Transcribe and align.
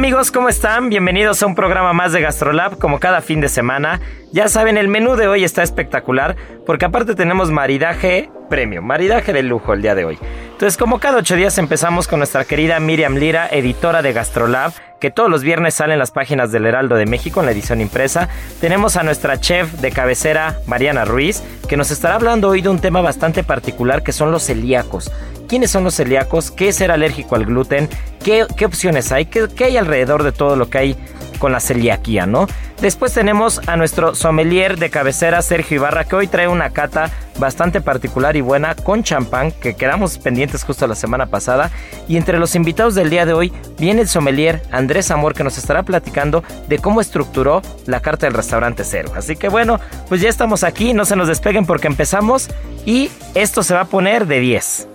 amigos, 0.00 0.30
¿cómo 0.30 0.48
están? 0.48 0.88
Bienvenidos 0.88 1.42
a 1.42 1.46
un 1.46 1.54
programa 1.54 1.92
más 1.92 2.12
de 2.12 2.22
GastroLab, 2.22 2.78
como 2.78 2.98
cada 2.98 3.20
fin 3.20 3.42
de 3.42 3.50
semana. 3.50 4.00
Ya 4.32 4.48
saben, 4.48 4.78
el 4.78 4.88
menú 4.88 5.14
de 5.14 5.28
hoy 5.28 5.44
está 5.44 5.62
espectacular, 5.62 6.36
porque 6.64 6.86
aparte 6.86 7.14
tenemos 7.14 7.50
maridaje 7.50 8.30
premio, 8.48 8.80
maridaje 8.80 9.34
de 9.34 9.42
lujo 9.42 9.74
el 9.74 9.82
día 9.82 9.94
de 9.94 10.06
hoy. 10.06 10.18
Entonces, 10.52 10.78
como 10.78 11.00
cada 11.00 11.18
ocho 11.18 11.36
días 11.36 11.58
empezamos 11.58 12.08
con 12.08 12.18
nuestra 12.18 12.46
querida 12.46 12.80
Miriam 12.80 13.16
Lira, 13.16 13.46
editora 13.48 14.00
de 14.00 14.14
GastroLab, 14.14 14.72
que 15.00 15.10
todos 15.10 15.30
los 15.30 15.42
viernes 15.42 15.74
salen 15.74 15.98
las 15.98 16.10
páginas 16.10 16.52
del 16.52 16.66
Heraldo 16.66 16.94
de 16.94 17.06
México 17.06 17.40
en 17.40 17.46
la 17.46 17.52
edición 17.52 17.80
impresa. 17.80 18.28
Tenemos 18.60 18.96
a 18.96 19.02
nuestra 19.02 19.40
chef 19.40 19.72
de 19.80 19.90
cabecera, 19.90 20.58
Mariana 20.66 21.04
Ruiz, 21.04 21.42
que 21.68 21.76
nos 21.76 21.90
estará 21.90 22.14
hablando 22.16 22.48
hoy 22.48 22.60
de 22.60 22.68
un 22.68 22.78
tema 22.78 23.00
bastante 23.00 23.42
particular 23.42 24.02
que 24.02 24.12
son 24.12 24.30
los 24.30 24.44
celíacos. 24.44 25.10
Quiénes 25.48 25.70
son 25.70 25.82
los 25.82 25.94
celíacos, 25.94 26.50
qué 26.50 26.68
es 26.68 26.76
ser 26.76 26.92
alérgico 26.92 27.34
al 27.34 27.46
gluten, 27.46 27.88
qué, 28.22 28.44
opciones 28.64 29.10
hay, 29.10 29.26
¿Qué, 29.26 29.48
hay 29.64 29.76
alrededor 29.76 30.22
de 30.22 30.32
todo 30.32 30.54
lo 30.54 30.70
que 30.70 30.78
hay 30.78 30.96
con 31.40 31.50
la 31.50 31.58
celiaquía, 31.58 32.26
¿no? 32.26 32.46
Después 32.80 33.12
tenemos 33.12 33.60
a 33.66 33.76
nuestro 33.76 34.14
sommelier 34.14 34.78
de 34.78 34.90
cabecera, 34.90 35.42
Sergio 35.42 35.78
Ibarra, 35.78 36.04
que 36.04 36.14
hoy 36.14 36.28
trae 36.28 36.46
una 36.46 36.70
cata 36.70 37.10
bastante 37.38 37.80
particular 37.80 38.36
y 38.36 38.42
buena 38.42 38.76
con 38.76 39.02
champán, 39.02 39.50
que 39.50 39.74
quedamos 39.74 40.18
pendientes 40.18 40.62
justo 40.62 40.86
la 40.86 40.94
semana 40.94 41.26
pasada. 41.26 41.70
Y 42.06 42.16
entre 42.16 42.38
los 42.38 42.54
invitados 42.54 42.94
del 42.94 43.10
día 43.10 43.26
de 43.26 43.32
hoy 43.32 43.52
viene 43.78 44.02
el 44.02 44.08
sommelier 44.08 44.62
Andrés 44.70 45.10
Amor, 45.10 45.34
que 45.34 45.42
nos 45.42 45.58
estará 45.58 45.82
platicando 45.82 46.44
de 46.68 46.78
cómo 46.78 47.00
estructuró 47.00 47.62
la 47.86 48.00
carta 48.00 48.26
del 48.26 48.34
restaurante 48.34 48.84
Cero. 48.84 49.12
Así 49.16 49.34
que 49.34 49.48
bueno, 49.48 49.80
pues 50.08 50.20
ya 50.20 50.28
estamos 50.28 50.62
aquí, 50.62 50.92
no 50.92 51.04
se 51.04 51.16
nos 51.16 51.26
despeguen 51.26 51.66
porque 51.66 51.88
empezamos 51.88 52.48
y 52.86 53.10
esto 53.34 53.62
se 53.62 53.74
va 53.74 53.80
a 53.80 53.86
poner 53.86 54.26
de 54.26 54.40
10. 54.40 54.88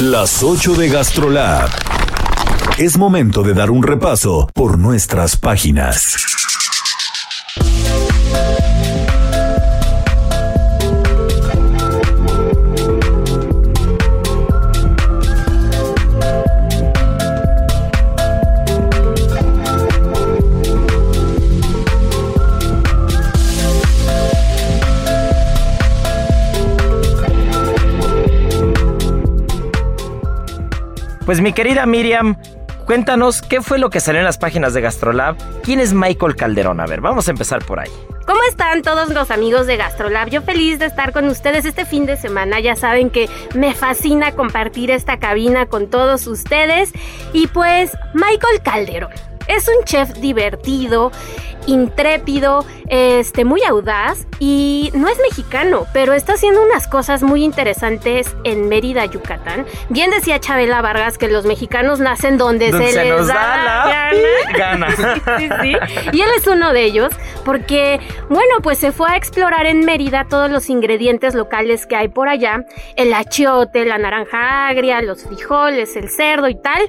Las 0.00 0.42
8 0.42 0.74
de 0.74 0.88
GastroLab. 0.90 1.70
Es 2.78 2.98
momento 2.98 3.42
de 3.42 3.54
dar 3.54 3.70
un 3.70 3.82
repaso 3.82 4.50
por 4.52 4.78
nuestras 4.78 5.38
páginas. 5.38 6.14
Pues 31.24 31.40
mi 31.40 31.54
querida 31.54 31.86
Miriam, 31.86 32.36
cuéntanos 32.86 33.42
qué 33.42 33.60
fue 33.60 33.78
lo 33.78 33.90
que 33.90 34.00
salió 34.00 34.20
en 34.20 34.24
las 34.24 34.38
páginas 34.38 34.72
de 34.72 34.80
Gastrolab. 34.80 35.36
¿Quién 35.62 35.80
es 35.80 35.92
Michael 35.92 36.36
Calderón? 36.36 36.80
A 36.80 36.86
ver, 36.86 37.00
vamos 37.00 37.28
a 37.28 37.32
empezar 37.32 37.64
por 37.64 37.80
ahí. 37.80 37.90
¿Cómo 38.26 38.40
están 38.48 38.82
todos 38.82 39.10
los 39.10 39.30
amigos 39.30 39.66
de 39.66 39.76
Gastrolab? 39.76 40.30
Yo 40.30 40.42
feliz 40.42 40.78
de 40.78 40.86
estar 40.86 41.12
con 41.12 41.28
ustedes 41.28 41.64
este 41.64 41.84
fin 41.84 42.06
de 42.06 42.16
semana. 42.16 42.58
Ya 42.58 42.74
saben 42.74 43.10
que 43.10 43.28
me 43.54 43.74
fascina 43.74 44.32
compartir 44.32 44.90
esta 44.90 45.18
cabina 45.18 45.66
con 45.66 45.88
todos 45.88 46.26
ustedes. 46.26 46.92
Y 47.32 47.46
pues, 47.48 47.96
Michael 48.14 48.62
Calderón. 48.64 49.35
Es 49.48 49.68
un 49.68 49.84
chef 49.84 50.12
divertido, 50.14 51.12
intrépido, 51.66 52.64
este, 52.88 53.44
muy 53.44 53.62
audaz 53.64 54.26
y 54.38 54.90
no 54.94 55.08
es 55.08 55.18
mexicano, 55.18 55.86
pero 55.92 56.12
está 56.12 56.34
haciendo 56.34 56.62
unas 56.62 56.86
cosas 56.86 57.22
muy 57.22 57.44
interesantes 57.44 58.34
en 58.44 58.68
Mérida, 58.68 59.04
Yucatán. 59.06 59.66
Bien 59.88 60.10
decía 60.10 60.38
Chabela 60.38 60.80
Vargas 60.82 61.18
que 61.18 61.28
los 61.28 61.44
mexicanos 61.44 62.00
nacen 62.00 62.38
donde, 62.38 62.70
se, 62.70 62.78
les 62.78 63.26
da, 63.26 63.64
la 63.64 64.10
gana. 64.56 64.88
Y 66.12 66.20
él 66.20 66.28
es 66.36 66.46
uno 66.46 66.72
de 66.72 66.84
ellos 66.84 67.12
porque, 67.44 68.00
bueno, 68.28 68.56
pues 68.62 68.78
se 68.78 68.92
fue 68.92 69.10
a 69.10 69.16
explorar 69.16 69.66
en 69.66 69.84
Mérida 69.84 70.26
todos 70.28 70.50
los 70.50 70.68
ingredientes 70.70 71.34
locales 71.34 71.86
que 71.86 71.96
hay 71.96 72.08
por 72.08 72.28
allá, 72.28 72.64
el 72.96 73.12
achiote, 73.12 73.84
la 73.84 73.98
naranja 73.98 74.68
agria, 74.68 75.02
los 75.02 75.24
frijoles, 75.24 75.96
el 75.96 76.08
cerdo 76.10 76.48
y 76.48 76.54
tal, 76.54 76.82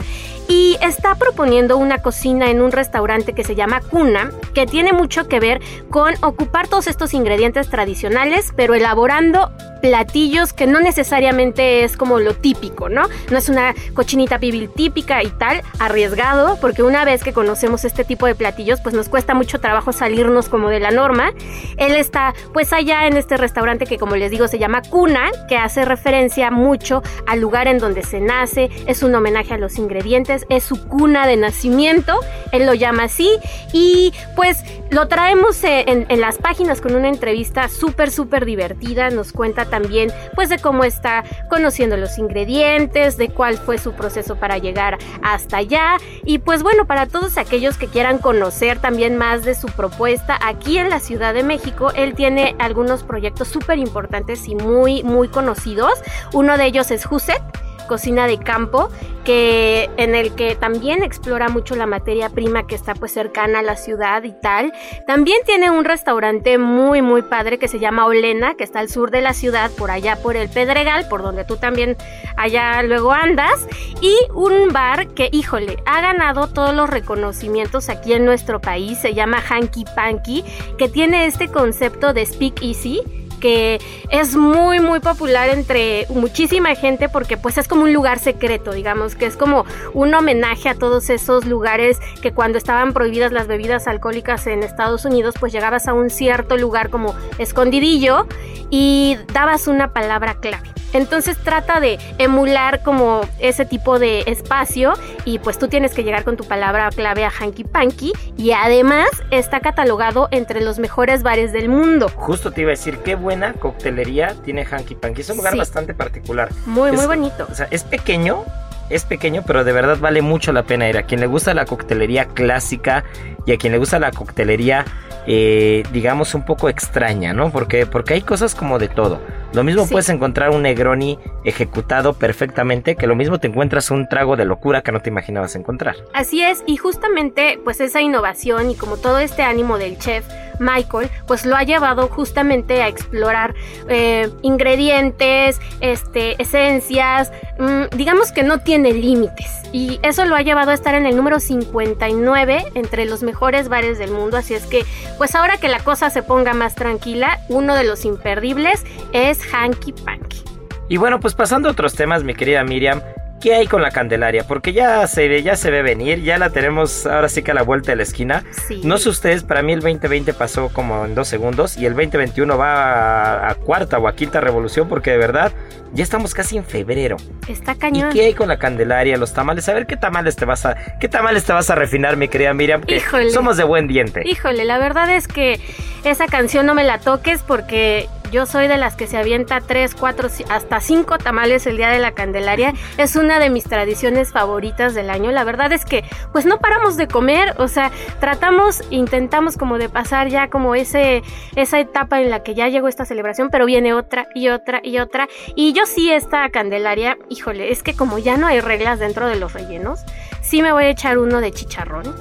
y 0.47 0.77
está 0.81 1.15
proponiendo 1.15 1.77
una 1.77 2.01
cocina 2.01 2.46
en 2.49 2.61
un 2.61 2.71
restaurante 2.71 3.33
que 3.33 3.43
se 3.43 3.55
llama 3.55 3.81
Cuna, 3.81 4.31
que 4.53 4.65
tiene 4.65 4.93
mucho 4.93 5.27
que 5.27 5.39
ver 5.39 5.61
con 5.89 6.13
ocupar 6.23 6.67
todos 6.67 6.87
estos 6.87 7.13
ingredientes 7.13 7.69
tradicionales, 7.69 8.53
pero 8.55 8.73
elaborando 8.73 9.51
platillos 9.81 10.53
que 10.53 10.67
no 10.67 10.79
necesariamente 10.79 11.83
es 11.83 11.97
como 11.97 12.19
lo 12.19 12.33
típico, 12.33 12.89
¿no? 12.89 13.03
No 13.31 13.37
es 13.37 13.49
una 13.49 13.75
cochinita 13.93 14.39
pibil 14.39 14.69
típica 14.69 15.23
y 15.23 15.29
tal, 15.29 15.61
arriesgado, 15.79 16.57
porque 16.59 16.83
una 16.83 17.05
vez 17.05 17.23
que 17.23 17.33
conocemos 17.33 17.85
este 17.85 18.03
tipo 18.03 18.25
de 18.25 18.35
platillos, 18.35 18.81
pues 18.81 18.95
nos 18.95 19.09
cuesta 19.09 19.33
mucho 19.33 19.59
trabajo 19.59 19.93
salirnos 19.93 20.49
como 20.49 20.69
de 20.69 20.79
la 20.79 20.91
norma. 20.91 21.31
Él 21.77 21.95
está 21.95 22.33
pues 22.53 22.73
allá 22.73 23.07
en 23.07 23.17
este 23.17 23.37
restaurante 23.37 23.85
que 23.85 23.97
como 23.97 24.15
les 24.15 24.31
digo 24.31 24.47
se 24.47 24.59
llama 24.59 24.81
Cuna, 24.81 25.31
que 25.47 25.57
hace 25.57 25.85
referencia 25.85 26.51
mucho 26.51 27.03
al 27.25 27.39
lugar 27.39 27.67
en 27.67 27.77
donde 27.77 28.03
se 28.03 28.19
nace, 28.19 28.69
es 28.85 29.03
un 29.03 29.13
homenaje 29.15 29.53
a 29.53 29.57
los 29.57 29.77
ingredientes, 29.77 30.45
es 30.49 30.63
su 30.63 30.87
cuna 30.87 31.27
de 31.27 31.37
nacimiento, 31.37 32.19
él 32.51 32.65
lo 32.65 32.73
llama 32.73 33.03
así, 33.03 33.29
y 33.73 34.13
pues 34.35 34.63
lo 34.89 35.07
traemos 35.07 35.63
en, 35.63 36.05
las 36.21 36.37
páginas 36.37 36.81
con 36.81 36.95
una 36.95 37.09
entrevista 37.09 37.67
súper, 37.67 38.09
súper 38.09 38.45
divertida. 38.45 39.09
Nos 39.09 39.31
cuenta 39.31 39.65
también, 39.65 40.11
pues, 40.33 40.49
de 40.49 40.59
cómo 40.59 40.83
está 40.83 41.23
conociendo 41.49 41.97
los 41.97 42.17
ingredientes, 42.17 43.17
de 43.17 43.29
cuál 43.29 43.57
fue 43.57 43.77
su 43.77 43.93
proceso 43.93 44.37
para 44.37 44.57
llegar 44.57 44.97
hasta 45.21 45.57
allá. 45.57 45.97
Y 46.23 46.39
pues, 46.39 46.63
bueno, 46.63 46.85
para 46.85 47.05
todos 47.05 47.37
aquellos 47.37 47.77
que 47.77 47.87
quieran 47.87 48.17
conocer 48.17 48.79
también 48.79 49.17
más 49.17 49.43
de 49.43 49.55
su 49.55 49.67
propuesta 49.67 50.39
aquí 50.41 50.77
en 50.77 50.89
la 50.89 50.99
Ciudad 50.99 51.33
de 51.33 51.43
México, 51.43 51.91
él 51.95 52.15
tiene 52.15 52.55
algunos 52.59 53.03
proyectos 53.03 53.49
súper 53.49 53.79
importantes 53.79 54.47
y 54.47 54.55
muy, 54.55 55.03
muy 55.03 55.27
conocidos. 55.27 55.93
Uno 56.33 56.57
de 56.57 56.65
ellos 56.65 56.91
es 56.91 57.05
Huset 57.05 57.41
cocina 57.87 58.27
de 58.27 58.37
campo, 58.37 58.89
que 59.25 59.89
en 59.97 60.15
el 60.15 60.35
que 60.35 60.55
también 60.55 61.03
explora 61.03 61.49
mucho 61.49 61.75
la 61.75 61.85
materia 61.85 62.29
prima 62.29 62.67
que 62.67 62.75
está 62.75 62.93
pues 62.93 63.11
cercana 63.11 63.59
a 63.59 63.61
la 63.61 63.75
ciudad 63.75 64.23
y 64.23 64.31
tal. 64.31 64.71
También 65.05 65.39
tiene 65.45 65.71
un 65.71 65.83
restaurante 65.83 66.57
muy 66.57 67.01
muy 67.01 67.23
padre 67.23 67.57
que 67.57 67.67
se 67.67 67.79
llama 67.79 68.05
Olena, 68.05 68.55
que 68.55 68.63
está 68.63 68.79
al 68.79 68.89
sur 68.89 69.11
de 69.11 69.21
la 69.21 69.33
ciudad, 69.33 69.71
por 69.71 69.91
allá 69.91 70.17
por 70.21 70.35
el 70.35 70.49
Pedregal, 70.49 71.07
por 71.09 71.23
donde 71.23 71.43
tú 71.43 71.57
también 71.57 71.97
allá 72.35 72.81
luego 72.83 73.11
andas, 73.11 73.67
y 74.01 74.15
un 74.33 74.71
bar 74.71 75.07
que, 75.09 75.29
híjole, 75.31 75.77
ha 75.85 76.01
ganado 76.01 76.47
todos 76.47 76.73
los 76.73 76.89
reconocimientos 76.89 77.89
aquí 77.89 78.13
en 78.13 78.25
nuestro 78.25 78.61
país, 78.61 78.97
se 78.99 79.13
llama 79.13 79.41
Hanky 79.41 79.85
Panky, 79.95 80.43
que 80.77 80.89
tiene 80.89 81.25
este 81.25 81.47
concepto 81.47 82.13
de 82.13 82.25
speak 82.25 82.61
easy 82.61 83.01
que 83.39 83.79
es 84.09 84.35
muy 84.35 84.79
muy 84.79 84.99
popular 84.99 85.49
entre 85.49 86.05
muchísima 86.09 86.75
gente 86.75 87.09
porque 87.09 87.37
pues 87.37 87.57
es 87.57 87.67
como 87.67 87.83
un 87.83 87.93
lugar 87.93 88.19
secreto, 88.19 88.71
digamos, 88.71 89.15
que 89.15 89.25
es 89.25 89.37
como 89.37 89.65
un 89.93 90.13
homenaje 90.13 90.69
a 90.69 90.75
todos 90.75 91.09
esos 91.09 91.45
lugares 91.45 91.99
que 92.21 92.33
cuando 92.33 92.57
estaban 92.57 92.93
prohibidas 92.93 93.31
las 93.31 93.47
bebidas 93.47 93.87
alcohólicas 93.87 94.47
en 94.47 94.63
Estados 94.63 95.05
Unidos, 95.05 95.35
pues 95.39 95.53
llegabas 95.53 95.87
a 95.87 95.93
un 95.93 96.09
cierto 96.09 96.57
lugar 96.57 96.89
como 96.89 97.15
escondidillo 97.37 98.27
y 98.69 99.17
dabas 99.33 99.67
una 99.67 99.93
palabra 99.93 100.35
clave. 100.39 100.77
Entonces 100.93 101.37
trata 101.37 101.79
de 101.79 101.99
emular 102.17 102.81
como 102.81 103.21
ese 103.39 103.65
tipo 103.65 103.99
de 103.99 104.21
espacio 104.21 104.93
y 105.25 105.39
pues 105.39 105.59
tú 105.59 105.67
tienes 105.67 105.93
que 105.93 106.03
llegar 106.03 106.23
con 106.23 106.37
tu 106.37 106.45
palabra 106.45 106.89
clave 106.89 107.25
a 107.25 107.29
Hanky 107.29 107.65
Panky 107.65 108.13
y 108.37 108.51
además 108.51 109.09
está 109.31 109.59
catalogado 109.59 110.27
entre 110.31 110.61
los 110.61 110.79
mejores 110.79 111.23
bares 111.23 111.51
del 111.51 111.69
mundo. 111.69 112.09
Justo 112.15 112.51
te 112.51 112.61
iba 112.61 112.69
a 112.69 112.71
decir, 112.71 112.99
qué 112.99 113.15
buena 113.27 113.51
coctelería 113.51 114.35
tiene 114.45 114.63
Hanky 114.63 114.95
Panky. 114.95 115.19
Es 115.19 115.29
un 115.29 115.35
lugar 115.35 115.57
bastante 115.57 115.93
particular. 115.93 116.47
Muy, 116.65 116.93
muy 116.93 117.05
bonito. 117.07 117.45
O 117.51 117.53
sea, 117.53 117.67
es 117.71 117.83
pequeño, 117.83 118.45
es 118.89 119.03
pequeño, 119.03 119.43
pero 119.45 119.65
de 119.65 119.73
verdad 119.73 119.97
vale 119.99 120.21
mucho 120.21 120.53
la 120.53 120.63
pena 120.63 120.87
ir. 120.87 120.97
A 120.97 121.03
quien 121.03 121.19
le 121.19 121.27
gusta 121.27 121.53
la 121.53 121.65
coctelería 121.65 122.23
clásica 122.23 123.03
y 123.45 123.51
a 123.51 123.57
quien 123.57 123.73
le 123.73 123.79
gusta 123.79 123.99
la 123.99 124.11
coctelería, 124.11 124.85
eh, 125.27 125.83
digamos, 125.91 126.35
un 126.35 126.45
poco 126.45 126.69
extraña, 126.69 127.33
¿no? 127.33 127.51
Porque, 127.51 127.85
porque 127.85 128.13
hay 128.13 128.21
cosas 128.21 128.55
como 128.55 128.79
de 128.79 128.87
todo. 128.87 129.19
Lo 129.51 129.65
mismo 129.65 129.85
puedes 129.89 130.07
encontrar 130.07 130.51
un 130.51 130.61
Negroni 130.61 131.19
ejecutado 131.43 132.13
perfectamente, 132.13 132.95
que 132.95 133.07
lo 133.07 133.15
mismo 133.17 133.39
te 133.39 133.47
encuentras 133.47 133.91
un 133.91 134.07
trago 134.07 134.37
de 134.37 134.45
locura 134.45 134.83
que 134.83 134.93
no 134.93 135.01
te 135.01 135.09
imaginabas 135.09 135.53
encontrar. 135.57 135.97
Así 136.13 136.41
es, 136.43 136.63
y 136.65 136.77
justamente 136.77 137.59
pues 137.61 137.81
esa 137.81 137.99
innovación 137.99 138.71
y 138.71 138.75
como 138.75 138.95
todo 138.95 139.19
este 139.19 139.43
ánimo 139.43 139.77
del 139.77 139.97
chef 139.97 140.25
Michael, 140.59 141.09
pues 141.27 141.45
lo 141.45 141.55
ha 141.55 141.63
llevado 141.63 142.07
justamente 142.07 142.81
a 142.81 142.87
explorar 142.87 143.53
eh, 143.87 144.29
ingredientes, 144.41 145.59
este, 145.81 146.41
esencias, 146.41 147.31
mm, 147.59 147.95
digamos 147.95 148.31
que 148.31 148.43
no 148.43 148.59
tiene 148.59 148.93
límites. 148.93 149.51
Y 149.71 149.99
eso 150.01 150.25
lo 150.25 150.35
ha 150.35 150.41
llevado 150.41 150.71
a 150.71 150.73
estar 150.73 150.95
en 150.95 151.05
el 151.05 151.15
número 151.15 151.39
59 151.39 152.71
entre 152.73 153.05
los 153.05 153.23
mejores 153.23 153.69
bares 153.69 153.99
del 153.99 154.11
mundo. 154.11 154.37
Así 154.37 154.53
es 154.53 154.65
que, 154.65 154.85
pues 155.17 155.35
ahora 155.35 155.57
que 155.57 155.67
la 155.67 155.79
cosa 155.79 156.09
se 156.09 156.23
ponga 156.23 156.53
más 156.53 156.75
tranquila, 156.75 157.39
uno 157.49 157.75
de 157.75 157.83
los 157.83 158.05
imperdibles 158.05 158.85
es 159.11 159.41
Hanky 159.53 159.93
Panky. 159.93 160.43
Y 160.89 160.97
bueno, 160.97 161.19
pues 161.19 161.33
pasando 161.33 161.67
a 161.67 161.73
otros 161.73 161.95
temas, 161.95 162.23
mi 162.23 162.33
querida 162.33 162.63
Miriam, 162.63 163.01
¿Qué 163.39 163.53
hay 163.53 163.67
con 163.67 163.83
la 163.83 163.91
Candelaria? 163.91 164.45
Porque 164.47 164.73
ya 164.73 165.05
se 165.05 165.27
ve, 165.27 165.43
ya 165.43 165.55
se 165.55 165.69
ve 165.69 165.83
venir, 165.83 166.23
ya 166.23 166.39
la 166.39 166.49
tenemos 166.49 167.05
ahora 167.05 167.29
sí 167.29 167.43
que 167.43 167.51
a 167.51 167.53
la 167.53 167.61
vuelta 167.61 167.91
de 167.91 167.97
la 167.97 168.03
esquina. 168.03 168.43
No 168.83 168.97
sé 168.97 169.09
ustedes, 169.09 169.43
para 169.43 169.61
mí 169.61 169.73
el 169.73 169.81
2020 169.81 170.33
pasó 170.33 170.69
como 170.69 171.05
en 171.05 171.13
dos 171.13 171.27
segundos 171.27 171.77
y 171.77 171.85
el 171.85 171.93
2021 171.93 172.57
va 172.57 173.47
a, 173.47 173.55
cuarta 173.55 173.99
o 173.99 174.07
a 174.07 174.15
quinta 174.15 174.41
revolución 174.41 174.89
porque 174.89 175.11
de 175.11 175.17
verdad 175.17 175.51
ya 175.93 176.03
estamos 176.03 176.33
casi 176.33 176.57
en 176.57 176.65
febrero. 176.65 177.17
Está 177.47 177.75
cañón. 177.75 178.09
¿Y 178.11 178.13
qué 178.13 178.25
hay 178.25 178.33
con 178.33 178.47
la 178.47 178.57
Candelaria, 178.57 179.17
los 179.17 179.33
tamales? 179.33 179.69
A 179.69 179.73
ver 179.73 179.85
qué 179.85 179.97
tamales 179.97 180.35
te 180.35 180.45
vas 180.45 180.65
a, 180.65 180.75
qué 180.99 181.07
tamales 181.07 181.45
te 181.45 181.53
vas 181.53 181.69
a 181.69 181.75
refinar, 181.75 182.17
mi 182.17 182.29
querida 182.29 182.53
Miriam. 182.55 182.81
Híjole. 182.87 183.29
Somos 183.29 183.57
de 183.57 183.63
buen 183.63 183.87
diente. 183.87 184.23
Híjole, 184.25 184.65
la 184.65 184.79
verdad 184.79 185.13
es 185.15 185.27
que 185.27 185.59
esa 186.03 186.25
canción 186.25 186.65
no 186.65 186.73
me 186.73 186.83
la 186.83 186.99
toques 186.99 187.43
porque 187.43 188.09
yo 188.31 188.45
soy 188.45 188.67
de 188.67 188.77
las 188.77 188.95
que 188.95 189.07
se 189.07 189.17
avienta 189.17 189.61
tres, 189.61 189.95
cuatro, 189.95 190.29
hasta 190.49 190.79
cinco 190.79 191.17
tamales 191.17 191.65
el 191.67 191.77
día 191.77 191.89
de 191.89 191.99
la 191.99 192.11
Candelaria. 192.11 192.73
Es 192.97 193.15
una 193.15 193.39
de 193.39 193.49
mis 193.49 193.63
tradiciones 193.63 194.31
favoritas 194.31 194.93
del 194.93 195.09
año. 195.09 195.31
La 195.31 195.43
verdad 195.43 195.71
es 195.71 195.85
que, 195.85 196.03
pues 196.31 196.45
no 196.45 196.59
paramos 196.59 196.97
de 196.97 197.07
comer. 197.07 197.55
O 197.57 197.67
sea, 197.67 197.91
tratamos, 198.19 198.83
intentamos 198.89 199.57
como 199.57 199.77
de 199.77 199.89
pasar 199.89 200.27
ya 200.29 200.49
como 200.49 200.75
ese, 200.75 201.23
esa 201.55 201.79
etapa 201.79 202.21
en 202.21 202.29
la 202.29 202.43
que 202.43 202.55
ya 202.55 202.67
llegó 202.67 202.87
esta 202.87 203.05
celebración, 203.05 203.49
pero 203.49 203.65
viene 203.65 203.93
otra 203.93 204.27
y 204.33 204.49
otra 204.49 204.81
y 204.83 204.99
otra. 204.99 205.27
Y 205.55 205.73
yo 205.73 205.85
sí, 205.85 206.11
esta 206.11 206.49
Candelaria, 206.49 207.17
híjole, 207.29 207.71
es 207.71 207.83
que 207.83 207.95
como 207.95 208.17
ya 208.17 208.37
no 208.37 208.47
hay 208.47 208.59
reglas 208.59 208.99
dentro 208.99 209.27
de 209.27 209.35
los 209.35 209.53
rellenos, 209.53 210.01
sí 210.41 210.61
me 210.61 210.71
voy 210.71 210.85
a 210.85 210.89
echar 210.89 211.17
uno 211.17 211.41
de 211.41 211.51
chicharrón. 211.51 212.15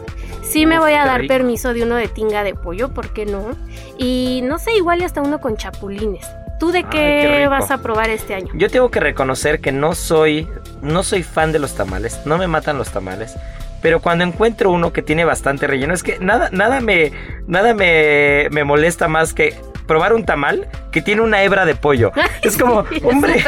Sí 0.48 0.64
me 0.64 0.78
voy 0.78 0.92
a 0.92 1.04
dar 1.04 1.26
permiso 1.26 1.74
de 1.74 1.82
uno 1.82 1.96
de 1.96 2.08
tinga 2.08 2.44
de 2.44 2.54
pollo, 2.54 2.90
¿por 2.90 3.12
qué 3.12 3.26
no? 3.26 3.56
Y 3.98 4.40
no 4.44 4.58
sé, 4.58 4.76
igual 4.76 5.02
hasta 5.02 5.20
uno 5.20 5.40
con 5.40 5.56
chapulines. 5.56 6.26
¿Tú 6.58 6.70
de 6.70 6.84
qué, 6.84 7.46
vas 7.50 7.70
a 7.70 7.82
probar 7.82 8.08
este 8.08 8.34
año? 8.34 8.48
Yo 8.54 8.70
tengo 8.70 8.90
que 8.90 9.00
reconocer 9.00 9.60
que 9.60 9.72
no 9.72 9.94
soy, 9.94 10.48
no 10.80 11.02
soy 11.02 11.22
fan 11.22 11.52
de 11.52 11.58
los 11.58 11.74
tamales, 11.74 12.20
no 12.24 12.38
me 12.38 12.46
matan 12.46 12.78
los 12.78 12.90
tamales. 12.90 13.34
Pero 13.82 14.00
cuando 14.00 14.24
encuentro 14.24 14.70
uno 14.70 14.92
que 14.92 15.02
tiene 15.02 15.24
bastante 15.24 15.66
relleno, 15.66 15.92
es 15.92 16.02
que 16.02 16.18
nada, 16.18 16.48
nada 16.50 16.80
me, 16.80 17.12
nada 17.46 17.74
me, 17.74 18.48
me 18.50 18.64
molesta 18.64 19.06
más 19.06 19.34
que 19.34 19.54
probar 19.86 20.12
un 20.12 20.24
tamal 20.24 20.68
que 20.90 21.02
tiene 21.02 21.22
una 21.22 21.42
hebra 21.42 21.64
de 21.64 21.74
pollo. 21.74 22.12
Es 22.42 22.56
como, 22.56 22.84
hombre, 23.04 23.44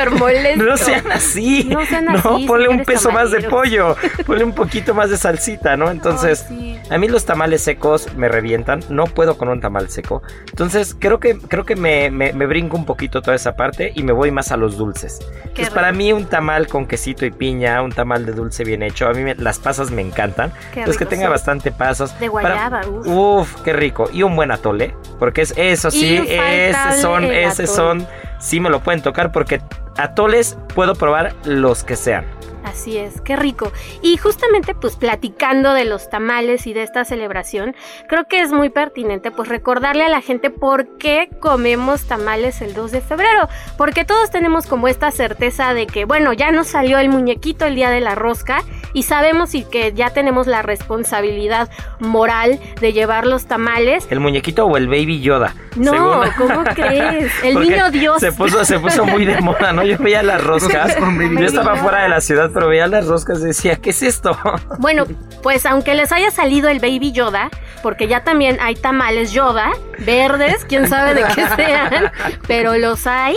no 0.57 0.77
sean 0.77 1.11
así. 1.13 1.65
No 1.65 1.85
sean 1.87 2.09
así. 2.09 2.29
No, 2.29 2.47
ponle 2.47 2.69
un 2.69 2.85
peso 2.85 3.11
más 3.11 3.31
de 3.31 3.43
pollo, 3.43 3.97
ponle 4.27 4.45
un 4.45 4.53
poquito 4.53 4.95
más 4.95 5.11
de 5.11 5.17
salsita, 5.17 5.77
¿no? 5.77 5.91
Entonces, 5.91 6.47
a 6.91 6.99
mí 6.99 7.09
los 7.09 7.25
tamales 7.25 7.63
secos 7.63 8.15
me 8.17 8.29
revientan, 8.29 8.81
no 8.89 9.05
puedo 9.05 9.39
con 9.39 9.49
un 9.49 9.61
tamal 9.61 9.89
seco. 9.89 10.23
Entonces, 10.51 10.97
creo 10.99 11.21
que, 11.21 11.39
creo 11.39 11.65
que 11.65 11.77
me, 11.77 12.11
me, 12.11 12.33
brinco 12.47 12.77
un 12.77 12.85
poquito 12.85 13.23
toda 13.23 13.37
esa 13.37 13.57
parte 13.57 13.93
y 13.95 14.03
me 14.03 14.13
voy 14.13 14.31
más 14.31 14.53
a 14.53 14.57
los 14.57 14.77
dulces. 14.77 15.21
Entonces, 15.45 15.71
para 15.71 15.93
mí 15.93 16.13
un 16.13 16.27
tamal 16.27 16.67
con 16.67 16.87
quesito 16.87 17.25
y 17.25 17.31
piña, 17.31 17.83
un 17.83 17.93
tamal 17.93 18.27
de 18.27 18.33
dulce 18.33 18.65
bien 18.65 18.83
hecho, 18.83 19.09
a 19.09 19.13
mí 19.13 19.33
las 19.37 19.59
pasas 19.59 19.91
me 19.91 20.03
encantan. 20.03 20.53
Entonces, 20.71 20.99
que 20.99 21.07
tenga 21.07 21.29
bastante 21.29 21.73
pasas. 21.73 22.19
De 22.21 22.29
guayaba, 22.29 22.83
uf. 22.87 23.63
qué 23.63 23.73
rico. 23.73 24.09
Y 24.13 24.23
un 24.23 24.37
buen 24.37 24.51
atole, 24.51 24.95
porque 25.19 25.43
es 25.43 25.55
eso 25.57 25.91
sí, 25.91 26.17
esos 26.31 27.01
son, 27.01 27.25
esos 27.25 27.71
son, 27.71 28.07
sí 28.39 28.61
me 28.61 28.71
lo 28.71 28.81
pueden 28.81 29.03
tocar 29.03 29.33
porque 29.33 29.61
atoles 29.97 30.59
puedo 30.75 30.95
probar 30.95 31.35
los 31.45 31.85
que 31.85 31.97
sean. 31.97 32.38
Así 32.69 32.99
es, 32.99 33.21
qué 33.23 33.35
rico. 33.35 33.73
Y 34.03 34.19
justamente 34.19 34.75
pues 34.75 34.97
platicando 34.97 35.73
de 35.73 35.87
los 35.87 36.11
tamales 36.11 36.67
y 36.67 36.75
de 36.75 36.83
esta 36.83 37.05
celebración, 37.05 37.75
creo 38.09 38.25
que 38.25 38.43
es 38.43 38.53
muy 38.53 38.69
pertinente 38.69 39.31
pues 39.31 39.49
recordarle 39.49 40.05
a 40.05 40.09
la 40.09 40.21
gente 40.21 40.51
por 40.51 40.99
qué 40.99 41.31
comemos 41.41 42.05
tamales 42.05 42.61
el 42.61 42.75
2 42.75 42.93
de 42.93 43.01
febrero, 43.01 43.49
porque 43.79 44.05
todos 44.05 44.31
tenemos 44.31 44.67
como 44.67 44.87
esta 44.87 45.11
certeza 45.11 45.73
de 45.73 45.87
que 45.87 46.05
bueno, 46.05 46.35
ya 46.35 46.51
nos 46.51 46.67
salió 46.67 46.99
el 46.99 47.09
muñequito 47.09 47.65
el 47.65 47.75
día 47.75 47.89
de 47.89 48.01
la 48.01 48.15
rosca 48.15 48.63
y 48.93 49.05
sabemos 49.05 49.55
y 49.55 49.65
que 49.65 49.93
ya 49.95 50.11
tenemos 50.11 50.47
la 50.47 50.61
responsabilidad 50.63 51.71
moral 52.01 52.61
de 52.81 52.93
llevar 52.93 53.27
los 53.27 53.47
tamales. 53.47 54.07
¿El 54.11 54.21
muñequito 54.21 54.67
o 54.67 54.77
el 54.77 54.89
baby 54.89 55.21
Yoda? 55.21 55.55
No, 55.77 56.23
¿cómo 56.37 56.65
crees? 56.75 57.33
El 57.43 57.61
niño 57.61 57.91
Dios. 57.91 58.21
Se 58.21 58.33
puso, 58.33 58.65
se 58.65 58.79
puso 58.79 59.07
muy 59.07 59.25
de 59.25 59.41
moda, 59.41 59.73
¿no? 59.73 59.85
Yo 59.85 59.97
veía 59.99 60.23
las 60.23 60.43
roscas, 60.43 60.97
yo 61.39 61.47
estaba 61.47 61.77
fuera 61.77 62.03
de 62.03 62.09
la 62.09 62.21
ciudad 62.21 62.51
pero 62.59 62.71
veía 62.71 62.89
las 62.89 63.07
roscas 63.07 63.39
y 63.39 63.45
decía, 63.45 63.77
¿qué 63.77 63.91
es 63.91 64.03
esto? 64.03 64.37
Bueno, 64.81 65.05
pues 65.45 65.65
aunque 65.65 65.95
les 65.95 66.11
haya 66.11 66.33
salido 66.33 66.69
el 66.69 66.81
Baby 66.81 67.13
Yoda, 67.13 67.51
porque 67.85 68.09
ya 68.09 68.25
también 68.25 68.59
hay 68.61 68.75
tamales 68.75 69.31
Yoda, 69.31 69.71
verdes, 70.01 70.65
quién 70.69 70.89
sabe 70.89 71.15
de 71.15 71.23
qué 71.37 71.47
sean, 71.55 72.11
pero 72.49 72.77
los 72.77 73.07
hay 73.07 73.37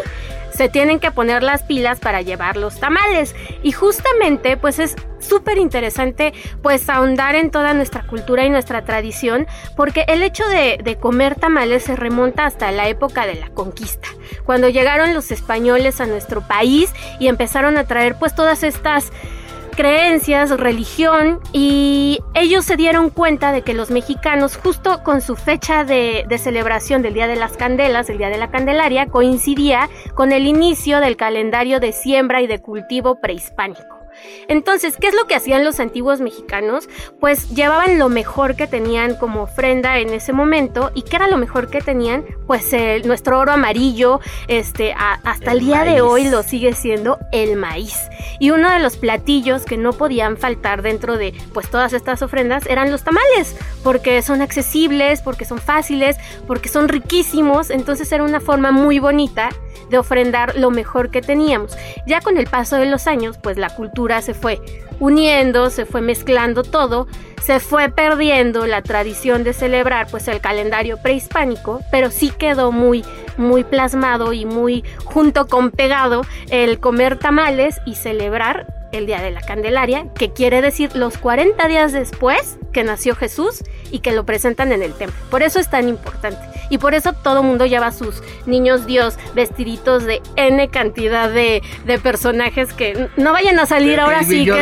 se 0.61 0.69
tienen 0.69 0.99
que 0.99 1.09
poner 1.09 1.41
las 1.41 1.63
pilas 1.63 1.99
para 1.99 2.21
llevar 2.21 2.55
los 2.55 2.79
tamales. 2.79 3.35
Y 3.63 3.71
justamente, 3.71 4.57
pues 4.57 4.77
es 4.77 4.95
súper 5.17 5.57
interesante, 5.57 6.33
pues 6.61 6.87
ahondar 6.87 7.33
en 7.33 7.49
toda 7.49 7.73
nuestra 7.73 8.03
cultura 8.03 8.45
y 8.45 8.51
nuestra 8.51 8.85
tradición, 8.85 9.47
porque 9.75 10.05
el 10.07 10.21
hecho 10.21 10.47
de, 10.47 10.79
de, 10.83 10.97
comer 10.97 11.33
tamales 11.33 11.85
se 11.85 11.95
remonta 11.95 12.45
hasta 12.45 12.71
la 12.71 12.87
época 12.89 13.25
de 13.25 13.39
la 13.39 13.49
conquista, 13.49 14.09
cuando 14.45 14.69
llegaron 14.69 15.15
los 15.15 15.31
españoles 15.31 15.99
a 15.99 16.05
nuestro 16.05 16.41
país 16.41 16.93
y 17.19 17.27
empezaron 17.27 17.75
a 17.79 17.85
traer 17.85 18.19
pues 18.19 18.35
todas 18.35 18.61
estas 18.61 19.11
creencias, 19.71 20.49
religión 20.51 21.39
y 21.53 22.19
ellos 22.33 22.65
se 22.65 22.75
dieron 22.75 23.09
cuenta 23.09 23.51
de 23.51 23.61
que 23.61 23.73
los 23.73 23.91
mexicanos 23.91 24.57
justo 24.57 25.03
con 25.03 25.21
su 25.21 25.35
fecha 25.35 25.83
de, 25.83 26.25
celebración 26.37 27.01
del 27.01 27.13
Día 27.13 27.27
de 27.27 27.35
las 27.35 27.57
Candelas, 27.57 28.09
el 28.09 28.17
Día 28.17 28.29
de 28.29 28.37
la 28.37 28.51
Candelaria, 28.51 29.07
coincidía 29.07 29.89
con 30.15 30.31
el 30.31 30.47
inicio 30.47 30.99
del 30.99 31.17
calendario 31.17 31.79
de 31.79 31.91
siembra 31.91 32.41
y 32.41 32.47
de 32.47 32.59
cultivo 32.59 33.19
prehispánico. 33.19 34.00
Entonces, 34.47 34.95
¿qué 34.99 35.07
es 35.07 35.15
lo 35.15 35.27
que 35.27 35.35
hacían 35.35 35.63
los 35.63 35.79
antiguos 35.79 36.21
mexicanos? 36.21 36.89
Pues 37.19 37.49
llevaban 37.49 37.99
lo 37.99 38.09
mejor 38.09 38.55
que 38.55 38.67
tenían 38.67 39.15
como 39.15 39.43
ofrenda 39.43 39.99
en 39.99 40.09
ese 40.09 40.33
momento. 40.33 40.91
¿Y 40.95 41.03
qué 41.03 41.17
era 41.17 41.27
lo 41.27 41.37
mejor 41.37 41.69
que 41.69 41.81
tenían? 41.81 42.25
Pues 42.47 42.71
nuestro 43.05 43.39
oro 43.39 43.51
amarillo, 43.51 44.19
este, 44.47 44.93
hasta 44.93 45.51
el, 45.51 45.59
día 45.59 45.83
de 45.83 46.01
hoy 46.01 46.29
lo 46.29 46.43
sigue 46.43 46.73
siendo 46.73 47.19
el 47.31 47.55
maíz. 47.55 47.95
Y 48.39 48.51
uno 48.51 48.69
de 48.69 48.79
los 48.79 48.97
platillos 48.97 49.65
que 49.65 49.77
no 49.77 49.93
podían 49.93 50.37
faltar 50.37 50.81
dentro 50.81 51.17
de 51.17 51.33
pues 51.53 51.69
todas 51.69 51.93
estas 51.93 52.21
ofrendas 52.21 52.65
eran 52.65 52.91
los 52.91 53.03
tamales, 53.03 53.55
porque 53.83 54.21
son 54.21 54.41
accesibles, 54.41 55.21
porque 55.21 55.45
son 55.45 55.59
fáciles, 55.59 56.17
porque 56.47 56.69
son 56.69 56.87
riquísimos. 56.87 57.69
Entonces 57.69 58.11
era 58.11 58.23
una 58.23 58.39
forma 58.39 58.71
muy 58.71 58.99
bonita 58.99 59.49
de 59.91 59.99
ofrendar 59.99 60.55
lo 60.55 60.71
mejor 60.71 61.11
que 61.11 61.21
teníamos. 61.21 61.77
Ya 62.07 62.21
con 62.21 62.37
el 62.37 62.47
paso 62.47 62.77
de 62.77 62.87
los 62.87 63.05
años, 63.05 63.37
pues 63.37 63.57
la 63.57 63.69
cultura 63.69 64.21
se 64.21 64.33
fue 64.33 64.59
uniendo, 64.99 65.69
se 65.69 65.85
fue 65.85 66.01
mezclando 66.01 66.63
todo, 66.63 67.07
se 67.43 67.59
fue 67.59 67.89
perdiendo 67.89 68.65
la 68.67 68.81
tradición 68.81 69.43
de 69.43 69.53
celebrar 69.53 70.07
pues 70.09 70.27
el 70.27 70.41
calendario 70.41 70.97
prehispánico, 70.97 71.81
pero 71.91 72.09
sí 72.09 72.31
quedó 72.31 72.71
muy 72.71 73.03
muy 73.37 73.63
plasmado 73.63 74.33
y 74.33 74.45
muy 74.45 74.83
junto 75.03 75.47
con 75.47 75.71
pegado 75.71 76.21
el 76.49 76.79
comer 76.79 77.17
tamales 77.17 77.81
y 77.85 77.95
celebrar 77.95 78.80
el 78.91 79.05
día 79.05 79.21
de 79.21 79.31
la 79.31 79.41
Candelaria, 79.41 80.05
que 80.17 80.31
quiere 80.31 80.61
decir 80.61 80.95
los 80.95 81.17
40 81.17 81.67
días 81.67 81.91
después 81.91 82.57
que 82.71 82.83
nació 82.83 83.15
Jesús 83.15 83.63
y 83.91 83.99
que 83.99 84.11
lo 84.11 84.25
presentan 84.25 84.71
en 84.71 84.81
el 84.81 84.93
templo. 84.93 85.19
Por 85.29 85.43
eso 85.43 85.59
es 85.59 85.69
tan 85.69 85.87
importante. 85.89 86.39
Y 86.69 86.77
por 86.77 86.93
eso 86.93 87.13
todo 87.13 87.43
mundo 87.43 87.65
lleva 87.65 87.87
a 87.87 87.91
sus 87.91 88.23
niños 88.45 88.85
Dios 88.85 89.17
vestiditos 89.35 90.05
de 90.05 90.21
N 90.37 90.69
cantidad 90.69 91.29
de, 91.29 91.61
personajes 92.01 92.71
que 92.71 93.09
no 93.17 93.33
vayan 93.33 93.59
a 93.59 93.65
salir 93.65 93.99
ahora 93.99 94.23
sí 94.23 94.45
que, 94.45 94.53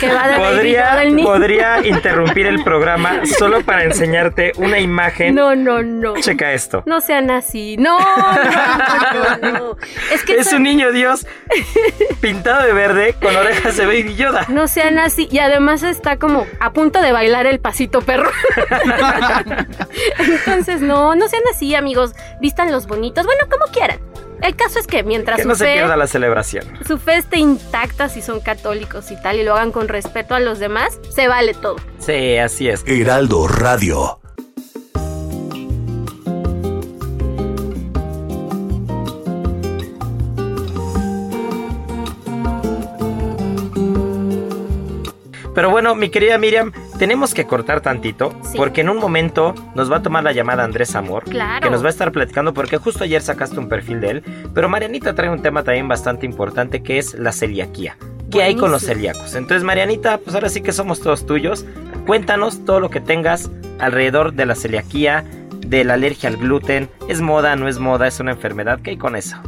que, 0.00 0.08
va 0.08 0.28
de 0.28 0.36
podría, 0.38 1.02
Podría 1.24 1.80
interrumpir 1.86 2.46
el 2.46 2.62
programa 2.62 3.26
solo 3.38 3.62
para 3.62 3.82
enseñarte 3.82 4.52
una 4.56 4.78
imagen. 4.78 5.34
No, 5.34 5.56
no, 5.56 5.82
no. 5.82 6.14
Checa 6.20 6.52
esto. 6.52 6.84
No 6.86 7.00
sean 7.00 7.30
así. 7.30 7.76
No, 7.76 7.98
no, 7.98 9.50
no, 9.52 9.76
Es 10.12 10.22
que 10.22 10.36
es 10.36 10.52
un 10.52 10.62
niño 10.62 10.92
Dios 10.92 11.26
pintado 12.20 12.64
de 12.64 12.72
verde 12.72 13.16
con 13.20 13.34
orejas 13.34 13.75
Baby 13.84 14.14
Yoda. 14.14 14.46
No 14.48 14.68
sean 14.68 14.98
así. 14.98 15.28
Y 15.30 15.38
además 15.38 15.82
está 15.82 16.18
como 16.18 16.46
a 16.60 16.72
punto 16.72 17.00
de 17.02 17.12
bailar 17.12 17.46
el 17.46 17.60
pasito 17.60 18.00
perro. 18.00 18.30
Entonces, 20.18 20.80
no, 20.80 21.14
no 21.14 21.28
sean 21.28 21.42
así, 21.52 21.74
amigos. 21.74 22.12
Vistan 22.40 22.72
los 22.72 22.86
bonitos. 22.86 23.26
Bueno, 23.26 23.44
como 23.50 23.70
quieran. 23.72 24.00
El 24.42 24.54
caso 24.54 24.78
es 24.78 24.86
que 24.86 25.02
mientras 25.02 25.38
que 25.38 25.44
no 25.44 25.54
se 25.54 25.64
pierda 25.64 25.96
la 25.96 26.06
celebración. 26.06 26.64
Su 26.86 26.98
fe 26.98 27.16
esté 27.16 27.38
intacta 27.38 28.08
si 28.08 28.20
son 28.20 28.40
católicos 28.40 29.10
y 29.10 29.20
tal 29.20 29.36
y 29.36 29.44
lo 29.44 29.54
hagan 29.54 29.72
con 29.72 29.88
respeto 29.88 30.34
a 30.34 30.40
los 30.40 30.58
demás, 30.58 30.98
se 31.08 31.26
vale 31.26 31.54
todo. 31.54 31.76
Sí, 31.98 32.36
así 32.36 32.68
es. 32.68 32.84
Heraldo 32.86 33.48
Radio. 33.48 34.20
Pero 45.56 45.70
bueno, 45.70 45.94
mi 45.94 46.10
querida 46.10 46.36
Miriam, 46.36 46.70
tenemos 46.98 47.32
que 47.32 47.46
cortar 47.46 47.80
tantito 47.80 48.38
porque 48.58 48.82
en 48.82 48.90
un 48.90 48.98
momento 48.98 49.54
nos 49.74 49.90
va 49.90 49.96
a 49.96 50.02
tomar 50.02 50.22
la 50.22 50.32
llamada 50.32 50.62
Andrés 50.64 50.94
Amor, 50.94 51.24
que 51.24 51.70
nos 51.70 51.82
va 51.82 51.86
a 51.86 51.90
estar 51.90 52.12
platicando 52.12 52.52
porque 52.52 52.76
justo 52.76 53.04
ayer 53.04 53.22
sacaste 53.22 53.58
un 53.58 53.66
perfil 53.66 54.02
de 54.02 54.10
él, 54.10 54.22
pero 54.52 54.68
Marianita 54.68 55.14
trae 55.14 55.30
un 55.30 55.40
tema 55.40 55.64
también 55.64 55.88
bastante 55.88 56.26
importante 56.26 56.82
que 56.82 56.98
es 56.98 57.14
la 57.14 57.32
celiaquía. 57.32 57.96
¿Qué 58.30 58.42
hay 58.42 58.54
con 58.54 58.70
los 58.70 58.82
celíacos? 58.82 59.34
Entonces, 59.34 59.64
Marianita, 59.64 60.18
pues 60.18 60.34
ahora 60.34 60.50
sí 60.50 60.60
que 60.60 60.72
somos 60.72 61.00
todos 61.00 61.24
tuyos. 61.24 61.64
Cuéntanos 62.06 62.66
todo 62.66 62.78
lo 62.80 62.90
que 62.90 63.00
tengas 63.00 63.50
alrededor 63.78 64.34
de 64.34 64.44
la 64.44 64.56
celiaquía, 64.56 65.24
de 65.66 65.84
la 65.84 65.94
alergia 65.94 66.28
al 66.28 66.36
gluten. 66.36 66.90
¿Es 67.08 67.22
moda, 67.22 67.56
no 67.56 67.66
es 67.66 67.78
moda? 67.78 68.06
¿Es 68.08 68.20
una 68.20 68.32
enfermedad? 68.32 68.80
¿Qué 68.82 68.90
hay 68.90 68.98
con 68.98 69.16
eso? 69.16 69.38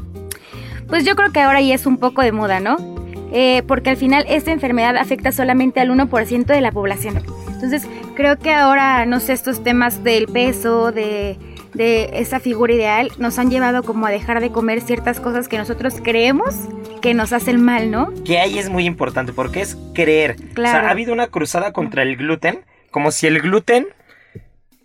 Pues 0.88 1.04
yo 1.04 1.16
creo 1.16 1.32
que 1.32 1.40
ahora 1.40 1.60
ya 1.60 1.74
es 1.74 1.84
un 1.84 1.98
poco 1.98 2.22
de 2.22 2.32
moda, 2.32 2.60
¿no? 2.60 2.97
Eh, 3.32 3.62
porque 3.66 3.90
al 3.90 3.96
final 3.96 4.24
esta 4.28 4.52
enfermedad 4.52 4.96
afecta 4.96 5.32
solamente 5.32 5.80
al 5.80 5.90
1% 5.90 6.46
de 6.46 6.60
la 6.60 6.72
población. 6.72 7.22
Entonces 7.52 7.86
creo 8.14 8.38
que 8.38 8.52
ahora, 8.52 9.04
no 9.06 9.20
sé, 9.20 9.32
estos 9.32 9.62
temas 9.62 10.02
del 10.04 10.26
peso, 10.26 10.92
de, 10.92 11.36
de 11.74 12.10
esa 12.14 12.40
figura 12.40 12.72
ideal, 12.72 13.10
nos 13.18 13.38
han 13.38 13.50
llevado 13.50 13.82
como 13.82 14.06
a 14.06 14.10
dejar 14.10 14.40
de 14.40 14.50
comer 14.50 14.80
ciertas 14.80 15.20
cosas 15.20 15.48
que 15.48 15.58
nosotros 15.58 15.96
creemos 16.02 16.54
que 17.00 17.14
nos 17.14 17.32
hacen 17.32 17.62
mal, 17.62 17.90
¿no? 17.90 18.12
Que 18.24 18.38
ahí 18.38 18.58
es 18.58 18.68
muy 18.68 18.84
importante 18.84 19.32
porque 19.32 19.60
es 19.60 19.76
creer. 19.94 20.36
Claro. 20.54 20.78
O 20.78 20.80
sea, 20.80 20.88
ha 20.88 20.90
habido 20.90 21.12
una 21.12 21.28
cruzada 21.28 21.72
contra 21.72 22.02
el 22.02 22.16
gluten, 22.16 22.64
como 22.90 23.10
si 23.10 23.26
el 23.26 23.40
gluten 23.40 23.86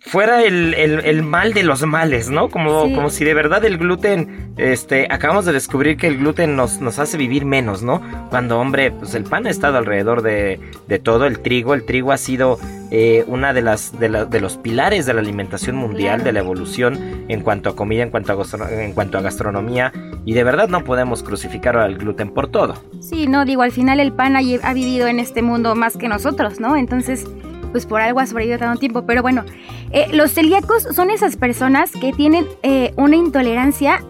fuera 0.04 0.42
el, 0.42 1.22
mal 1.22 1.54
de 1.54 1.62
los 1.62 1.82
males, 1.82 2.28
¿no? 2.28 2.50
Como, 2.50 2.82
como 2.94 3.08
si 3.08 3.24
de 3.24 3.32
verdad 3.32 3.64
el 3.64 3.78
gluten, 3.78 4.52
este, 4.58 5.06
acabamos 5.10 5.46
de 5.46 5.52
descubrir 5.52 5.96
que 5.96 6.06
el 6.06 6.18
gluten 6.18 6.56
nos, 6.56 6.80
nos 6.80 6.98
hace 6.98 7.16
vivir 7.16 7.46
menos, 7.46 7.82
¿no? 7.82 8.02
Cuando, 8.28 8.58
hombre, 8.60 8.92
pues 8.92 9.14
el 9.14 9.24
pan 9.24 9.46
ha 9.46 9.50
estado 9.50 9.78
alrededor 9.78 10.22
de, 10.22 10.60
de 10.88 10.98
todo, 10.98 11.24
el 11.24 11.40
trigo, 11.40 11.72
el 11.72 11.84
trigo 11.84 12.12
ha 12.12 12.18
sido 12.18 12.58
eh, 12.90 13.24
una 13.28 13.54
de 13.54 13.62
las 13.62 13.98
de, 13.98 14.26
de, 14.26 14.40
los 14.40 14.58
pilares 14.58 15.06
de 15.06 15.14
la 15.14 15.20
alimentación 15.20 15.74
mundial, 15.74 16.22
de 16.22 16.32
la 16.32 16.40
evolución 16.40 17.24
en 17.28 17.40
cuanto 17.40 17.70
a 17.70 17.76
comida, 17.76 18.02
en 18.02 18.10
cuanto 18.10 18.32
a, 18.32 18.70
en 18.70 18.92
cuanto 18.92 19.16
a 19.16 19.22
gastronomía, 19.22 19.90
y 20.26 20.34
de 20.34 20.44
verdad 20.44 20.68
no 20.68 20.84
podemos 20.84 21.22
crucificar 21.22 21.78
al 21.78 21.96
gluten 21.96 22.28
por 22.30 22.48
todo. 22.48 22.74
Sí, 23.00 23.26
no, 23.26 23.46
digo, 23.46 23.62
al 23.62 23.72
final 23.72 24.00
el 24.00 24.12
pan 24.12 24.36
ha, 24.36 24.40
ha 24.62 24.74
vivido 24.74 25.06
en 25.06 25.18
este 25.18 25.40
mundo 25.40 25.74
más 25.74 25.96
que 25.96 26.08
nosotros, 26.08 26.60
¿no? 26.60 26.76
Entonces 26.76 27.26
pues 27.74 27.86
por 27.86 28.00
algo 28.00 28.20
ha 28.20 28.26
sobrevivido 28.28 28.60
tanto 28.60 28.78
tiempo. 28.78 29.02
Pero 29.04 29.20
bueno, 29.20 29.42
eh, 29.90 30.06
los 30.12 30.30
celíacos 30.30 30.84
son 30.94 31.10
esas 31.10 31.36
personas 31.36 31.90
que 31.90 32.12
tienen 32.12 32.46
eh, 32.62 32.92
una 32.96 33.16
intolerancia 33.16 34.00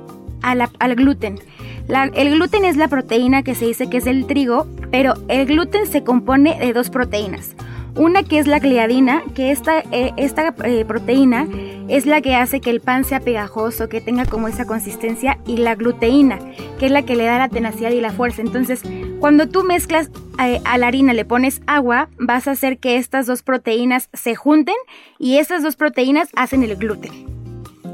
al 0.43 0.95
gluten. 0.97 1.41
el 1.89 2.35
gluten 2.35 2.67
es 2.67 2.77
la 2.77 2.89
proteína 2.89 3.43
que 3.43 3.55
se 3.55 3.65
dice 3.65 3.89
que 3.89 3.97
es 3.97 4.05
del 4.05 4.27
trigo, 4.27 4.67
pero 4.91 5.15
el 5.29 5.47
gluten 5.47 5.87
se 5.87 6.05
compone 6.05 6.59
de 6.59 6.75
dos 6.75 6.91
proteínas. 6.91 7.57
Una 7.97 8.25
que 8.25 8.41
es 8.41 8.49
la 8.49 8.59
gliadina, 8.59 9.23
que 9.35 9.53
esta, 9.53 9.79
eh, 9.93 10.13
esta 10.17 10.53
eh, 10.65 10.85
proteína 10.85 11.47
es 11.87 12.07
la 12.07 12.21
que 12.23 12.35
hace 12.35 12.61
que 12.61 12.71
el 12.71 12.81
pan 12.81 13.05
sea 13.05 13.21
pegajoso, 13.21 13.89
que 13.89 14.01
tenga 14.01 14.25
como 14.25 14.49
esa 14.49 14.67
consistencia, 14.67 15.39
y 15.47 15.59
la 15.59 15.77
gluteína, 15.77 16.41
que 16.81 16.87
es 16.87 16.93
la 16.93 17.03
que 17.03 17.15
le 17.15 17.25
da 17.25 17.39
la 17.39 17.49
tenacidad 17.49 17.91
y 17.91 18.01
la 18.01 18.11
fuerza. 18.11 18.43
Entonces, 18.43 18.83
cuando 19.21 19.49
tú 19.49 19.63
mezclas 19.63 20.11
eh, 20.43 20.61
a 20.65 20.77
la 20.77 20.89
harina, 20.89 21.13
le 21.13 21.25
pones 21.25 21.63
agua, 21.69 22.09
vas 22.19 22.49
a 22.49 22.53
hacer 22.53 22.79
que 22.79 22.97
estas 22.97 23.27
dos 23.27 23.43
proteínas 23.43 24.09
se 24.13 24.35
junten 24.35 24.75
y 25.21 25.39
estas 25.39 25.63
dos 25.63 25.77
proteínas 25.77 26.31
hacen 26.35 26.65
el 26.65 26.75
gluten. 26.77 27.13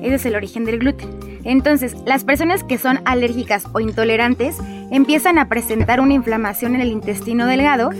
Ese 0.00 0.14
es 0.14 0.24
el 0.24 0.34
origen 0.34 0.64
del 0.64 0.78
gluten. 0.78 1.10
Entonces, 1.44 1.94
las 2.06 2.24
personas 2.24 2.64
que 2.64 2.78
son 2.78 3.00
alérgicas 3.04 3.66
o 3.72 3.80
intolerantes 3.80 4.56
empiezan 4.90 5.38
a 5.38 5.48
presentar 5.48 6.00
una 6.00 6.14
inflamación 6.14 6.74
en 6.74 6.80
el 6.80 6.88
intestino 6.88 7.46
delgado 7.46 7.90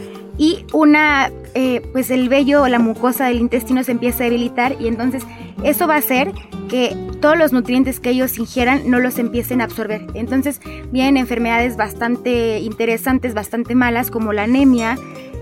y 0.41 0.65
una, 0.73 1.31
eh, 1.55 1.83
pues 1.93 2.11
el 2.11 2.31
vello 2.31 2.63
o 2.63 2.69
la 2.69 2.79
mucosa 2.79 3.27
del 3.27 3.41
intestino 3.41 3.85
se 3.85 3.93
empieza 3.93 4.25
a 4.25 4.31
debilitar 4.31 4.75
y 4.81 4.89
entonces 4.89 5.23
eso 5.63 5.87
va 5.87 5.97
a 5.97 5.99
hacer 5.99 6.33
que 6.71 6.97
todos 7.21 7.37
los 7.37 7.53
nutrientes 7.53 8.01
que 8.01 8.09
ellos 8.09 8.39
ingieran 8.39 8.91
no 8.91 9.01
los 9.01 9.19
empiecen 9.19 9.61
a 9.61 9.65
absorber. 9.65 10.07
Entonces 10.15 10.63
vienen 10.91 11.19
enfermedades 11.19 11.77
bastante 11.77 12.61
interesantes, 12.61 13.35
bastante 13.35 13.75
malas, 13.75 14.11
como 14.11 14.33
la 14.33 14.45
anemia. 14.45 14.97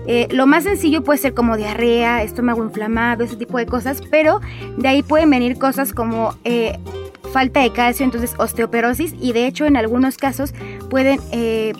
Eh, 0.05 0.27
lo 0.31 0.47
más 0.47 0.65
sencillo 0.65 1.01
puede 1.01 1.19
ser 1.19 1.33
como 1.33 1.55
diarrea, 1.55 2.21
estómago 2.21 2.61
inflamado, 2.61 3.23
ese 3.23 3.37
tipo 3.37 3.57
de 3.57 3.67
cosas, 3.67 4.01
pero 4.11 4.41
de 4.77 4.87
ahí 4.89 5.01
pueden 5.01 5.29
venir 5.29 5.57
cosas 5.57 5.93
como 5.93 6.35
eh, 6.43 6.77
falta 7.31 7.61
de 7.61 7.71
calcio, 7.71 8.03
entonces 8.03 8.33
osteoporosis 8.37 9.15
y 9.21 9.31
de 9.31 9.47
hecho 9.47 9.65
en 9.65 9.77
algunos 9.77 10.17
casos 10.17 10.53
pueden 10.89 11.21
eh, 11.31 11.71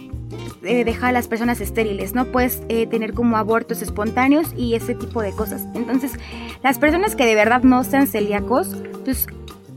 dejar 0.61 1.09
a 1.09 1.11
las 1.13 1.27
personas 1.27 1.61
estériles, 1.61 2.13
¿no? 2.13 2.25
Puedes 2.25 2.61
eh, 2.69 2.87
tener 2.87 3.13
como 3.13 3.37
abortos 3.37 3.81
espontáneos 3.81 4.53
y 4.55 4.75
ese 4.75 4.95
tipo 4.95 5.21
de 5.21 5.31
cosas. 5.31 5.63
Entonces, 5.73 6.13
las 6.63 6.77
personas 6.79 7.15
que 7.15 7.25
de 7.25 7.35
verdad 7.35 7.63
no 7.63 7.83
sean 7.83 8.07
celíacos, 8.07 8.75
pues 9.05 9.27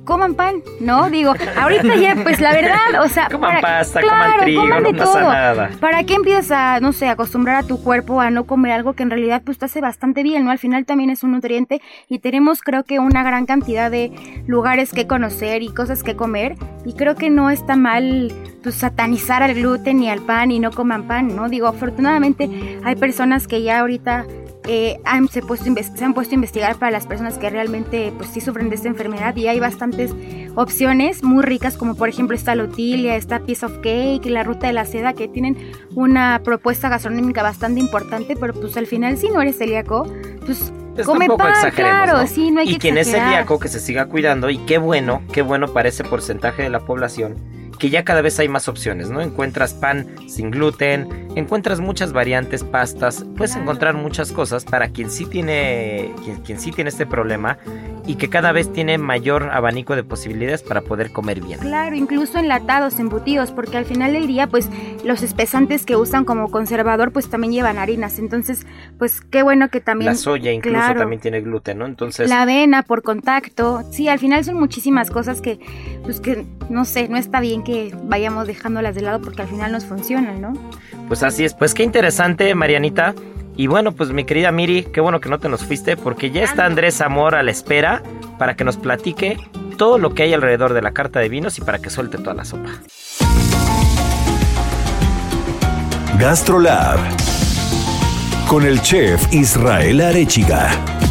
coman 0.04 0.34
pan, 0.34 0.56
¿no? 0.80 1.10
Digo, 1.10 1.34
ahorita 1.56 1.96
ya, 1.96 2.16
pues 2.22 2.40
la 2.40 2.52
verdad, 2.52 3.02
o 3.02 3.08
sea, 3.08 3.28
coman 3.28 3.60
pasta, 3.60 4.00
coman 4.00 4.40
trigo, 4.40 4.66
no 4.66 4.92
pasa 4.96 5.20
nada. 5.20 5.70
¿Para 5.80 6.04
qué 6.04 6.14
empiezas 6.14 6.50
a, 6.50 6.80
no 6.80 6.92
sé, 6.92 7.08
acostumbrar 7.08 7.56
a 7.56 7.66
tu 7.66 7.82
cuerpo 7.82 8.20
a 8.20 8.30
no 8.30 8.44
comer 8.44 8.72
algo 8.72 8.94
que 8.94 9.02
en 9.02 9.10
realidad 9.10 9.42
pues 9.44 9.58
te 9.58 9.66
hace 9.66 9.80
bastante 9.80 10.22
bien, 10.22 10.44
¿no? 10.44 10.50
Al 10.50 10.58
final 10.58 10.84
también 10.84 11.10
es 11.10 11.22
un 11.22 11.32
nutriente 11.32 11.80
y 12.08 12.18
tenemos 12.18 12.60
creo 12.60 12.84
que 12.84 12.98
una 12.98 13.22
gran 13.22 13.46
cantidad 13.46 13.90
de 13.90 14.12
lugares 14.46 14.92
que 14.92 15.06
conocer 15.06 15.62
y 15.62 15.72
cosas 15.72 16.02
que 16.02 16.16
comer 16.16 16.56
y 16.84 16.94
creo 16.94 17.14
que 17.14 17.30
no 17.30 17.50
está 17.50 17.76
mal 17.76 18.32
pues 18.62 18.76
satanizar 18.76 19.42
al 19.42 19.54
gluten 19.54 20.02
y 20.02 20.08
al 20.08 20.20
pan 20.20 20.50
y 20.50 20.58
no 20.58 20.70
coman 20.70 21.06
pan, 21.06 21.34
¿no? 21.34 21.48
Digo, 21.48 21.66
afortunadamente 21.66 22.48
hay 22.84 22.96
personas 22.96 23.46
que 23.48 23.62
ya 23.62 23.80
ahorita 23.80 24.24
eh, 24.68 25.00
han, 25.04 25.28
se, 25.28 25.42
puesto, 25.42 25.66
se 25.96 26.04
han 26.04 26.14
puesto 26.14 26.32
a 26.32 26.36
investigar 26.36 26.76
para 26.76 26.92
las 26.92 27.06
personas 27.06 27.36
que 27.36 27.50
realmente 27.50 28.12
pues 28.16 28.30
sí 28.30 28.40
sufren 28.40 28.68
de 28.68 28.76
esta 28.76 28.88
enfermedad 28.88 29.34
y 29.34 29.48
hay 29.48 29.58
bastantes 29.58 30.14
opciones 30.54 31.24
muy 31.24 31.42
ricas 31.42 31.76
como 31.76 31.96
por 31.96 32.08
ejemplo 32.08 32.36
esta 32.36 32.54
lotilia, 32.54 33.16
esta 33.16 33.40
piece 33.40 33.66
of 33.66 33.78
cake, 33.82 34.24
la 34.26 34.44
ruta 34.44 34.68
de 34.68 34.72
la 34.72 34.84
seda 34.84 35.14
que 35.14 35.26
tienen 35.26 35.56
una 35.94 36.40
propuesta 36.44 36.88
gastronómica 36.88 37.42
bastante 37.42 37.80
importante, 37.80 38.36
pero 38.36 38.54
pues 38.54 38.76
al 38.76 38.86
final 38.86 39.16
si 39.16 39.30
no 39.30 39.42
eres 39.42 39.58
celíaco, 39.58 40.06
pues 40.46 40.72
come 41.04 41.26
pan, 41.28 41.70
claro, 41.74 42.26
sí, 42.28 42.50
no 42.50 42.60
hay 42.60 42.70
y 42.70 42.78
quien 42.78 42.98
es 42.98 43.10
celíaco 43.10 43.58
que 43.58 43.68
se 43.68 43.80
siga 43.80 44.06
cuidando 44.06 44.48
y 44.48 44.58
qué 44.58 44.78
bueno, 44.78 45.22
qué 45.32 45.42
bueno 45.42 45.72
para 45.72 45.88
ese 45.88 46.04
porcentaje 46.04 46.62
de 46.62 46.70
la 46.70 46.80
población 46.80 47.61
que 47.78 47.90
ya 47.90 48.04
cada 48.04 48.22
vez 48.22 48.38
hay 48.38 48.48
más 48.48 48.68
opciones, 48.68 49.10
¿no? 49.10 49.20
Encuentras 49.20 49.74
pan 49.74 50.06
sin 50.28 50.50
gluten, 50.50 51.28
encuentras 51.34 51.80
muchas 51.80 52.12
variantes, 52.12 52.64
pastas, 52.64 53.24
puedes 53.36 53.56
encontrar 53.56 53.94
muchas 53.94 54.32
cosas 54.32 54.64
para 54.64 54.88
quien 54.88 55.10
sí 55.10 55.26
tiene, 55.26 56.12
quien, 56.44 56.60
sí 56.60 56.72
tiene 56.72 56.90
este 56.90 57.06
problema 57.06 57.58
y 58.06 58.16
que 58.16 58.28
cada 58.28 58.52
vez 58.52 58.72
tiene 58.72 58.98
mayor 58.98 59.50
abanico 59.52 59.94
de 59.94 60.02
posibilidades 60.02 60.62
para 60.62 60.80
poder 60.80 61.12
comer 61.12 61.40
bien. 61.40 61.60
Claro, 61.60 61.94
incluso 61.94 62.38
enlatados, 62.38 62.98
embutidos, 62.98 63.52
porque 63.52 63.76
al 63.76 63.84
final 63.84 64.12
del 64.12 64.26
día, 64.26 64.48
pues 64.48 64.68
los 65.04 65.22
espesantes 65.22 65.86
que 65.86 65.96
usan 65.96 66.24
como 66.24 66.50
conservador, 66.50 67.12
pues 67.12 67.28
también 67.28 67.52
llevan 67.52 67.78
harinas. 67.78 68.18
Entonces, 68.18 68.66
pues 68.98 69.20
qué 69.20 69.42
bueno 69.42 69.68
que 69.68 69.80
también. 69.80 70.12
La 70.12 70.16
soya 70.16 70.50
incluso 70.52 70.94
también 70.96 71.20
tiene 71.20 71.40
gluten, 71.40 71.78
¿no? 71.78 71.86
Entonces. 71.86 72.28
La 72.28 72.42
avena 72.42 72.82
por 72.82 73.02
contacto. 73.02 73.84
Sí, 73.90 74.08
al 74.08 74.18
final 74.18 74.44
son 74.44 74.56
muchísimas 74.56 75.10
cosas 75.10 75.40
que, 75.40 75.60
pues 76.02 76.20
que, 76.20 76.44
no 76.68 76.84
sé, 76.84 77.08
no 77.08 77.16
está 77.16 77.40
bien 77.40 77.61
que 77.64 77.94
vayamos 78.04 78.46
dejándolas 78.46 78.94
de 78.94 79.02
lado 79.02 79.20
porque 79.20 79.42
al 79.42 79.48
final 79.48 79.72
nos 79.72 79.84
funcionan, 79.84 80.40
¿no? 80.40 80.52
Pues 81.08 81.22
así 81.22 81.44
es, 81.44 81.54
pues 81.54 81.74
qué 81.74 81.82
interesante, 81.82 82.54
Marianita. 82.54 83.14
Y 83.56 83.66
bueno, 83.66 83.92
pues 83.92 84.10
mi 84.10 84.24
querida 84.24 84.50
Miri, 84.50 84.84
qué 84.84 85.00
bueno 85.00 85.20
que 85.20 85.28
no 85.28 85.38
te 85.38 85.48
nos 85.48 85.64
fuiste 85.64 85.96
porque 85.96 86.30
ya 86.30 86.42
está 86.42 86.64
Andrés 86.64 87.00
Amor 87.00 87.34
a 87.34 87.42
la 87.42 87.50
espera 87.50 88.02
para 88.38 88.56
que 88.56 88.64
nos 88.64 88.78
platique 88.78 89.36
todo 89.76 89.98
lo 89.98 90.14
que 90.14 90.22
hay 90.22 90.32
alrededor 90.32 90.72
de 90.72 90.82
la 90.82 90.92
carta 90.92 91.20
de 91.20 91.28
vinos 91.28 91.58
y 91.58 91.60
para 91.60 91.78
que 91.78 91.90
suelte 91.90 92.18
toda 92.18 92.34
la 92.34 92.44
sopa. 92.44 92.70
Gastrolab 96.18 96.98
con 98.48 98.64
el 98.64 98.80
chef 98.80 99.32
Israel 99.32 100.00
Arechiga. 100.00 101.01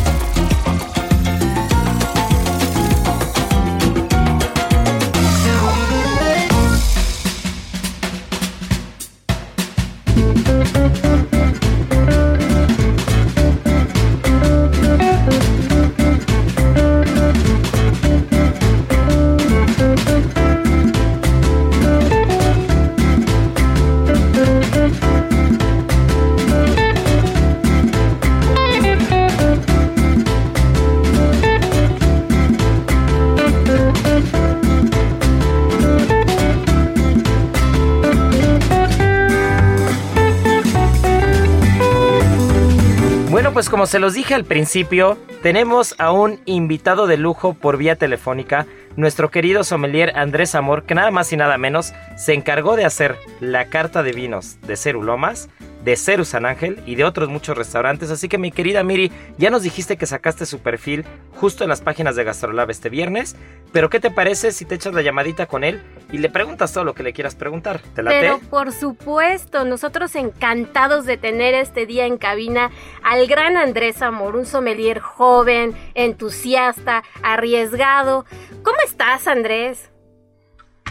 Como 43.81 43.87
se 43.87 43.97
los 43.97 44.13
dije 44.13 44.35
al 44.35 44.45
principio, 44.45 45.17
tenemos 45.41 45.95
a 45.97 46.11
un 46.11 46.39
invitado 46.45 47.07
de 47.07 47.17
lujo 47.17 47.55
por 47.55 47.77
vía 47.77 47.95
telefónica, 47.95 48.67
nuestro 48.95 49.31
querido 49.31 49.63
sommelier 49.63 50.15
Andrés 50.15 50.53
Amor, 50.53 50.83
que 50.83 50.93
nada 50.93 51.09
más 51.09 51.33
y 51.33 51.35
nada 51.35 51.57
menos 51.57 51.91
se 52.15 52.35
encargó 52.35 52.75
de 52.75 52.85
hacer 52.85 53.17
la 53.39 53.69
carta 53.69 54.03
de 54.03 54.11
vinos 54.11 54.61
de 54.67 54.77
Cerulomas 54.77 55.49
de 55.83 55.95
Ceru 55.95 56.25
San 56.25 56.45
Ángel 56.45 56.81
y 56.85 56.95
de 56.95 57.03
otros 57.03 57.29
muchos 57.29 57.57
restaurantes. 57.57 58.11
Así 58.11 58.29
que 58.29 58.37
mi 58.37 58.51
querida 58.51 58.83
Miri, 58.83 59.11
ya 59.37 59.49
nos 59.49 59.63
dijiste 59.63 59.97
que 59.97 60.05
sacaste 60.05 60.45
su 60.45 60.59
perfil 60.59 61.05
justo 61.35 61.63
en 61.63 61.69
las 61.69 61.81
páginas 61.81 62.15
de 62.15 62.23
Gastrolab 62.23 62.69
este 62.69 62.89
viernes. 62.89 63.35
Pero 63.71 63.89
¿qué 63.89 63.99
te 63.99 64.11
parece 64.11 64.51
si 64.51 64.65
te 64.65 64.75
echas 64.75 64.93
la 64.93 65.01
llamadita 65.01 65.45
con 65.45 65.63
él 65.63 65.81
y 66.11 66.17
le 66.17 66.29
preguntas 66.29 66.73
todo 66.73 66.83
lo 66.83 66.93
que 66.93 67.03
le 67.03 67.13
quieras 67.13 67.35
preguntar? 67.35 67.79
¿Te 67.95 68.03
late? 68.03 68.19
Pero 68.19 68.39
por 68.49 68.71
supuesto, 68.71 69.65
nosotros 69.65 70.15
encantados 70.15 71.05
de 71.05 71.17
tener 71.17 71.53
este 71.53 71.85
día 71.85 72.05
en 72.05 72.17
cabina 72.17 72.71
al 73.03 73.27
gran 73.27 73.57
Andrés 73.57 74.01
Amor, 74.01 74.35
un 74.35 74.45
sommelier 74.45 74.99
joven, 74.99 75.75
entusiasta, 75.95 77.03
arriesgado. 77.23 78.25
¿Cómo 78.63 78.77
estás, 78.85 79.27
Andrés? 79.27 79.89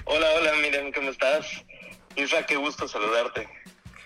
Hola, 0.04 0.26
hola, 0.38 0.52
Miriam, 0.62 0.90
¿cómo 0.92 1.10
estás? 1.10 1.46
Isra, 2.16 2.44
qué 2.44 2.56
gusto 2.56 2.88
saludarte. 2.88 3.46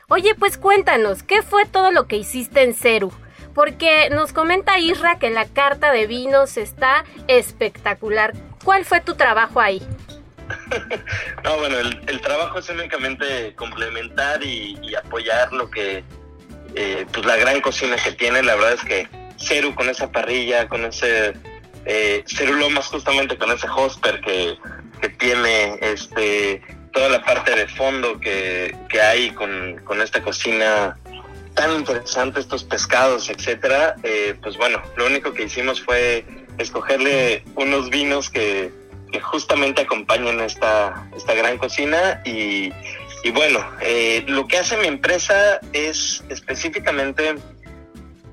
Oye, 0.08 0.34
pues 0.34 0.58
cuéntanos, 0.58 1.22
¿qué 1.22 1.42
fue 1.42 1.64
todo 1.64 1.90
lo 1.90 2.06
que 2.06 2.16
hiciste 2.16 2.62
en 2.62 2.74
Ceru? 2.74 3.10
Porque 3.54 4.10
nos 4.10 4.32
comenta 4.32 4.78
Isra 4.78 5.18
que 5.18 5.30
la 5.30 5.46
carta 5.46 5.92
de 5.92 6.06
vinos 6.06 6.58
está 6.58 7.04
espectacular. 7.26 8.34
¿Cuál 8.64 8.84
fue 8.84 9.00
tu 9.00 9.14
trabajo 9.14 9.60
ahí? 9.60 9.80
no, 11.44 11.56
bueno, 11.56 11.78
el, 11.78 12.20
trabajo 12.20 12.58
es 12.58 12.68
únicamente 12.68 13.54
complementar 13.54 14.42
y, 14.42 14.94
apoyar 14.94 15.52
lo 15.52 15.70
que, 15.70 16.04
eh, 16.74 17.06
pues 17.10 17.24
la 17.24 17.36
gran 17.36 17.62
cocina 17.62 17.96
que 17.96 18.12
tiene. 18.12 18.42
La 18.42 18.56
verdad 18.56 18.74
es 18.74 18.84
que 18.84 19.08
Ceru 19.38 19.74
con 19.74 19.88
esa 19.88 20.12
parrilla, 20.12 20.68
con 20.68 20.84
ese 20.84 21.32
eh, 21.86 22.24
Lomas 22.58 22.88
justamente 22.88 23.38
con 23.38 23.50
ese 23.52 23.68
hosper 23.68 24.20
que, 24.20 24.58
que 25.00 25.08
tiene, 25.10 25.78
este, 25.80 26.60
toda 26.94 27.09
la 27.09 27.22
parte 27.22 27.54
de 27.54 27.66
fondo 27.66 28.18
que, 28.20 28.74
hay 29.02 29.30
con, 29.33 30.00
esta 30.00 30.22
cocina 30.22 30.96
tan 31.54 31.72
interesante, 31.72 32.40
estos 32.40 32.64
pescados, 32.64 33.28
etcétera, 33.28 33.96
eh, 34.02 34.35
pues 34.40 34.57
bueno, 34.57 34.80
lo 34.96 35.07
único 35.07 35.35
que 35.35 35.44
hicimos 35.44 35.83
fue 35.83 36.24
escogerle 36.57 37.44
unos 37.57 37.90
vinos 37.90 38.30
que, 38.30 38.72
justamente 39.22 39.83
acompañan 39.83 40.40
esta, 40.40 41.09
esta 41.16 41.35
gran 41.35 41.57
cocina 41.57 42.20
y, 42.24 42.72
bueno, 43.33 43.64
eh, 43.80 44.24
lo 44.26 44.48
que 44.48 44.59
hace 44.59 44.76
mi 44.76 44.88
empresa 44.88 45.61
es 45.72 46.24
específicamente 46.28 47.37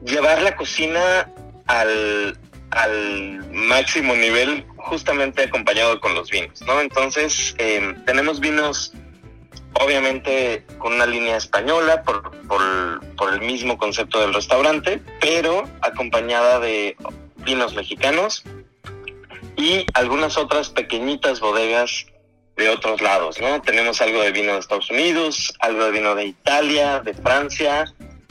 llevar 0.03 0.41
la 0.41 0.55
cocina 0.55 1.29
al, 1.67 2.35
al 2.71 3.45
máximo 3.51 4.15
nivel 4.15 4.65
justamente 4.81 5.43
acompañado 5.43 5.99
con 5.99 6.15
los 6.15 6.29
vinos, 6.29 6.61
¿no? 6.61 6.81
Entonces, 6.81 7.55
em, 7.57 8.03
tenemos 8.05 8.39
vinos 8.39 8.93
obviamente 9.73 10.65
con 10.77 10.93
una 10.93 11.05
línea 11.05 11.37
española 11.37 12.03
por, 12.03 12.31
por, 12.47 13.33
el 13.33 13.41
mismo 13.41 13.77
concepto 13.77 14.19
del 14.19 14.33
restaurante, 14.33 15.01
pero 15.21 15.63
acompañada 15.81 16.59
de 16.59 16.97
vinos 17.37 17.75
mexicanos 17.75 18.43
y 19.55 19.85
algunas 19.93 20.37
otras 20.37 20.69
pequeñitas 20.69 21.39
bodegas 21.39 22.07
de 22.57 22.69
otros 22.69 23.01
lados, 23.01 23.39
¿no? 23.39 23.61
Tenemos 23.61 24.01
algo 24.01 24.21
de 24.21 24.31
vino 24.31 24.53
de 24.53 24.59
Estados 24.59 24.89
Unidos, 24.89 25.53
algo 25.59 25.85
de 25.85 25.91
vino 25.91 26.15
de 26.15 26.25
Italia, 26.25 26.99
de 26.99 27.13
Francia, 27.13 27.85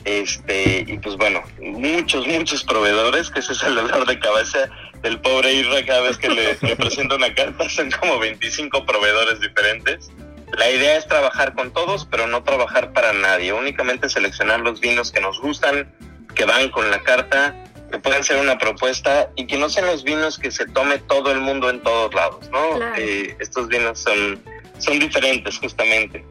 este, 0.05 0.85
y 0.87 0.99
pues 0.99 1.17
bueno, 1.17 1.43
muchos, 1.61 2.27
muchos 2.27 2.65
proveedores, 2.65 3.31
que 3.31 3.41
ese 3.41 3.53
es 3.53 3.63
el 3.63 3.75
dolor 3.75 4.07
de 4.07 4.19
cabeza 4.19 4.71
del 5.03 5.21
pobre 5.21 5.53
Irra 5.53 5.85
cada 5.85 6.03
vez 6.03 6.19
que 6.19 6.29
le, 6.29 6.57
le 6.63 6.77
presento 6.77 7.17
una 7.17 7.35
carta, 7.35 7.69
son 7.69 7.91
como 7.91 8.19
25 8.19 8.85
proveedores 8.85 9.41
diferentes. 9.41 10.11
La 10.57 10.69
idea 10.71 10.97
es 10.97 11.07
trabajar 11.07 11.55
con 11.55 11.73
todos, 11.73 12.07
pero 12.11 12.27
no 12.27 12.43
trabajar 12.43 12.93
para 12.93 13.13
nadie, 13.13 13.53
únicamente 13.53 14.09
seleccionar 14.09 14.61
los 14.61 14.81
vinos 14.81 15.13
que 15.13 15.21
nos 15.21 15.41
gustan, 15.41 15.95
que 16.35 16.45
van 16.45 16.71
con 16.71 16.91
la 16.91 17.03
carta, 17.03 17.55
que 17.91 17.99
pueden 17.99 18.25
ser 18.25 18.39
una 18.41 18.59
propuesta 18.59 19.31
y 19.37 19.47
que 19.47 19.59
no 19.59 19.69
sean 19.69 19.87
los 19.87 20.05
vinos 20.05 20.39
que 20.39 20.51
se 20.51 20.67
tome 20.67 20.99
todo 20.99 21.33
el 21.33 21.41
mundo 21.41 21.71
en 21.71 21.81
todos 21.83 22.13
lados, 22.15 22.49
¿no? 22.51 22.81
Eh, 22.97 23.37
estos 23.41 23.69
vinos 23.69 24.01
son, 24.01 24.41
son 24.79 24.99
diferentes 24.99 25.59
justamente. 25.59 26.25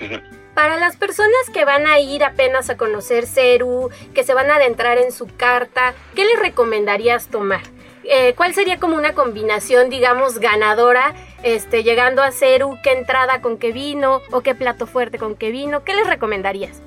Para 0.56 0.78
las 0.78 0.96
personas 0.96 1.50
que 1.52 1.66
van 1.66 1.86
a 1.86 2.00
ir 2.00 2.24
apenas 2.24 2.70
a 2.70 2.78
conocer 2.78 3.26
Ceru, 3.26 3.90
que 4.14 4.24
se 4.24 4.32
van 4.32 4.50
a 4.50 4.56
adentrar 4.56 4.96
en 4.96 5.12
su 5.12 5.26
carta, 5.26 5.92
¿qué 6.14 6.24
les 6.24 6.38
recomendarías 6.38 7.28
tomar? 7.28 7.60
Eh, 8.04 8.32
¿Cuál 8.34 8.54
sería 8.54 8.78
como 8.78 8.96
una 8.96 9.12
combinación, 9.12 9.90
digamos, 9.90 10.38
ganadora, 10.38 11.14
este, 11.42 11.82
llegando 11.82 12.22
a 12.22 12.32
Ceru? 12.32 12.78
¿Qué 12.82 12.92
entrada 12.92 13.42
con 13.42 13.58
qué 13.58 13.70
vino? 13.70 14.22
¿O 14.30 14.40
qué 14.40 14.54
plato 14.54 14.86
fuerte 14.86 15.18
con 15.18 15.36
qué 15.36 15.50
vino? 15.50 15.84
¿Qué 15.84 15.92
les 15.92 16.06
recomendarías? 16.06 16.80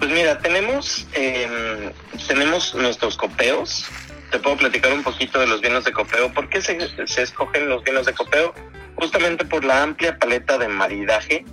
Pues 0.00 0.10
mira, 0.10 0.40
tenemos, 0.40 1.06
em, 1.12 1.92
tenemos 2.26 2.74
nuestros 2.74 3.16
copeos. 3.16 3.88
Te 4.32 4.40
puedo 4.40 4.56
platicar 4.56 4.92
un 4.92 5.04
poquito 5.04 5.38
de 5.38 5.46
los 5.46 5.60
vinos 5.60 5.84
de 5.84 5.92
copeo. 5.92 6.34
¿Por 6.34 6.48
qué 6.48 6.60
se, 6.60 6.76
se 7.06 7.22
escogen 7.22 7.68
los 7.68 7.84
vinos 7.84 8.04
de 8.04 8.14
copeo? 8.14 8.52
Justamente 8.96 9.44
por 9.44 9.64
la 9.64 9.84
amplia 9.84 10.18
paleta 10.18 10.58
de 10.58 10.66
maridaje 10.66 11.44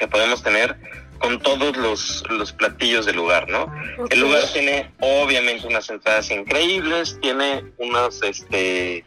que 0.00 0.08
podemos 0.08 0.42
tener 0.42 0.76
con 1.18 1.38
todos 1.40 1.76
los, 1.76 2.24
los 2.30 2.52
platillos 2.52 3.04
del 3.04 3.16
lugar, 3.16 3.48
¿no? 3.50 3.72
El 4.08 4.20
lugar 4.20 4.42
tiene 4.52 4.90
obviamente 5.00 5.66
unas 5.66 5.90
entradas 5.90 6.30
increíbles, 6.30 7.18
tiene 7.20 7.62
unos, 7.76 8.22
este, 8.22 9.04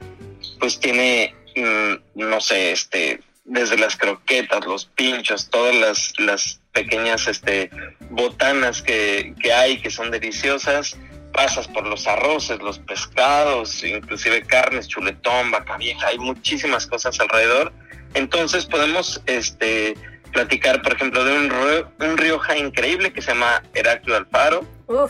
pues 0.60 0.80
tiene, 0.80 1.36
mm, 1.56 1.94
no 2.14 2.40
sé, 2.40 2.72
este, 2.72 3.20
desde 3.46 3.78
las 3.78 3.98
croquetas, 3.98 4.66
los 4.66 4.86
pinchos, 4.86 5.50
todas 5.50 5.76
las, 5.76 6.14
las 6.20 6.62
pequeñas, 6.72 7.28
este, 7.28 7.72
botanas 8.12 8.84
que, 8.84 9.34
que 9.42 9.52
hay 9.52 9.82
que 9.82 9.90
son 9.90 10.12
deliciosas, 10.12 10.96
pasas 11.34 11.68
por 11.68 11.88
los 11.88 12.06
arroces, 12.06 12.62
los 12.62 12.78
pescados, 12.78 13.84
inclusive 13.84 14.44
carnes, 14.44 14.88
chuletón, 14.88 15.50
vaca 15.50 15.78
vieja, 15.78 16.08
hay 16.08 16.20
muchísimas 16.20 16.86
cosas 16.86 17.20
alrededor. 17.20 17.74
Entonces 18.14 18.68
podemos, 18.68 19.20
este, 19.26 19.96
platicar, 20.34 20.82
por 20.82 20.94
ejemplo, 20.94 21.24
de 21.24 21.38
un, 21.38 21.54
un 22.00 22.18
Rioja 22.18 22.58
increíble 22.58 23.14
que 23.14 23.22
se 23.22 23.32
llama 23.32 23.64
Heraclio 23.74 24.18
Alfaro. 24.18 24.66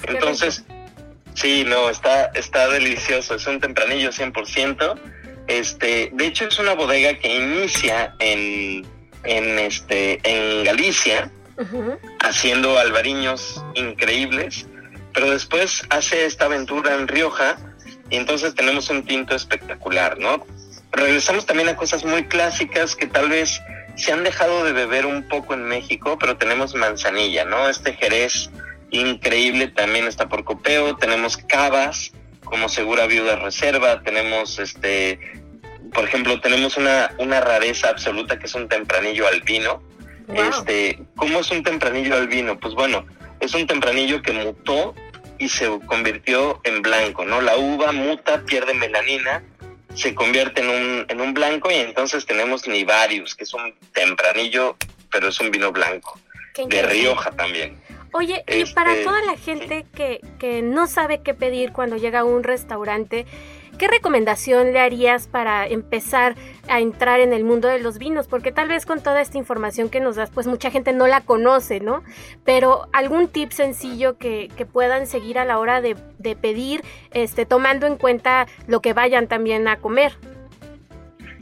Entonces, 0.08 0.64
sí, 1.34 1.64
no, 1.66 1.90
está, 1.90 2.26
está 2.36 2.68
delicioso, 2.70 3.36
es 3.36 3.48
un 3.48 3.60
tempranillo 3.60 4.12
100%. 4.12 5.00
Este, 5.48 6.12
de 6.14 6.26
hecho, 6.26 6.46
es 6.46 6.60
una 6.60 6.74
bodega 6.74 7.16
que 7.16 7.36
inicia 7.36 8.14
en, 8.20 8.86
en, 9.24 9.60
este, 9.60 10.20
en 10.24 10.64
Galicia, 10.64 11.32
haciendo 12.20 12.78
albariños 12.78 13.64
increíbles, 13.76 14.68
pero 15.14 15.30
después 15.30 15.84
hace 15.90 16.26
esta 16.26 16.46
aventura 16.46 16.96
en 16.96 17.08
Rioja 17.08 17.58
y 18.10 18.18
entonces 18.18 18.56
tenemos 18.56 18.90
un 18.90 19.06
tinto 19.06 19.36
espectacular, 19.36 20.18
¿no? 20.18 20.46
Regresamos 20.92 21.46
también 21.46 21.70
a 21.70 21.76
cosas 21.76 22.04
muy 22.04 22.26
clásicas 22.26 22.96
que 22.96 23.08
tal 23.08 23.30
vez 23.30 23.62
se 23.96 24.12
han 24.12 24.24
dejado 24.24 24.64
de 24.64 24.74
beber 24.74 25.06
un 25.06 25.28
poco 25.28 25.54
en 25.54 25.66
México, 25.66 26.18
pero 26.20 26.38
tenemos 26.38 26.76
manzanilla, 26.76 27.46
¿no? 27.46 27.70
Este 27.70 27.94
Jerez 27.94 28.50
increíble 28.90 29.68
también 29.68 30.08
está 30.08 30.30
por 30.30 30.44
copeo, 30.44 30.96
tenemos 30.98 31.38
cavas 31.38 32.12
como 32.44 32.70
segura 32.70 33.08
viuda 33.08 33.36
reserva, 33.38 34.02
tenemos 34.04 34.60
este, 34.60 35.20
por 35.94 36.04
ejemplo, 36.06 36.40
tenemos 36.42 36.78
una, 36.78 37.12
una 37.18 37.40
rareza 37.40 37.90
absoluta 37.90 38.38
que 38.38 38.46
es 38.46 38.56
un 38.56 38.68
tempranillo 38.68 39.28
albino. 39.28 39.82
Este, 40.34 41.00
¿cómo 41.16 41.40
es 41.40 41.52
un 41.52 41.64
tempranillo 41.64 42.16
albino? 42.16 42.60
Pues 42.60 42.74
bueno, 42.74 43.06
es 43.40 43.54
un 43.54 43.68
tempranillo 43.68 44.22
que 44.22 44.32
mutó 44.32 44.96
y 45.38 45.50
se 45.50 45.68
convirtió 45.86 46.62
en 46.64 46.82
blanco, 46.82 47.26
¿no? 47.26 47.42
La 47.42 47.58
uva 47.58 47.92
muta, 47.92 48.44
pierde 48.46 48.74
melanina 48.74 49.44
se 49.96 50.16
convierte 50.16 50.62
en 50.62 50.70
un, 50.70 51.06
en 51.08 51.22
un 51.22 51.34
blanco 51.34 51.72
y 51.72 51.76
entonces 51.76 52.26
tenemos 52.26 52.68
Nivarius, 52.68 53.36
que 53.36 53.44
es 53.44 53.54
un 53.54 53.74
tempranillo, 53.94 54.76
pero 55.12 55.28
es 55.28 55.40
un 55.40 55.52
vino 55.52 55.72
blanco. 55.72 56.20
De 56.56 56.84
Rioja 56.84 57.32
también. 57.32 57.82
Oye, 58.12 58.44
y 58.48 58.66
para 58.74 58.92
este, 58.92 59.06
toda 59.06 59.22
la 59.24 59.36
gente 59.36 59.88
que, 59.96 60.22
que 60.40 60.62
no 60.62 60.86
sabe 60.86 61.22
qué 61.24 61.34
pedir 61.34 61.72
cuando 61.72 61.98
llega 61.98 62.20
a 62.20 62.24
un 62.24 62.44
restaurante, 62.44 63.26
¿qué 63.78 63.88
recomendación 63.88 64.74
le 64.74 64.80
harías 64.80 65.28
para 65.28 65.68
empezar 65.68 66.36
a 66.68 66.80
entrar 66.80 67.20
en 67.20 67.34
el 67.34 67.44
mundo 67.44 67.68
de 67.68 67.80
los 67.80 67.98
vinos? 67.98 68.28
Porque 68.28 68.52
tal 68.52 68.68
vez 68.68 68.86
con 68.86 69.02
toda 69.02 69.22
esta 69.22 69.38
información 69.38 69.90
que 69.90 70.00
nos 70.00 70.16
das, 70.16 70.30
pues 70.30 70.48
mucha 70.48 70.72
gente 70.72 70.94
no 70.94 71.08
la 71.08 71.22
conoce, 71.22 71.80
¿no? 71.80 72.04
Pero 72.46 72.88
algún 72.94 73.28
tip 73.28 73.52
sencillo 73.52 74.18
que, 74.18 74.50
puedan 74.72 75.08
seguir 75.08 75.38
a 75.40 75.46
la 75.46 75.60
hora 75.60 75.82
de, 75.82 75.96
pedir, 76.36 76.84
este, 77.12 77.46
tomando 77.46 77.86
en 77.86 77.98
cuenta 77.98 78.48
lo 78.66 78.82
que 78.82 78.94
vayan 78.94 79.28
también 79.28 79.68
a 79.68 79.78
comer. 79.78 80.14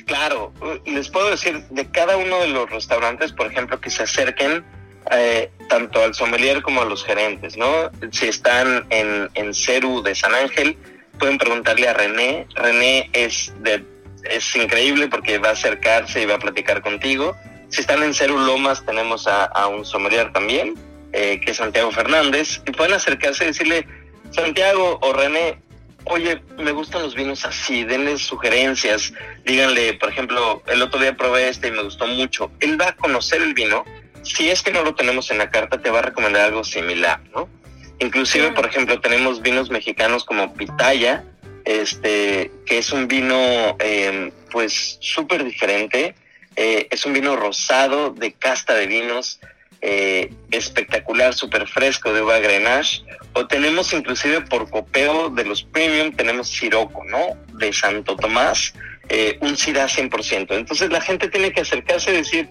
Claro, 0.05 0.51
les 0.85 1.09
puedo 1.09 1.29
decir 1.29 1.63
de 1.69 1.89
cada 1.91 2.17
uno 2.17 2.39
de 2.39 2.47
los 2.47 2.69
restaurantes, 2.69 3.31
por 3.31 3.45
ejemplo, 3.45 3.79
que 3.79 3.91
se 3.91 4.03
acerquen 4.03 4.65
eh, 5.11 5.51
tanto 5.69 6.03
al 6.03 6.13
sommelier 6.13 6.61
como 6.61 6.81
a 6.81 6.85
los 6.85 7.05
gerentes, 7.05 7.57
¿no? 7.57 7.91
Si 8.11 8.27
están 8.27 8.85
en, 8.89 9.29
en 9.35 9.53
Ceru 9.53 10.01
de 10.01 10.15
San 10.15 10.33
Ángel, 10.33 10.77
pueden 11.19 11.37
preguntarle 11.37 11.87
a 11.87 11.93
René. 11.93 12.47
René 12.55 13.09
es, 13.13 13.53
de, 13.59 13.83
es 14.23 14.55
increíble 14.55 15.07
porque 15.07 15.37
va 15.37 15.49
a 15.49 15.53
acercarse 15.53 16.21
y 16.21 16.25
va 16.25 16.35
a 16.35 16.39
platicar 16.39 16.81
contigo. 16.81 17.35
Si 17.69 17.81
están 17.81 18.03
en 18.03 18.13
Ceru 18.13 18.37
Lomas, 18.37 18.85
tenemos 18.85 19.27
a, 19.27 19.67
un 19.67 19.85
sommelier 19.85 20.33
también, 20.33 20.75
eh, 21.13 21.39
que 21.39 21.51
es 21.51 21.57
Santiago 21.57 21.91
Fernández, 21.91 22.61
y 22.67 22.71
pueden 22.71 22.93
acercarse 22.93 23.45
y 23.45 23.47
decirle, 23.47 23.87
Santiago 24.31 24.99
o 25.01 25.13
René, 25.13 25.57
oye, 26.05 26.41
me 26.57 26.71
gustan 26.71 27.03
los 27.03 27.15
vinos 27.15 27.45
así, 27.45 27.83
denle 27.83 28.17
sugerencias, 28.17 29.13
díganle, 29.45 29.93
por 29.93 30.09
ejemplo, 30.09 30.61
el 30.67 30.81
otro 30.81 30.99
día 30.99 31.15
probé 31.15 31.49
este 31.49 31.69
y 31.69 31.71
me 31.71 31.83
gustó 31.83 32.07
mucho. 32.07 32.51
Él 32.59 32.79
va 32.79 32.89
a 32.89 32.95
conocer 32.95 33.41
el 33.41 33.53
vino, 33.53 33.85
si 34.23 34.49
es 34.49 34.61
que 34.61 34.71
no 34.71 34.83
lo 34.83 34.95
tenemos 34.95 35.31
en 35.31 35.37
la 35.37 35.49
carta, 35.49 35.81
te 35.81 35.89
va 35.89 35.99
a 35.99 36.03
recomendar 36.03 36.43
algo 36.43 36.63
similar, 36.63 37.21
¿no? 37.33 37.47
Inclusive, 38.01 38.51
por 38.53 38.65
ejemplo, 38.65 38.99
tenemos 38.99 39.43
vinos 39.43 39.69
mexicanos 39.69 40.25
como 40.25 40.55
Pitaya, 40.55 41.23
este, 41.65 42.49
que 42.65 42.79
es 42.79 42.91
un 42.91 43.07
vino, 43.07 43.77
em, 43.77 44.31
pues, 44.51 44.97
súper 44.99 45.43
diferente. 45.43 46.15
Eh, 46.55 46.87
es 46.89 47.05
un 47.05 47.13
vino 47.13 47.35
rosado 47.35 48.09
de 48.09 48.33
casta 48.33 48.73
de 48.73 48.87
vinos, 48.87 49.39
eh, 49.81 50.33
espectacular, 50.49 51.35
súper 51.35 51.67
fresco 51.67 52.11
de 52.11 52.23
uva 52.23 52.39
Grenache. 52.39 53.03
O 53.33 53.45
tenemos 53.45 53.93
inclusive 53.93 54.41
por 54.41 54.67
copeo 54.71 55.29
de 55.29 55.45
los 55.45 55.61
premium, 55.61 56.11
tenemos 56.11 56.49
Siroco, 56.49 57.03
¿no? 57.05 57.37
De 57.59 57.71
Santo 57.71 58.15
Tomás, 58.15 58.73
eh, 59.09 59.37
un 59.41 59.55
Syrah 59.55 59.87
100%. 59.87 60.55
Entonces 60.55 60.89
la 60.89 61.01
gente 61.01 61.29
tiene 61.29 61.51
que 61.51 61.61
acercarse 61.61 62.11
y 62.11 62.17
decir, 62.17 62.49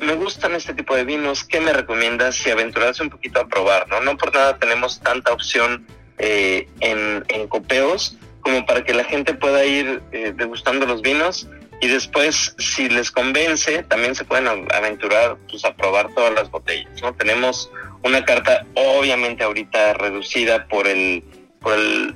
me 0.00 0.14
gustan 0.14 0.54
este 0.54 0.74
tipo 0.74 0.96
de 0.96 1.04
vinos, 1.04 1.44
¿qué 1.44 1.60
me 1.60 1.72
recomiendas 1.72 2.46
y 2.46 2.50
aventurarse 2.50 3.02
un 3.02 3.10
poquito 3.10 3.40
a 3.40 3.48
probar? 3.48 3.88
No, 3.88 4.00
no 4.00 4.16
por 4.16 4.34
nada 4.34 4.58
tenemos 4.58 5.00
tanta 5.00 5.32
opción 5.32 5.86
eh, 6.18 6.68
en, 6.80 7.24
en, 7.28 7.48
copeos 7.48 8.16
como 8.40 8.64
para 8.66 8.84
que 8.84 8.94
la 8.94 9.04
gente 9.04 9.34
pueda 9.34 9.64
ir 9.64 10.02
eh, 10.12 10.32
degustando 10.34 10.86
los 10.86 11.02
vinos 11.02 11.48
y 11.80 11.88
después, 11.88 12.54
si 12.58 12.88
les 12.88 13.10
convence, 13.10 13.82
también 13.84 14.14
se 14.14 14.24
pueden 14.24 14.48
aventurar 14.48 15.38
pues, 15.48 15.64
a 15.64 15.74
probar 15.74 16.12
todas 16.14 16.34
las 16.34 16.50
botellas. 16.50 16.90
¿no? 17.02 17.14
Tenemos 17.14 17.70
una 18.02 18.24
carta 18.24 18.66
obviamente 18.74 19.44
ahorita 19.44 19.94
reducida 19.94 20.66
por 20.68 20.86
el 20.86 21.24
por 21.60 21.74
el, 21.74 22.14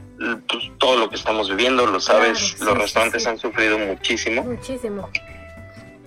pues, 0.48 0.64
todo 0.78 0.98
lo 0.98 1.10
que 1.10 1.16
estamos 1.16 1.50
viviendo, 1.50 1.86
lo 1.86 2.00
sabes, 2.00 2.58
los 2.60 2.78
restaurantes 2.78 3.26
han 3.26 3.38
sufrido 3.38 3.78
muchísimo. 3.78 4.42
Muchísimo 4.42 5.10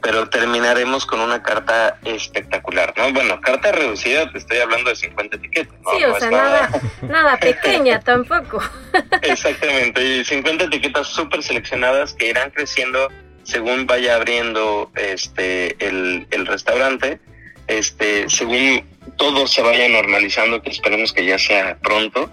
pero 0.01 0.29
terminaremos 0.29 1.05
con 1.05 1.19
una 1.19 1.41
carta 1.41 1.97
espectacular, 2.05 2.93
¿no? 2.97 3.11
Bueno, 3.13 3.41
carta 3.41 3.71
reducida, 3.71 4.31
te 4.31 4.37
estoy 4.37 4.59
hablando 4.59 4.89
de 4.89 4.95
50 4.95 5.37
etiquetas. 5.37 5.75
Sí, 5.97 6.03
o 6.03 6.19
sea, 6.19 6.31
nada, 6.31 6.69
nada 7.01 7.37
pequeña 7.37 7.99
tampoco. 7.99 8.61
Exactamente, 9.21 10.03
y 10.03 10.23
50 10.23 10.65
etiquetas 10.65 11.07
súper 11.07 11.43
seleccionadas 11.43 12.13
que 12.13 12.29
irán 12.29 12.51
creciendo 12.51 13.09
según 13.43 13.87
vaya 13.87 14.15
abriendo 14.15 14.91
este 14.95 15.75
el, 15.85 16.27
el 16.31 16.45
restaurante, 16.45 17.19
este, 17.67 18.29
según 18.29 18.83
todo 19.15 19.47
se 19.47 19.61
vaya 19.61 19.87
normalizando, 19.87 20.61
que 20.61 20.69
esperemos 20.69 21.13
que 21.13 21.25
ya 21.25 21.39
sea 21.39 21.77
pronto. 21.81 22.29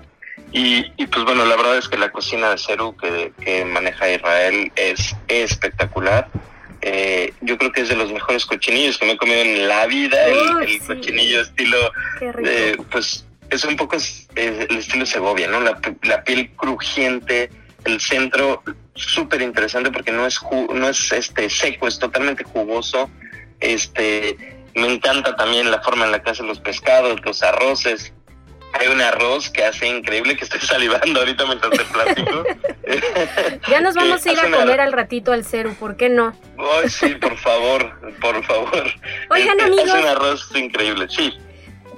Y, 0.53 0.93
y, 0.97 1.07
pues 1.07 1.25
bueno, 1.25 1.45
la 1.45 1.57
verdad 1.57 1.79
es 1.79 1.89
que 1.89 1.99
la 1.99 2.11
cocina 2.11 2.51
de 2.51 2.59
Ceru 2.59 2.97
que, 2.97 3.33
que 3.41 3.65
maneja 3.65 4.11
Israel 4.11 4.73
es 4.77 5.17
espectacular. 5.29 6.29
Eh, 6.87 7.33
yo 7.41 7.57
creo 7.57 7.73
que 7.73 7.81
es 7.81 7.89
de 7.89 7.97
los 7.97 8.13
mejores 8.13 8.45
cochinillos 8.45 8.99
que 8.99 9.07
me 9.07 9.13
he 9.13 9.17
comido 9.17 9.41
en 9.41 9.67
la 9.67 9.87
vida. 9.87 10.23
el, 10.27 10.79
cochinillo 10.81 11.41
estilo, 11.41 11.79
eh, 12.45 12.77
pues 12.91 13.25
es 13.49 13.65
un 13.65 13.75
poco 13.77 13.97
el 14.35 14.77
estilo 14.77 15.07
Segovia, 15.07 15.49
¿no? 15.49 15.61
La, 15.61 16.25
piel 16.25 16.51
crujiente, 16.51 17.49
el 17.87 18.01
centro 18.03 18.63
súper 18.95 19.41
interesante 19.41 19.91
porque 19.91 20.13
no 20.13 20.27
es 20.27 20.39
no 20.75 20.87
es 20.87 21.11
este 21.11 21.49
seco, 21.49 21.89
es 21.89 21.99
totalmente 21.99 22.45
jugoso. 22.45 23.09
Este, 23.61 24.37
me 24.75 24.93
encanta 24.93 25.37
también 25.37 25.71
la 25.71 25.81
forma 25.81 26.05
en 26.05 26.13
la 26.13 26.23
que 26.23 26.33
hacen 26.33 26.47
los 26.47 26.61
pescados, 26.61 27.19
los 27.25 27.43
arroces. 27.43 28.13
Hay 28.79 28.89
un 28.89 29.01
arroz 29.01 29.51
que 29.51 29.65
hace 29.65 29.87
increíble 29.87 30.37
que 30.37 30.45
estoy 30.45 30.61
salivando 30.63 31.21
ahorita 31.21 31.47
mientras 31.47 31.73
te 31.73 31.85
platico. 31.85 32.45
ya 33.71 33.81
nos 33.81 33.95
vamos 33.95 34.25
a 34.27 34.33
ir 34.33 34.41
a 34.41 34.51
comer 34.51 34.81
al 34.81 34.93
ratito 34.93 35.33
al 35.33 35.45
cero, 35.45 35.75
¿por 35.79 35.97
qué 35.97 36.09
no? 36.09 36.37
Ay, 36.59 36.89
sí, 36.89 37.15
por 37.15 37.37
favor, 37.37 37.93
por 38.21 38.45
favor. 38.45 38.85
Oigan, 39.31 39.61
amigos. 39.61 39.91
Hace 39.91 40.01
un 40.01 40.07
arroz 40.07 40.51
increíble, 40.55 41.07
sí. 41.09 41.33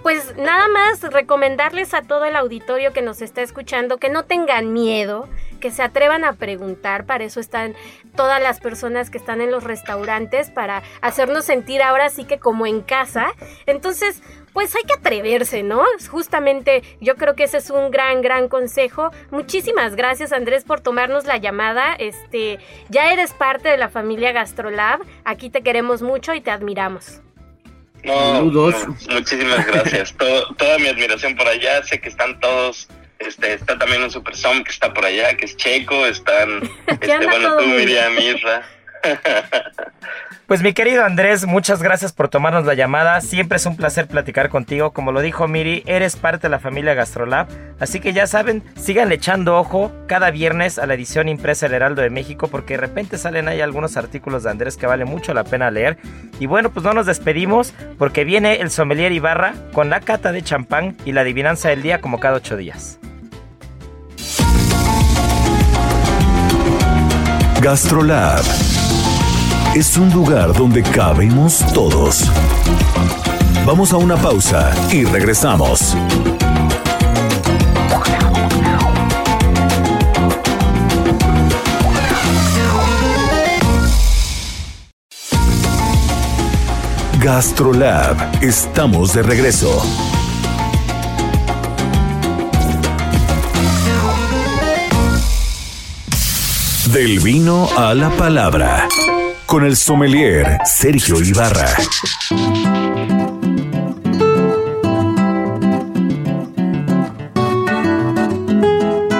Pues 0.02 0.36
nada 0.36 0.68
más 0.68 1.02
recomendarles 1.02 1.92
a 1.92 2.02
todo 2.02 2.26
el 2.26 2.36
auditorio 2.36 2.92
que 2.92 3.02
nos 3.02 3.22
está 3.22 3.42
escuchando 3.42 3.96
que 3.98 4.08
no 4.08 4.24
tengan 4.24 4.72
miedo, 4.72 5.28
que 5.58 5.72
se 5.72 5.82
atrevan 5.82 6.22
a 6.22 6.34
preguntar, 6.34 7.06
para 7.06 7.24
eso 7.24 7.40
están 7.40 7.74
todas 8.14 8.40
las 8.40 8.60
personas 8.60 9.10
que 9.10 9.18
están 9.18 9.40
en 9.40 9.50
los 9.50 9.64
restaurantes, 9.64 10.50
para 10.50 10.84
hacernos 11.00 11.44
sentir 11.44 11.82
ahora 11.82 12.08
sí 12.10 12.24
que 12.24 12.38
como 12.38 12.68
en 12.68 12.82
casa. 12.82 13.32
Entonces, 13.66 14.22
pues 14.56 14.74
hay 14.74 14.84
que 14.84 14.94
atreverse, 14.94 15.62
¿no? 15.62 15.84
Justamente 16.10 16.82
yo 16.98 17.16
creo 17.16 17.34
que 17.34 17.44
ese 17.44 17.58
es 17.58 17.68
un 17.68 17.90
gran, 17.90 18.22
gran 18.22 18.48
consejo. 18.48 19.10
Muchísimas 19.30 19.96
gracias 19.96 20.32
Andrés 20.32 20.64
por 20.64 20.80
tomarnos 20.80 21.26
la 21.26 21.36
llamada. 21.36 21.92
Este, 21.98 22.58
ya 22.88 23.12
eres 23.12 23.34
parte 23.34 23.68
de 23.68 23.76
la 23.76 23.90
familia 23.90 24.32
Gastrolab. 24.32 25.00
Aquí 25.26 25.50
te 25.50 25.60
queremos 25.60 26.00
mucho 26.00 26.32
y 26.32 26.40
te 26.40 26.50
admiramos. 26.50 27.20
No, 28.02 28.14
Saludos. 28.14 28.88
no, 28.88 29.14
muchísimas 29.16 29.66
gracias. 29.66 30.14
Todo- 30.16 30.54
toda 30.54 30.78
mi 30.78 30.86
admiración 30.88 31.36
por 31.36 31.46
allá. 31.46 31.82
Sé 31.84 32.00
que 32.00 32.08
están 32.08 32.40
todos. 32.40 32.88
Este, 33.18 33.52
está 33.52 33.76
también 33.78 34.02
un 34.02 34.10
Super 34.10 34.34
Som 34.36 34.64
que 34.64 34.70
está 34.70 34.94
por 34.94 35.04
allá, 35.04 35.36
que 35.36 35.44
es 35.44 35.54
Checo. 35.58 36.06
Están, 36.06 36.62
este, 36.86 37.26
bueno, 37.26 37.58
tú, 37.58 37.66
Miriam, 37.66 38.14
Isra. 38.18 38.62
Pues 40.46 40.62
mi 40.62 40.74
querido 40.74 41.04
Andrés, 41.04 41.44
muchas 41.44 41.82
gracias 41.82 42.12
por 42.12 42.28
tomarnos 42.28 42.64
la 42.66 42.74
llamada. 42.74 43.20
Siempre 43.20 43.56
es 43.56 43.66
un 43.66 43.76
placer 43.76 44.06
platicar 44.06 44.48
contigo. 44.48 44.92
Como 44.92 45.10
lo 45.10 45.20
dijo 45.20 45.48
Miri, 45.48 45.82
eres 45.86 46.14
parte 46.14 46.42
de 46.42 46.50
la 46.50 46.60
familia 46.60 46.94
Gastrolab. 46.94 47.48
Así 47.80 47.98
que 47.98 48.12
ya 48.12 48.28
saben, 48.28 48.62
sigan 48.76 49.10
echando 49.10 49.58
ojo 49.58 49.90
cada 50.06 50.30
viernes 50.30 50.78
a 50.78 50.86
la 50.86 50.94
edición 50.94 51.28
impresa 51.28 51.66
del 51.66 51.74
Heraldo 51.74 52.02
de 52.02 52.10
México 52.10 52.46
porque 52.46 52.74
de 52.74 52.80
repente 52.80 53.18
salen 53.18 53.48
ahí 53.48 53.60
algunos 53.60 53.96
artículos 53.96 54.44
de 54.44 54.50
Andrés 54.50 54.76
que 54.76 54.86
vale 54.86 55.04
mucho 55.04 55.34
la 55.34 55.42
pena 55.42 55.72
leer. 55.72 55.98
Y 56.38 56.46
bueno, 56.46 56.70
pues 56.70 56.84
no 56.84 56.92
nos 56.92 57.06
despedimos 57.06 57.74
porque 57.98 58.22
viene 58.22 58.60
el 58.60 58.70
sommelier 58.70 59.10
Ibarra 59.10 59.52
con 59.72 59.90
la 59.90 59.98
cata 59.98 60.30
de 60.30 60.42
champán 60.42 60.96
y 61.04 61.10
la 61.10 61.22
adivinanza 61.22 61.70
del 61.70 61.82
día 61.82 62.00
como 62.00 62.20
cada 62.20 62.36
ocho 62.36 62.56
días. 62.56 63.00
Gastrolab 67.60 68.44
es 69.76 69.98
un 69.98 70.10
lugar 70.10 70.54
donde 70.54 70.82
cabemos 70.82 71.58
todos. 71.74 72.30
Vamos 73.66 73.92
a 73.92 73.98
una 73.98 74.16
pausa 74.16 74.72
y 74.90 75.04
regresamos. 75.04 75.94
Gastrolab, 87.20 88.42
estamos 88.42 89.12
de 89.12 89.22
regreso. 89.22 89.82
Del 96.94 97.20
vino 97.20 97.68
a 97.76 97.92
la 97.92 98.08
palabra. 98.08 98.88
Con 99.56 99.64
el 99.64 99.76
sommelier 99.76 100.58
Sergio 100.66 101.18
Ibarra. 101.18 101.66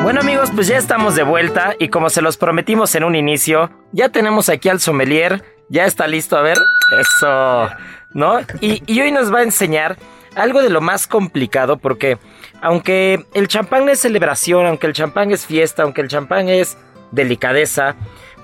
Bueno 0.03 0.21
amigos, 0.21 0.51
pues 0.55 0.67
ya 0.67 0.77
estamos 0.77 1.15
de 1.15 1.23
vuelta 1.23 1.75
y 1.79 1.89
como 1.89 2.11
se 2.11 2.21
los 2.21 2.37
prometimos 2.37 2.95
en 2.97 3.05
un 3.05 3.15
inicio, 3.15 3.71
ya 3.93 4.11
tenemos 4.11 4.51
aquí 4.51 4.69
al 4.69 4.79
sommelier, 4.79 5.43
ya 5.71 5.87
está 5.87 6.07
listo, 6.07 6.37
a 6.37 6.43
ver, 6.43 6.59
eso, 7.01 7.71
¿no? 8.13 8.41
Y, 8.61 9.01
hoy 9.01 9.13
nos 9.13 9.33
va 9.33 9.39
a 9.39 9.43
enseñar 9.43 9.97
algo 10.35 10.61
de 10.61 10.69
lo 10.69 10.83
más 10.83 11.07
complicado 11.07 11.79
porque 11.79 12.19
aunque 12.61 13.25
el 13.33 13.49
champán 13.49 13.89
es 13.89 14.01
celebración, 14.01 14.67
aunque 14.67 14.87
el 14.87 14.93
champán 14.93 15.31
es 15.31 15.47
fiesta, 15.47 15.85
aunque 15.85 16.03
el 16.03 16.09
champán 16.09 16.51
es 16.51 16.77
delicadeza, 17.11 17.97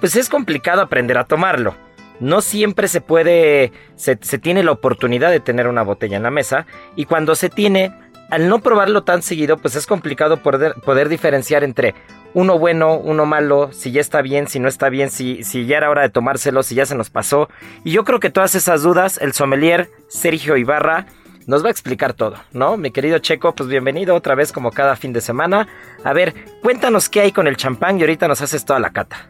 pues 0.03 0.17
es 0.17 0.29
complicado 0.29 0.83
aprender 0.83 1.17
a 1.17 1.27
tomarlo. 1.27 1.77
No 2.19 2.41
siempre 2.41 2.89
se 2.89 3.01
puede, 3.01 3.71
se, 3.95 4.17
tiene 4.17 4.65
la 4.65 4.73
oportunidad 4.73 5.31
de 5.31 5.39
tener 5.39 5.69
una 5.69 5.83
botella 5.83 6.17
en 6.17 6.25
la 6.25 6.33
mesa 6.33 6.67
y 6.97 7.05
cuando 7.05 7.37
se 7.37 7.49
tiene, 7.49 7.95
al 8.29 8.49
no 8.49 8.59
probarlo 8.59 9.05
tan 9.05 9.23
seguido, 9.23 9.59
pues 9.59 9.77
es 9.77 9.87
complicado 9.87 10.39
poder, 10.39 10.75
poder 10.85 11.09
diferenciar 11.09 11.63
entre 11.63 11.95
uno 12.35 12.59
bueno, 12.59 12.97
uno 12.97 13.27
malo, 13.27 13.71
si 13.73 13.93
ya 13.93 14.01
está 14.01 14.23
bien, 14.23 14.49
si 14.49 14.59
no 14.59 14.67
está 14.67 14.89
bien, 14.89 15.09
si, 15.09 15.45
si 15.45 15.67
ya 15.67 15.77
era 15.77 15.89
hora 15.89 16.03
de 16.03 16.11
tomárselo, 16.11 16.65
si 16.65 16.75
ya 16.75 16.85
se 16.85 16.97
nos 16.97 17.09
pasó. 17.09 17.49
Y 17.85 17.93
yo 17.93 18.03
creo 18.03 18.19
que 18.19 18.31
todas 18.31 18.57
esas 18.57 18.83
dudas, 18.83 19.21
el 19.23 19.33
sommelier 19.35 19.89
Sergio 20.09 20.57
Ibarra 20.57 21.07
nos 21.47 21.63
va 21.63 21.69
a 21.69 21.71
explicar 21.71 22.13
todo, 22.13 22.39
¿no? 22.53 22.77
Mi 22.77 22.91
querido 22.91 23.21
Checo, 23.21 23.55
pues 23.55 23.69
bienvenido 23.69 24.17
otra 24.17 24.35
vez 24.35 24.51
como 24.51 24.73
cada 24.73 24.97
fin 24.97 25.13
de 25.13 25.21
semana. 25.21 25.69
A 26.03 26.13
ver, 26.13 26.35
cuéntanos 26.61 27.09
qué 27.09 27.21
hay 27.21 27.31
con 27.31 27.47
el 27.47 27.57
champán 27.57 28.01
y 28.01 28.03
ahorita 28.03 28.27
nos 28.27 28.43
haces 28.43 28.65
toda 28.65 28.81
la 28.81 28.91
cata. 28.91 29.29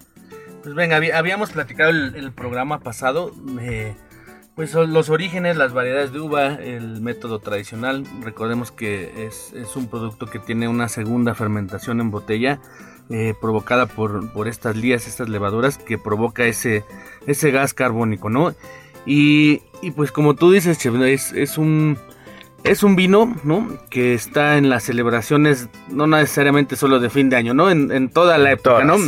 Pues 0.62 0.74
venga, 0.74 1.00
habíamos 1.14 1.50
platicado 1.50 1.90
el, 1.90 2.14
el 2.14 2.32
programa 2.32 2.78
pasado, 2.78 3.32
eh, 3.60 3.94
pues 4.54 4.74
los 4.74 5.10
orígenes, 5.10 5.56
las 5.56 5.72
variedades 5.72 6.12
de 6.12 6.20
uva, 6.20 6.54
el 6.54 7.00
método 7.00 7.40
tradicional. 7.40 8.06
Recordemos 8.22 8.70
que 8.70 9.26
es, 9.26 9.52
es 9.54 9.74
un 9.74 9.88
producto 9.88 10.26
que 10.26 10.38
tiene 10.38 10.68
una 10.68 10.88
segunda 10.88 11.34
fermentación 11.34 12.00
en 12.00 12.12
botella 12.12 12.60
eh, 13.10 13.34
provocada 13.40 13.86
por, 13.86 14.32
por 14.32 14.46
estas 14.46 14.76
lías, 14.76 15.08
estas 15.08 15.28
levaduras 15.28 15.78
que 15.78 15.98
provoca 15.98 16.44
ese, 16.44 16.84
ese 17.26 17.50
gas 17.50 17.74
carbónico, 17.74 18.30
¿no? 18.30 18.54
Y, 19.04 19.62
y 19.82 19.90
pues 19.90 20.12
como 20.12 20.36
tú 20.36 20.52
dices, 20.52 20.78
Chef, 20.78 20.94
es, 20.94 21.32
es 21.32 21.58
un... 21.58 21.98
Es 22.64 22.84
un 22.84 22.94
vino, 22.94 23.36
¿no? 23.42 23.66
Que 23.90 24.14
está 24.14 24.56
en 24.56 24.70
las 24.70 24.84
celebraciones, 24.84 25.68
no 25.88 26.06
necesariamente 26.06 26.76
solo 26.76 27.00
de 27.00 27.10
fin 27.10 27.28
de 27.28 27.34
año, 27.34 27.54
¿no? 27.54 27.68
En, 27.68 27.90
en 27.90 28.08
toda 28.08 28.38
la 28.38 28.52
época, 28.52 28.84
¿no? 28.84 28.98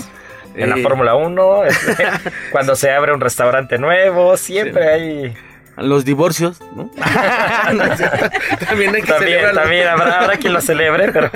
En 0.55 0.71
la 0.71 0.77
Fórmula 0.79 1.14
1, 1.17 1.64
este, 1.64 2.05
cuando 2.53 2.77
se 2.77 2.90
abre 2.93 3.12
un 3.12 3.21
restaurante 3.21 3.79
nuevo, 3.79 4.37
siempre 4.37 4.88
hay... 4.88 5.35
Los 5.77 6.05
divorcios, 6.05 6.61
¿no? 6.77 6.88
también 8.69 8.95
hay 8.95 9.03
que 9.03 9.12
También, 9.12 9.40
también 9.55 9.88
habrá, 9.88 10.21
habrá 10.21 10.37
quien 10.37 10.53
lo 10.53 10.61
celebre, 10.61 11.11
pero... 11.12 11.31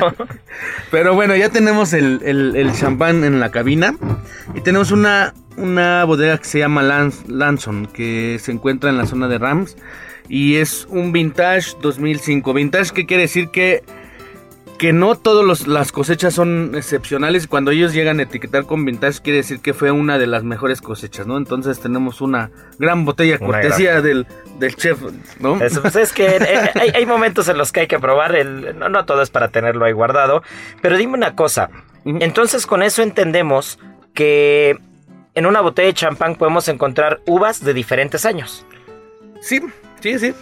Pero 0.92 1.14
bueno, 1.14 1.35
ya 1.35 1.48
tenemos 1.48 1.92
el, 1.92 2.20
el, 2.24 2.54
el 2.54 2.72
champán 2.72 3.24
en 3.24 3.40
la 3.40 3.50
cabina. 3.50 3.94
Y 4.54 4.61
tenemos 4.61 4.92
una, 4.92 5.35
una 5.57 6.04
bodega 6.04 6.38
que 6.38 6.44
se 6.44 6.59
llama 6.61 6.83
Lans- 6.83 7.26
Lanson, 7.26 7.87
que 7.87 8.38
se 8.40 8.52
encuentra 8.52 8.90
en 8.90 8.98
la 8.98 9.07
zona 9.07 9.26
de 9.26 9.38
Rams. 9.38 9.76
Y 10.28 10.57
es 10.57 10.87
un 10.88 11.11
vintage 11.12 11.72
2005. 11.83 12.52
Vintage, 12.52 12.92
¿qué 12.92 13.07
quiere 13.07 13.22
decir? 13.24 13.48
Que, 13.50 13.83
que 14.78 14.92
no 14.92 15.16
todas 15.16 15.66
las 15.66 15.92
cosechas 15.92 16.34
son 16.34 16.74
excepcionales. 16.76 17.48
Cuando 17.48 17.72
ellos 17.72 17.92
llegan 17.92 18.20
a 18.20 18.22
etiquetar 18.22 18.64
con 18.64 18.84
vintage, 18.84 19.20
quiere 19.20 19.38
decir 19.38 19.60
que 19.60 19.74
fue 19.74 19.90
una 19.90 20.18
de 20.18 20.28
las 20.28 20.44
mejores 20.44 20.80
cosechas, 20.80 21.26
¿no? 21.26 21.36
Entonces 21.36 21.80
tenemos 21.80 22.20
una 22.20 22.50
gran 22.78 23.04
botella 23.04 23.38
cortesía 23.38 24.00
del, 24.00 24.26
del 24.58 24.76
chef, 24.76 25.00
¿no? 25.40 25.60
Eso, 25.60 25.82
pues 25.82 25.96
es 25.96 26.12
que 26.12 26.36
eh, 26.36 26.70
hay, 26.74 26.90
hay 26.90 27.06
momentos 27.06 27.48
en 27.48 27.58
los 27.58 27.72
que 27.72 27.80
hay 27.80 27.86
que 27.88 27.98
probar, 27.98 28.36
el, 28.36 28.78
no, 28.78 28.88
no 28.88 29.04
todo 29.04 29.20
es 29.20 29.30
para 29.30 29.48
tenerlo 29.48 29.84
ahí 29.84 29.92
guardado, 29.92 30.42
pero 30.80 30.96
dime 30.96 31.14
una 31.14 31.34
cosa, 31.34 31.70
entonces 32.04 32.66
con 32.66 32.82
eso 32.82 33.02
entendemos 33.02 33.80
que 34.14 34.78
en 35.34 35.46
una 35.46 35.60
botella 35.60 35.88
de 35.88 35.94
champán 35.94 36.36
podemos 36.36 36.68
encontrar 36.68 37.20
uvas 37.26 37.64
de 37.64 37.74
diferentes 37.74 38.24
años. 38.24 38.64
Sí, 39.40 39.60
sí, 40.00 40.18
sí. 40.18 40.34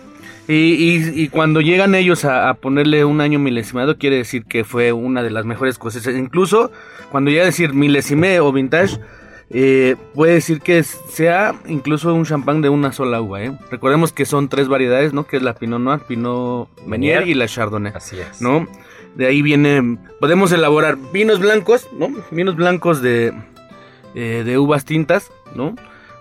Y, 0.48 0.54
y- 0.54 1.22
y 1.22 1.28
cuando 1.28 1.60
llegan 1.60 1.94
ellos 1.94 2.24
a, 2.24 2.48
a 2.48 2.54
ponerle 2.54 3.04
un 3.04 3.20
año 3.20 3.38
milesimado, 3.38 3.98
quiere 3.98 4.16
decir 4.16 4.44
que 4.44 4.64
fue 4.64 4.92
una 4.92 5.22
de 5.22 5.30
las 5.30 5.44
mejores 5.44 5.78
cosechas. 5.78 6.14
Incluso 6.14 6.70
cuando 7.10 7.30
llega 7.30 7.42
a 7.42 7.46
decir 7.46 7.72
milesime 7.72 8.38
o 8.40 8.52
vintage, 8.52 8.98
eh, 9.50 9.96
puede 10.14 10.34
decir 10.34 10.60
que 10.60 10.82
sea 10.82 11.54
incluso 11.68 12.12
un 12.14 12.24
champán 12.24 12.62
de 12.62 12.68
una 12.68 12.92
sola 12.92 13.20
uva. 13.20 13.42
¿eh? 13.42 13.52
Recordemos 13.70 14.12
que 14.12 14.24
son 14.24 14.48
tres 14.48 14.68
variedades, 14.68 15.12
¿no? 15.12 15.26
Que 15.26 15.36
es 15.38 15.42
la 15.42 15.54
Pinot 15.54 15.80
Noir, 15.80 16.00
Pinot 16.06 16.68
Meunier 16.86 17.26
y 17.26 17.34
la 17.34 17.46
Chardonnay. 17.48 17.92
Así 17.94 18.16
es. 18.18 18.40
¿no? 18.40 18.66
De 19.16 19.26
ahí 19.26 19.42
viene, 19.42 19.98
podemos 20.20 20.52
elaborar 20.52 20.96
vinos 21.12 21.40
blancos, 21.40 21.88
¿no? 21.98 22.10
Vinos 22.30 22.54
blancos 22.54 23.02
de, 23.02 23.32
eh, 24.14 24.42
de 24.44 24.58
uvas 24.58 24.84
tintas, 24.84 25.30
¿no? 25.54 25.74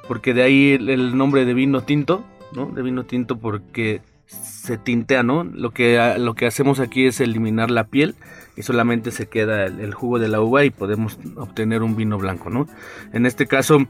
Porque 0.07 0.33
de 0.33 0.43
ahí 0.43 0.71
el, 0.73 0.89
el 0.89 1.17
nombre 1.17 1.45
de 1.45 1.53
vino 1.53 1.81
tinto, 1.81 2.23
¿no? 2.53 2.67
De 2.67 2.81
vino 2.83 3.03
tinto 3.05 3.37
porque 3.37 4.01
se 4.27 4.77
tintea, 4.77 5.23
¿no? 5.23 5.43
Lo 5.43 5.71
que, 5.71 5.99
ha- 5.99 6.17
lo 6.17 6.33
que 6.33 6.45
hacemos 6.47 6.79
aquí 6.79 7.05
es 7.05 7.19
eliminar 7.21 7.69
la 7.71 7.85
piel 7.85 8.15
y 8.57 8.63
solamente 8.63 9.11
se 9.11 9.27
queda 9.27 9.65
el, 9.65 9.79
el 9.79 9.93
jugo 9.93 10.17
de 10.19 10.27
la 10.29 10.41
uva 10.41 10.63
y 10.65 10.69
podemos 10.69 11.19
obtener 11.35 11.83
un 11.83 11.95
vino 11.95 12.17
blanco, 12.17 12.49
¿no? 12.49 12.67
En 13.13 13.25
este 13.25 13.45
caso, 13.47 13.85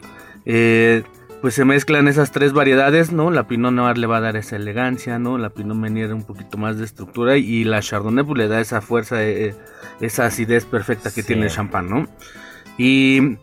eh, 0.46 1.04
pues 1.42 1.54
se 1.54 1.64
mezclan 1.66 2.08
esas 2.08 2.32
tres 2.32 2.54
variedades, 2.54 3.12
¿no? 3.12 3.30
La 3.30 3.48
Pinot 3.48 3.72
Noir 3.72 3.98
le 3.98 4.08
va 4.08 4.18
a 4.18 4.22
dar 4.22 4.36
esa 4.36 4.56
elegancia, 4.56 5.20
¿no? 5.20 5.38
La 5.38 5.50
Pinot 5.52 5.78
Meunier 5.78 6.14
un 6.14 6.24
poquito 6.24 6.58
más 6.58 6.78
de 6.78 6.86
estructura 6.86 7.38
y 7.38 7.64
la 7.64 7.82
Chardonnay 7.82 8.24
pues 8.26 8.38
le 8.38 8.48
da 8.48 8.60
esa 8.60 8.82
fuerza, 8.82 9.24
eh, 9.24 9.54
esa 10.02 10.26
acidez 10.26 10.66
perfecta 10.66 11.12
que 11.14 11.22
Sí. 11.22 11.28
tiene 11.28 11.44
el 11.46 11.52
champán, 11.52 11.90
¿no? 11.90 12.08
Y 12.78 13.38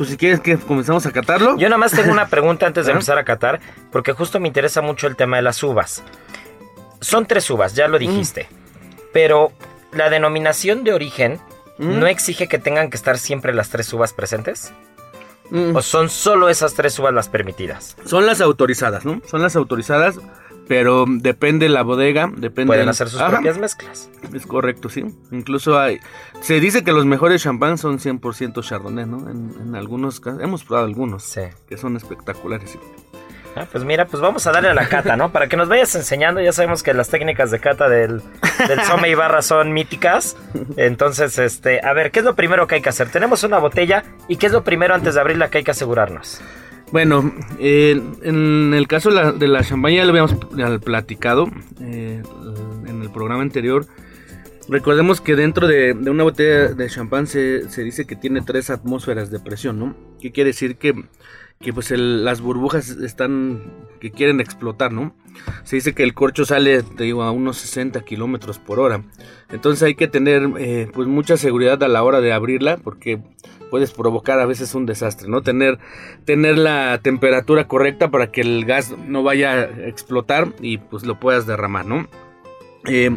pues 0.00 0.08
si 0.08 0.16
quieres 0.16 0.40
que 0.40 0.56
comenzamos 0.56 1.04
a 1.04 1.12
catarlo. 1.12 1.58
Yo 1.58 1.68
nada 1.68 1.76
más 1.76 1.92
tengo 1.92 2.10
una 2.10 2.28
pregunta 2.28 2.64
antes 2.66 2.86
de 2.86 2.92
empezar 2.92 3.18
a 3.18 3.24
catar, 3.24 3.60
porque 3.92 4.14
justo 4.14 4.40
me 4.40 4.48
interesa 4.48 4.80
mucho 4.80 5.06
el 5.06 5.14
tema 5.14 5.36
de 5.36 5.42
las 5.42 5.62
uvas. 5.62 6.02
Son 7.02 7.26
tres 7.26 7.50
uvas, 7.50 7.74
ya 7.74 7.86
lo 7.86 7.98
dijiste, 7.98 8.48
pero 9.12 9.52
la 9.92 10.08
denominación 10.08 10.84
de 10.84 10.94
origen 10.94 11.38
Mm. 11.76 11.98
no 11.98 12.06
exige 12.06 12.48
que 12.48 12.58
tengan 12.58 12.88
que 12.88 12.96
estar 12.96 13.18
siempre 13.18 13.52
las 13.52 13.68
tres 13.68 13.92
uvas 13.92 14.14
presentes. 14.14 14.72
Mm. 15.50 15.76
¿O 15.76 15.82
son 15.82 16.08
solo 16.08 16.48
esas 16.48 16.72
tres 16.72 16.98
uvas 16.98 17.12
las 17.12 17.28
permitidas? 17.28 17.94
Son 18.06 18.24
las 18.24 18.40
autorizadas, 18.40 19.04
¿no? 19.04 19.20
Son 19.28 19.42
las 19.42 19.54
autorizadas, 19.54 20.18
pero 20.70 21.04
depende 21.08 21.68
la 21.68 21.82
bodega, 21.82 22.30
depende... 22.32 22.68
Pueden 22.68 22.88
hacer 22.88 23.08
sus 23.08 23.20
Ajá. 23.20 23.30
propias 23.32 23.58
mezclas. 23.58 24.08
Es 24.32 24.46
correcto, 24.46 24.88
sí. 24.88 25.04
Incluso 25.32 25.76
hay... 25.76 25.98
Se 26.42 26.60
dice 26.60 26.84
que 26.84 26.92
los 26.92 27.06
mejores 27.06 27.42
champán 27.42 27.76
son 27.76 27.98
100% 27.98 28.62
Chardonnay, 28.62 29.04
¿no? 29.04 29.28
En, 29.28 29.50
en 29.60 29.74
algunos 29.74 30.20
casos... 30.20 30.40
Hemos 30.40 30.62
probado 30.62 30.86
algunos 30.86 31.24
Sí. 31.24 31.40
que 31.68 31.76
son 31.76 31.96
espectaculares, 31.96 32.70
sí. 32.70 32.78
Ah, 33.56 33.66
pues 33.72 33.82
mira, 33.82 34.06
pues 34.06 34.22
vamos 34.22 34.46
a 34.46 34.52
darle 34.52 34.68
a 34.68 34.74
la 34.74 34.88
cata, 34.88 35.16
¿no? 35.16 35.32
Para 35.32 35.48
que 35.48 35.56
nos 35.56 35.68
vayas 35.68 35.92
enseñando, 35.96 36.40
ya 36.40 36.52
sabemos 36.52 36.84
que 36.84 36.94
las 36.94 37.08
técnicas 37.08 37.50
de 37.50 37.58
cata 37.58 37.88
del, 37.88 38.22
del 38.68 38.80
Some 38.84 39.08
Ibarra 39.10 39.42
son 39.42 39.72
míticas. 39.72 40.36
Entonces, 40.76 41.36
este, 41.40 41.84
a 41.84 41.92
ver, 41.94 42.12
¿qué 42.12 42.20
es 42.20 42.24
lo 42.24 42.36
primero 42.36 42.68
que 42.68 42.76
hay 42.76 42.80
que 42.80 42.90
hacer? 42.90 43.08
Tenemos 43.08 43.42
una 43.42 43.58
botella 43.58 44.04
y 44.28 44.36
¿qué 44.36 44.46
es 44.46 44.52
lo 44.52 44.62
primero 44.62 44.94
antes 44.94 45.14
de 45.16 45.20
abrirla 45.20 45.50
que 45.50 45.58
hay 45.58 45.64
que 45.64 45.72
asegurarnos? 45.72 46.40
Bueno, 46.92 47.32
eh, 47.60 48.00
en 48.22 48.74
el 48.74 48.88
caso 48.88 49.10
de 49.10 49.48
la, 49.48 49.62
champaña 49.62 49.98
ya 49.98 50.04
lo 50.04 50.10
habíamos 50.10 50.34
platicado 50.82 51.48
eh, 51.80 52.22
en 52.86 53.02
el 53.02 53.10
programa 53.10 53.42
anterior. 53.42 53.86
Recordemos 54.68 55.20
que 55.20 55.36
dentro 55.36 55.68
de, 55.68 55.94
de 55.94 56.10
una 56.10 56.24
botella 56.24 56.68
de 56.68 56.88
champán 56.88 57.26
se, 57.26 57.68
se, 57.70 57.82
dice 57.82 58.06
que 58.06 58.16
tiene 58.16 58.40
tres 58.40 58.70
atmósferas 58.70 59.30
de 59.30 59.40
presión, 59.40 59.78
¿no? 59.78 59.96
¿Qué 60.20 60.32
quiere 60.32 60.48
decir? 60.48 60.76
Que, 60.76 60.94
que 61.60 61.72
pues 61.72 61.90
el, 61.90 62.24
las 62.24 62.40
burbujas 62.40 62.90
están, 62.90 63.62
que 64.00 64.10
quieren 64.10 64.40
explotar, 64.40 64.92
¿no? 64.92 65.14
Se 65.64 65.76
dice 65.76 65.92
que 65.92 66.02
el 66.02 66.14
corcho 66.14 66.44
sale, 66.44 66.82
te 66.82 67.04
digo, 67.04 67.22
a 67.22 67.30
unos 67.30 67.58
60 67.58 68.00
kilómetros 68.02 68.58
por 68.58 68.80
hora. 68.80 69.04
Entonces 69.50 69.82
hay 69.82 69.94
que 69.94 70.08
tener 70.08 70.48
eh, 70.58 70.88
pues 70.92 71.06
mucha 71.06 71.36
seguridad 71.36 71.82
a 71.82 71.88
la 71.88 72.02
hora 72.02 72.20
de 72.20 72.32
abrirla 72.32 72.76
porque 72.78 73.22
puedes 73.70 73.92
provocar 73.92 74.40
a 74.40 74.46
veces 74.46 74.74
un 74.74 74.84
desastre, 74.84 75.28
¿no? 75.28 75.42
Tener, 75.42 75.78
tener 76.24 76.58
la 76.58 77.00
temperatura 77.02 77.68
correcta 77.68 78.10
para 78.10 78.30
que 78.30 78.40
el 78.40 78.64
gas 78.64 78.94
no 79.06 79.22
vaya 79.22 79.52
a 79.52 79.64
explotar 79.86 80.48
y 80.60 80.78
pues 80.78 81.04
lo 81.04 81.18
puedas 81.18 81.46
derramar, 81.46 81.86
¿no? 81.86 82.08
Eh, 82.86 83.10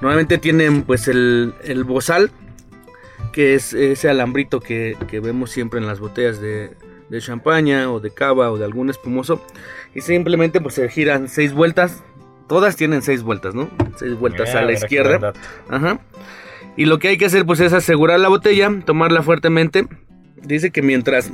normalmente 0.00 0.38
tienen 0.38 0.82
pues 0.82 1.08
el, 1.08 1.54
el 1.64 1.84
bozal, 1.84 2.30
que 3.32 3.54
es 3.54 3.72
ese 3.72 4.08
alambrito 4.08 4.60
que, 4.60 4.96
que, 5.08 5.20
vemos 5.20 5.50
siempre 5.50 5.80
en 5.80 5.86
las 5.86 6.00
botellas 6.00 6.40
de, 6.40 6.76
de 7.08 7.20
champaña 7.20 7.90
o 7.90 8.00
de 8.00 8.10
cava 8.10 8.50
o 8.50 8.58
de 8.58 8.64
algún 8.64 8.90
espumoso. 8.90 9.40
Y 9.94 10.00
simplemente 10.00 10.60
pues 10.60 10.74
se 10.74 10.88
giran 10.88 11.28
seis 11.28 11.52
vueltas. 11.52 12.02
Todas 12.48 12.76
tienen 12.76 13.02
seis 13.02 13.22
vueltas, 13.22 13.54
¿no? 13.54 13.70
Seis 13.96 14.18
vueltas 14.18 14.48
Mira, 14.48 14.60
a 14.60 14.64
la 14.64 14.72
izquierda. 14.72 15.32
Ajá. 15.68 16.00
Y 16.76 16.86
lo 16.86 16.98
que 16.98 17.08
hay 17.08 17.18
que 17.18 17.26
hacer 17.26 17.44
pues 17.46 17.60
es 17.60 17.72
asegurar 17.72 18.18
la 18.20 18.28
botella, 18.28 18.70
tomarla 18.84 19.22
fuertemente. 19.22 19.86
Dice 20.42 20.70
que 20.70 20.82
mientras 20.82 21.30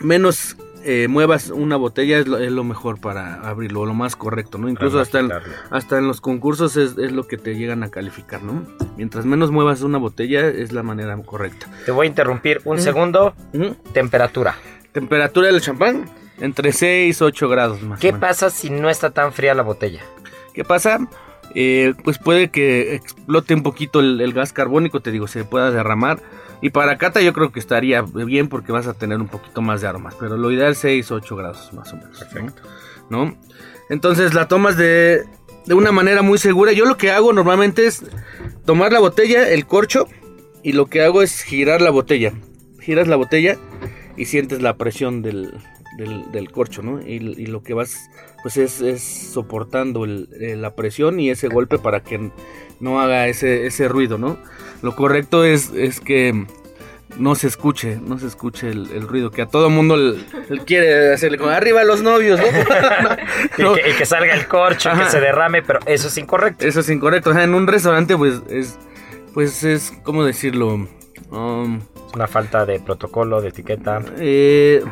menos 0.00 0.56
eh, 0.84 1.08
muevas 1.08 1.50
una 1.50 1.76
botella 1.76 2.18
es 2.18 2.28
lo, 2.28 2.38
es 2.38 2.52
lo 2.52 2.62
mejor 2.62 3.00
para 3.00 3.34
abrirlo, 3.48 3.86
lo 3.86 3.94
más 3.94 4.16
correcto, 4.16 4.58
¿no? 4.58 4.68
Incluso 4.68 5.00
hasta 5.00 5.20
en, 5.20 5.32
hasta 5.70 5.98
en 5.98 6.06
los 6.06 6.20
concursos 6.20 6.76
es, 6.76 6.96
es 6.98 7.10
lo 7.12 7.26
que 7.26 7.36
te 7.38 7.56
llegan 7.56 7.82
a 7.82 7.88
calificar, 7.90 8.42
¿no? 8.42 8.64
Mientras 8.96 9.24
menos 9.24 9.50
muevas 9.50 9.80
una 9.82 9.98
botella 9.98 10.46
es 10.46 10.72
la 10.72 10.82
manera 10.82 11.16
correcta. 11.22 11.66
Te 11.86 11.90
voy 11.90 12.06
a 12.06 12.08
interrumpir 12.10 12.60
un 12.64 12.76
Mm. 12.76 12.80
segundo. 12.80 13.34
Temperatura. 13.92 14.56
Temperatura 14.92 15.46
del 15.48 15.60
champán 15.60 16.04
entre 16.40 16.72
6 16.72 17.18
y 17.20 17.24
8 17.24 17.48
grados 17.48 17.82
más. 17.82 17.98
o 17.98 18.00
¿Qué 18.00 18.08
menos. 18.12 18.20
pasa 18.20 18.50
si 18.50 18.68
no 18.70 18.90
está 18.90 19.10
tan 19.10 19.32
fría 19.32 19.54
la 19.54 19.62
botella? 19.62 20.00
¿Qué 20.52 20.64
pasa? 20.64 20.98
Eh, 21.54 21.94
pues 22.02 22.18
puede 22.18 22.50
que 22.50 22.94
explote 22.94 23.54
un 23.54 23.62
poquito 23.62 24.00
el, 24.00 24.20
el 24.20 24.32
gas 24.32 24.52
carbónico, 24.52 25.00
te 25.00 25.10
digo, 25.10 25.26
se 25.26 25.44
pueda 25.44 25.70
derramar. 25.70 26.20
Y 26.60 26.70
para 26.70 26.96
cata 26.96 27.20
yo 27.20 27.32
creo 27.32 27.52
que 27.52 27.60
estaría 27.60 28.02
bien 28.02 28.48
porque 28.48 28.72
vas 28.72 28.86
a 28.86 28.94
tener 28.94 29.18
un 29.18 29.28
poquito 29.28 29.60
más 29.60 29.80
de 29.80 29.88
aromas. 29.88 30.14
Pero 30.18 30.36
lo 30.36 30.50
ideal 30.50 30.72
es 30.72 30.78
6 30.78 31.10
o 31.10 31.14
8 31.16 31.36
grados 31.36 31.72
más 31.72 31.92
o 31.92 31.96
menos. 31.96 32.18
Perfecto. 32.18 32.62
¿no? 33.10 33.26
¿No? 33.26 33.36
Entonces 33.90 34.34
la 34.34 34.48
tomas 34.48 34.76
de, 34.76 35.24
de 35.66 35.74
una 35.74 35.92
manera 35.92 36.22
muy 36.22 36.38
segura. 36.38 36.72
Yo 36.72 36.86
lo 36.86 36.96
que 36.96 37.10
hago 37.10 37.32
normalmente 37.32 37.86
es 37.86 38.04
tomar 38.64 38.92
la 38.92 39.00
botella, 39.00 39.48
el 39.50 39.66
corcho, 39.66 40.08
y 40.62 40.72
lo 40.72 40.86
que 40.86 41.02
hago 41.02 41.22
es 41.22 41.42
girar 41.42 41.82
la 41.82 41.90
botella. 41.90 42.32
Giras 42.80 43.08
la 43.08 43.16
botella 43.16 43.56
y 44.16 44.26
sientes 44.26 44.62
la 44.62 44.76
presión 44.76 45.22
del, 45.22 45.52
del, 45.98 46.30
del 46.32 46.50
corcho, 46.50 46.82
¿no? 46.82 47.00
Y, 47.00 47.16
y 47.16 47.46
lo 47.46 47.62
que 47.62 47.74
vas, 47.74 48.10
pues 48.44 48.56
es, 48.58 48.80
es 48.80 49.02
soportando 49.02 50.04
el- 50.04 50.28
eh, 50.40 50.54
la 50.54 50.76
presión 50.76 51.18
y 51.18 51.30
ese 51.30 51.48
golpe 51.48 51.78
para 51.78 52.04
que 52.04 52.30
no 52.78 53.00
haga 53.00 53.26
ese, 53.26 53.66
ese 53.66 53.88
ruido, 53.88 54.16
¿no? 54.18 54.36
Lo 54.82 54.94
correcto 54.94 55.44
es, 55.44 55.72
es 55.74 55.98
que 56.00 56.46
no 57.18 57.34
se 57.36 57.46
escuche, 57.46 57.96
no 58.00 58.18
se 58.18 58.26
escuche 58.26 58.68
el, 58.68 58.90
el 58.92 59.06
ruido, 59.08 59.30
que 59.30 59.42
a 59.42 59.46
todo 59.46 59.70
mundo 59.70 59.96
le, 59.96 60.18
le 60.48 60.64
quiere 60.64 61.12
hacerle 61.14 61.38
como 61.38 61.50
arriba 61.50 61.84
los 61.84 62.02
novios, 62.02 62.38
¿no? 62.38 62.46
Y, 63.58 63.62
No, 63.62 63.74
que, 63.74 63.88
y 63.90 63.92
que 63.94 64.04
salga 64.06 64.34
el 64.34 64.46
corcho, 64.46 64.88
y 64.90 64.96
que 64.96 65.02
Ajá. 65.02 65.10
se 65.10 65.20
derrame, 65.20 65.62
pero 65.62 65.78
eso 65.86 66.08
es 66.08 66.18
incorrecto. 66.18 66.66
Eso 66.66 66.80
es 66.80 66.90
incorrecto. 66.90 67.30
O 67.30 67.32
sea, 67.32 67.44
en 67.44 67.54
un 67.54 67.66
restaurante, 67.66 68.16
pues 68.16 68.42
es, 68.50 68.78
pues 69.32 69.62
es, 69.64 69.92
¿cómo 70.02 70.24
decirlo? 70.24 70.86
Um, 71.30 71.76
Es 72.08 72.14
una 72.14 72.26
falta 72.26 72.66
de 72.66 72.78
protocolo, 72.80 73.40
de 73.40 73.48
etiqueta. 73.48 74.02
eh, 74.18 74.82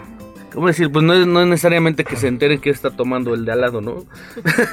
¿Cómo 0.54 0.66
decir? 0.66 0.90
Pues 0.92 1.04
no 1.04 1.14
es, 1.14 1.26
no 1.26 1.40
es 1.40 1.46
necesariamente 1.46 2.04
que 2.04 2.16
se 2.16 2.28
enteren 2.28 2.60
que 2.60 2.70
está 2.70 2.90
tomando 2.90 3.32
el 3.34 3.44
de 3.44 3.52
al 3.52 3.60
lado, 3.62 3.80
¿no? 3.80 4.04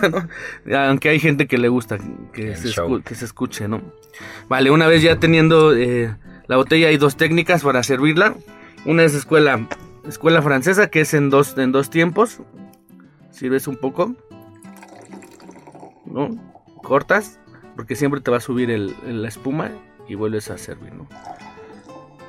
¿No? 0.65 0.77
Aunque 0.77 1.09
hay 1.09 1.19
gente 1.19 1.47
que 1.47 1.57
le 1.57 1.69
gusta 1.69 1.97
que 2.33 2.55
se, 2.57 2.69
que 3.05 3.15
se 3.15 3.25
escuche, 3.25 3.67
¿no? 3.67 3.81
Vale, 4.49 4.71
una 4.71 4.87
vez 4.87 5.01
ya 5.01 5.19
teniendo 5.19 5.73
eh, 5.75 6.13
la 6.47 6.57
botella, 6.57 6.87
hay 6.89 6.97
dos 6.97 7.15
técnicas 7.15 7.63
para 7.63 7.81
servirla. 7.83 8.35
Una 8.85 9.03
es 9.03 9.13
escuela, 9.13 9.67
escuela 10.07 10.41
francesa, 10.41 10.87
que 10.89 11.01
es 11.01 11.13
en 11.13 11.29
dos, 11.29 11.57
en 11.57 11.71
dos 11.71 11.89
tiempos. 11.89 12.39
Sirves 13.31 13.67
un 13.67 13.77
poco. 13.77 14.15
¿No? 16.05 16.29
Cortas, 16.83 17.39
porque 17.75 17.95
siempre 17.95 18.19
te 18.21 18.31
va 18.31 18.37
a 18.37 18.41
subir 18.41 18.71
el- 18.71 18.95
el- 19.07 19.21
la 19.21 19.27
espuma 19.27 19.71
y 20.07 20.15
vuelves 20.15 20.49
a 20.49 20.57
servir, 20.57 20.93
¿no? 20.93 21.07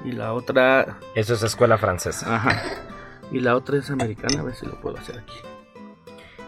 Y 0.05 0.13
la 0.13 0.33
otra 0.33 0.99
Eso 1.15 1.35
es 1.35 1.43
escuela 1.43 1.79
francesa. 1.79 2.35
Ajá. 2.37 2.63
Y 3.33 3.41
la 3.41 3.55
otra 3.57 3.79
es 3.79 3.91
americana, 3.91 4.41
a 4.41 4.45
ver 4.45 4.55
si 4.55 4.67
lo 4.67 4.81
puedo 4.81 4.97
hacer 4.99 5.19
aquí. 5.19 5.37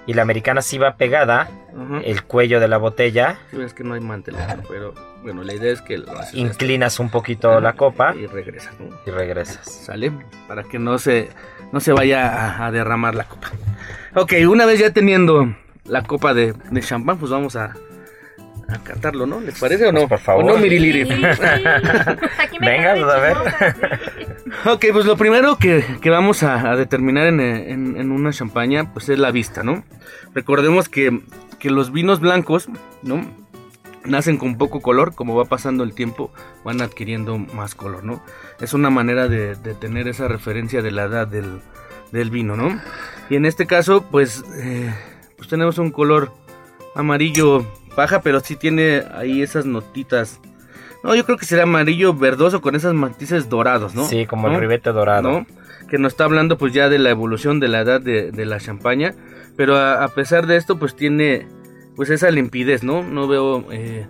Y 0.07 0.15
la 0.15 0.23
americana 0.23 0.63
sí 0.63 0.79
va 0.79 0.97
pegada, 0.97 1.49
el 2.05 2.25
cuello 2.25 2.59
de 2.59 2.67
la 2.67 2.77
botella. 2.77 3.39
Sí, 3.51 3.57
ves 3.57 3.73
que 3.73 3.85
no 3.85 3.95
hay 3.95 4.01
mantel, 4.01 4.35
¿no? 4.35 4.63
pero 4.69 4.95
bueno, 5.23 5.45
la 5.45 5.55
idea 5.55 5.73
es 5.73 5.81
que 5.81 5.99
lo 5.99 6.11
haces 6.19 6.35
Inclinas 6.35 6.99
un 6.99 7.09
poquito 7.09 7.61
la 7.61 7.75
copa 7.75 8.15
y 8.17 8.27
regresas, 8.27 8.75
¿no? 8.81 8.89
y 9.07 9.11
regresas. 9.11 9.65
¿Sale? 9.71 10.11
Para 10.49 10.65
que 10.65 10.81
no 10.81 10.99
se, 10.99 11.29
no 11.71 11.79
se 11.79 11.93
vaya 11.93 12.27
a, 12.27 12.67
a 12.67 12.73
derramar 12.73 13.15
la 13.15 13.29
copa. 13.29 13.49
Ok, 14.17 14.33
una 14.49 14.67
vez 14.67 14.81
ya 14.81 14.93
teniendo 14.93 15.55
la 15.85 16.03
copa 16.03 16.35
de, 16.35 16.53
de 16.53 16.81
champán, 16.81 17.19
pues 17.19 17.31
vamos 17.31 17.55
a, 17.55 17.75
a 18.69 18.79
cantarlo, 18.79 19.27
¿no? 19.27 19.41
¿Les 19.41 19.59
parece 19.59 19.87
o 19.87 19.93
no? 19.93 20.01
Pues, 20.01 20.09
por 20.09 20.19
favor. 20.21 20.45
¿O 20.45 20.49
no, 20.49 20.59
Miriliri? 20.59 21.03
Aquí 22.39 22.59
me 22.61 22.71
Venga, 22.71 22.95
pues, 22.95 23.05
a 23.05 23.19
ver. 23.19 23.37
Ok, 24.67 24.85
pues 24.93 25.05
lo 25.07 25.17
primero 25.17 25.57
que, 25.57 25.85
que 26.01 26.11
vamos 26.11 26.43
a, 26.43 26.71
a 26.71 26.77
determinar 26.77 27.27
en, 27.27 27.41
en- 27.41 27.97
en 27.97 28.13
una 28.13 28.33
champaña, 28.33 28.93
pues 28.93 29.09
es 29.09 29.19
la 29.19 29.31
vista, 29.31 29.63
¿no? 29.63 29.85
Recordemos 30.35 30.89
que, 30.89 31.21
que 31.59 31.71
los 31.71 31.93
vinos 31.93 32.21
blancos, 32.21 32.69
¿no? 33.03 33.25
Nacen 34.05 34.37
con 34.37 34.57
poco 34.59 34.81
color, 34.81 35.15
como 35.15 35.37
va 35.37 35.45
pasando 35.45 35.85
el 35.85 35.95
tiempo, 35.95 36.33
van 36.65 36.81
adquiriendo 36.83 37.39
más 37.39 37.75
color, 37.75 38.03
¿no? 38.05 38.23
Es 38.61 38.73
una 38.75 38.91
manera 38.91 39.29
de, 39.29 39.55
de 39.55 39.75
tener 39.75 40.09
esa 40.09 40.27
referencia 40.29 40.83
de 40.83 40.91
la 40.91 41.05
edad 41.05 41.27
del, 41.29 41.61
del 42.11 42.31
vino, 42.31 42.57
¿no? 42.57 42.81
Y 43.31 43.37
en 43.37 43.45
este 43.47 43.67
caso, 43.67 44.05
pues, 44.11 44.45
eh, 44.57 44.93
pues 45.37 45.49
tenemos 45.49 45.79
un 45.79 45.91
color 45.93 46.33
amarillo 46.95 47.65
paja, 47.95 48.21
pero 48.23 48.41
sí 48.41 48.57
tiene 48.57 49.03
ahí 49.15 49.43
esas 49.43 49.67
notitas. 49.67 50.41
No, 51.05 51.15
yo 51.15 51.25
creo 51.25 51.37
que 51.37 51.47
será 51.47 51.65
amarillo 51.65 52.15
verdoso 52.15 52.61
con 52.61 52.75
esas 52.77 52.95
matices 52.95 53.49
dorados, 53.49 53.95
¿no? 53.95 54.05
Sí, 54.07 54.27
como 54.27 54.49
¿No? 54.49 54.55
el 54.55 54.61
ribete 54.61 54.93
dorado. 54.93 55.31
¿no? 55.31 55.47
Que 55.89 55.99
nos 55.99 56.13
está 56.13 56.25
hablando 56.25 56.59
pues 56.59 56.73
ya 56.73 56.89
de 56.89 56.99
la 56.99 57.11
evolución 57.11 57.59
de 57.61 57.69
la 57.69 57.81
edad 57.81 58.01
de, 58.01 58.31
de 58.31 58.45
la 58.47 58.61
champaña. 58.61 59.15
Pero 59.57 59.77
a, 59.77 60.05
a 60.05 60.09
pesar 60.09 60.47
de 60.47 60.57
esto 60.57 60.79
pues 60.79 60.95
tiene 60.95 61.47
pues 61.97 62.09
esa 62.11 62.31
limpidez, 62.31 62.83
¿no? 62.85 63.03
No 63.03 63.27
veo 63.27 63.67
eh, 63.73 64.07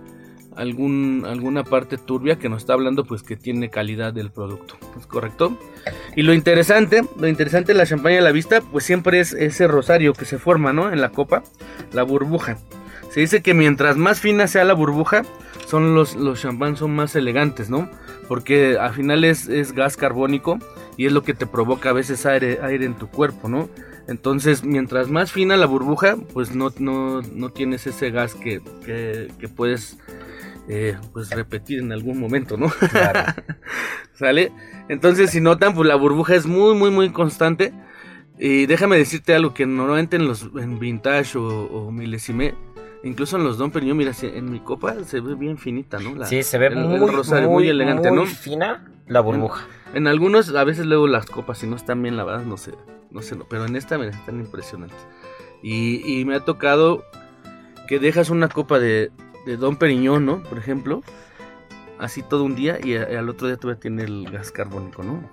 algún, 0.55 1.25
alguna 1.27 1.63
parte 1.63 1.97
turbia 1.97 2.37
que 2.37 2.47
nos 2.47 2.61
está 2.61 2.73
hablando 2.73 3.05
pues 3.05 3.23
que 3.23 3.35
tiene 3.35 3.69
calidad 3.69 4.13
del 4.13 4.31
producto. 4.31 4.77
¿Es 4.99 5.07
correcto? 5.07 5.57
Y 6.15 6.21
lo 6.21 6.33
interesante, 6.33 7.01
lo 7.19 7.27
interesante 7.27 7.73
de 7.73 7.77
la 7.77 7.85
champaña 7.85 8.19
a 8.19 8.21
la 8.21 8.31
vista 8.31 8.61
pues 8.61 8.83
siempre 8.85 9.19
es 9.19 9.33
ese 9.33 9.67
rosario 9.67 10.13
que 10.13 10.25
se 10.25 10.37
forma, 10.37 10.73
¿no? 10.73 10.91
En 10.91 11.01
la 11.01 11.09
copa, 11.09 11.43
la 11.91 12.03
burbuja. 12.03 12.57
Se 13.13 13.19
dice 13.19 13.43
que 13.43 13.53
mientras 13.53 13.95
más 13.95 14.19
fina 14.19 14.47
sea 14.47 14.63
la 14.63 14.73
burbuja, 14.73 15.21
son 15.67 15.93
los, 15.93 16.15
los 16.15 16.41
champán 16.41 16.77
son 16.77 16.95
más 16.95 17.15
elegantes, 17.15 17.69
¿no? 17.69 17.87
Porque 18.27 18.79
al 18.79 18.91
final 18.95 19.23
es, 19.23 19.47
es 19.47 19.73
gas 19.73 19.97
carbónico 19.97 20.57
y 20.97 21.05
es 21.05 21.11
lo 21.11 21.21
que 21.21 21.35
te 21.35 21.45
provoca 21.45 21.91
a 21.91 21.93
veces 21.93 22.25
aire, 22.25 22.57
aire 22.63 22.85
en 22.85 22.95
tu 22.95 23.09
cuerpo, 23.09 23.49
¿no? 23.49 23.69
Entonces, 24.07 24.63
mientras 24.63 25.11
más 25.11 25.31
fina 25.31 25.57
la 25.57 25.67
burbuja, 25.67 26.17
pues 26.33 26.55
no, 26.55 26.73
no, 26.79 27.21
no 27.21 27.49
tienes 27.51 27.85
ese 27.85 28.09
gas 28.09 28.33
que, 28.33 28.61
que, 28.83 29.31
que 29.37 29.47
puedes 29.47 29.99
eh, 30.67 30.97
pues 31.13 31.29
repetir 31.29 31.81
en 31.81 31.91
algún 31.91 32.19
momento, 32.19 32.57
¿no? 32.57 32.69
Claro. 32.69 33.31
¿Sale? 34.15 34.51
Entonces, 34.89 35.29
si 35.29 35.39
notan, 35.39 35.75
pues 35.75 35.87
la 35.87 35.95
burbuja 35.95 36.33
es 36.33 36.47
muy, 36.47 36.73
muy, 36.73 36.89
muy 36.89 37.11
constante. 37.11 37.73
Y 38.39 38.65
déjame 38.65 38.97
decirte 38.97 39.35
algo 39.35 39.53
que 39.53 39.67
normalmente 39.67 40.15
en 40.15 40.27
los 40.27 40.49
en 40.55 40.79
vintage 40.79 41.37
o, 41.37 41.65
o 41.67 41.91
milésime 41.91 42.55
Incluso 43.03 43.35
en 43.37 43.43
los 43.43 43.57
Don 43.57 43.69
Perignon, 43.71 43.97
mira, 43.97 44.13
en 44.21 44.49
mi 44.51 44.59
copa 44.61 44.95
se 45.03 45.19
ve 45.19 45.35
bien 45.35 45.57
finita, 45.57 45.99
¿no? 45.99 46.15
La- 46.15 46.25
Sí, 46.25 46.41
se 46.43 46.57
ve 46.57 46.67
el- 46.67 46.77
el 46.77 46.83
muy, 46.87 47.09
rosario, 47.11 47.49
muy, 47.49 47.67
elegante, 47.67 48.09
muy 48.09 48.19
¿no? 48.19 48.25
fina 48.25 48.85
la 49.07 49.19
burbuja. 49.19 49.67
En 49.93 50.07
algunos, 50.07 50.55
a 50.55 50.63
veces 50.63 50.85
luego 50.85 51.07
las 51.07 51.25
copas, 51.25 51.57
si 51.57 51.67
no 51.67 51.75
están 51.75 52.01
bien 52.01 52.15
lavadas, 52.15 52.45
no 52.45 52.55
sé, 52.57 52.71
no 53.11 53.21
sé, 53.21 53.35
no, 53.35 53.45
pero 53.49 53.65
en 53.65 53.75
esta 53.75 53.97
me 53.97 54.07
están 54.07 54.39
impresionantes. 54.39 54.97
Y, 55.61 56.01
y 56.19 56.23
me 56.25 56.35
ha 56.35 56.39
tocado 56.45 57.03
que 57.87 57.99
dejas 57.99 58.29
una 58.29 58.47
copa 58.47 58.79
de, 58.79 59.11
de 59.45 59.57
Don 59.57 59.75
Periñón, 59.75 60.25
¿no? 60.25 60.41
Por 60.43 60.57
ejemplo, 60.57 61.03
así 61.99 62.21
todo 62.23 62.43
un 62.45 62.55
día 62.55 62.79
y 62.81 62.95
a- 62.95 63.03
al 63.19 63.27
otro 63.29 63.47
día 63.47 63.57
todavía 63.57 63.79
tiene 63.81 64.03
el 64.03 64.29
gas 64.31 64.51
carbónico, 64.51 65.03
¿no? 65.03 65.29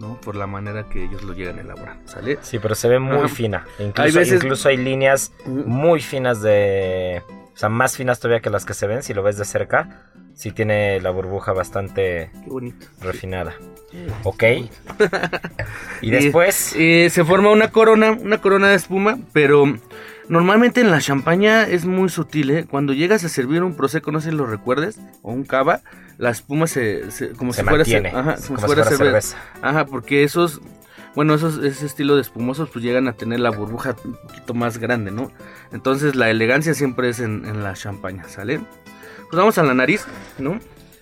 ¿No? 0.00 0.20
Por 0.20 0.34
la 0.36 0.46
manera 0.46 0.84
que 0.88 1.04
ellos 1.04 1.22
lo 1.22 1.32
llegan 1.34 1.58
a 1.58 1.62
elaborar, 1.62 1.96
¿sale? 2.04 2.38
Sí, 2.42 2.58
pero 2.58 2.74
se 2.74 2.88
ve 2.88 2.98
muy 2.98 3.18
Ajá. 3.18 3.28
fina. 3.28 3.64
Incluso 3.78 4.02
Hay 4.02 4.12
veces- 4.12 4.42
incluso 4.42 4.68
hay 4.68 4.76
líneas 4.76 5.32
muy 5.46 6.00
finas 6.00 6.42
de... 6.42 7.22
O 7.54 7.56
sea, 7.56 7.68
más 7.68 7.96
finas 7.96 8.18
todavía 8.18 8.40
que 8.40 8.50
las 8.50 8.64
que 8.64 8.74
se 8.74 8.86
ven 8.88 9.02
si 9.04 9.14
lo 9.14 9.22
ves 9.22 9.36
de 9.38 9.44
cerca. 9.44 10.02
Sí 10.34 10.50
tiene 10.50 11.00
la 11.00 11.10
burbuja 11.10 11.52
bastante 11.52 12.30
Qué 12.42 12.50
bonito. 12.50 12.86
refinada. 13.00 13.54
Ok. 14.24 14.42
y 16.02 16.10
después... 16.10 16.74
Eh, 16.76 17.08
se 17.10 17.24
forma 17.24 17.50
una 17.50 17.70
corona, 17.70 18.10
una 18.12 18.38
corona 18.40 18.68
de 18.68 18.74
espuma, 18.74 19.18
pero 19.32 19.64
normalmente 20.28 20.80
en 20.80 20.90
la 20.90 21.00
champaña 21.00 21.64
es 21.66 21.84
muy 21.84 22.08
sutil, 22.08 22.50
¿eh? 22.50 22.66
Cuando 22.68 22.92
llegas 22.92 23.24
a 23.24 23.28
servir 23.28 23.62
un 23.62 23.74
prosecco, 23.74 24.10
no 24.12 24.20
sé 24.20 24.30
si 24.30 24.36
lo 24.36 24.46
recuerdes, 24.46 24.98
o 25.22 25.32
un 25.32 25.44
cava, 25.44 25.80
la 26.18 26.30
espuma 26.30 26.66
se, 26.66 27.10
se- 27.10 27.30
como 27.30 27.52
se 27.52 27.60
si 27.62 27.68
fuera, 27.68 27.78
mantiene. 27.84 28.08
ajá, 28.10 28.34
como 28.36 28.46
como 28.46 28.58
si 28.58 28.64
fuera 28.66 28.84
cerveza. 28.84 28.96
cerveza. 29.04 29.36
Ajá, 29.62 29.86
porque 29.86 30.24
esos, 30.24 30.60
bueno, 31.14 31.34
esos, 31.34 31.62
ese 31.64 31.86
estilo 31.86 32.14
de 32.16 32.22
espumosos 32.22 32.70
pues 32.70 32.84
llegan 32.84 33.08
a 33.08 33.12
tener 33.12 33.40
la 33.40 33.50
burbuja 33.50 33.96
un 34.04 34.12
poquito 34.14 34.54
más 34.54 34.78
grande, 34.78 35.10
¿no? 35.10 35.30
Entonces 35.72 36.14
la 36.16 36.30
elegancia 36.30 36.74
siempre 36.74 37.08
es 37.08 37.20
en, 37.20 37.44
en 37.44 37.62
la 37.62 37.74
champaña, 37.74 38.24
¿sale? 38.28 38.60
Pues 39.30 39.38
vamos 39.38 39.58
a 39.58 39.62
la 39.62 39.74
nariz, 39.74 40.04
¿no? 40.38 40.58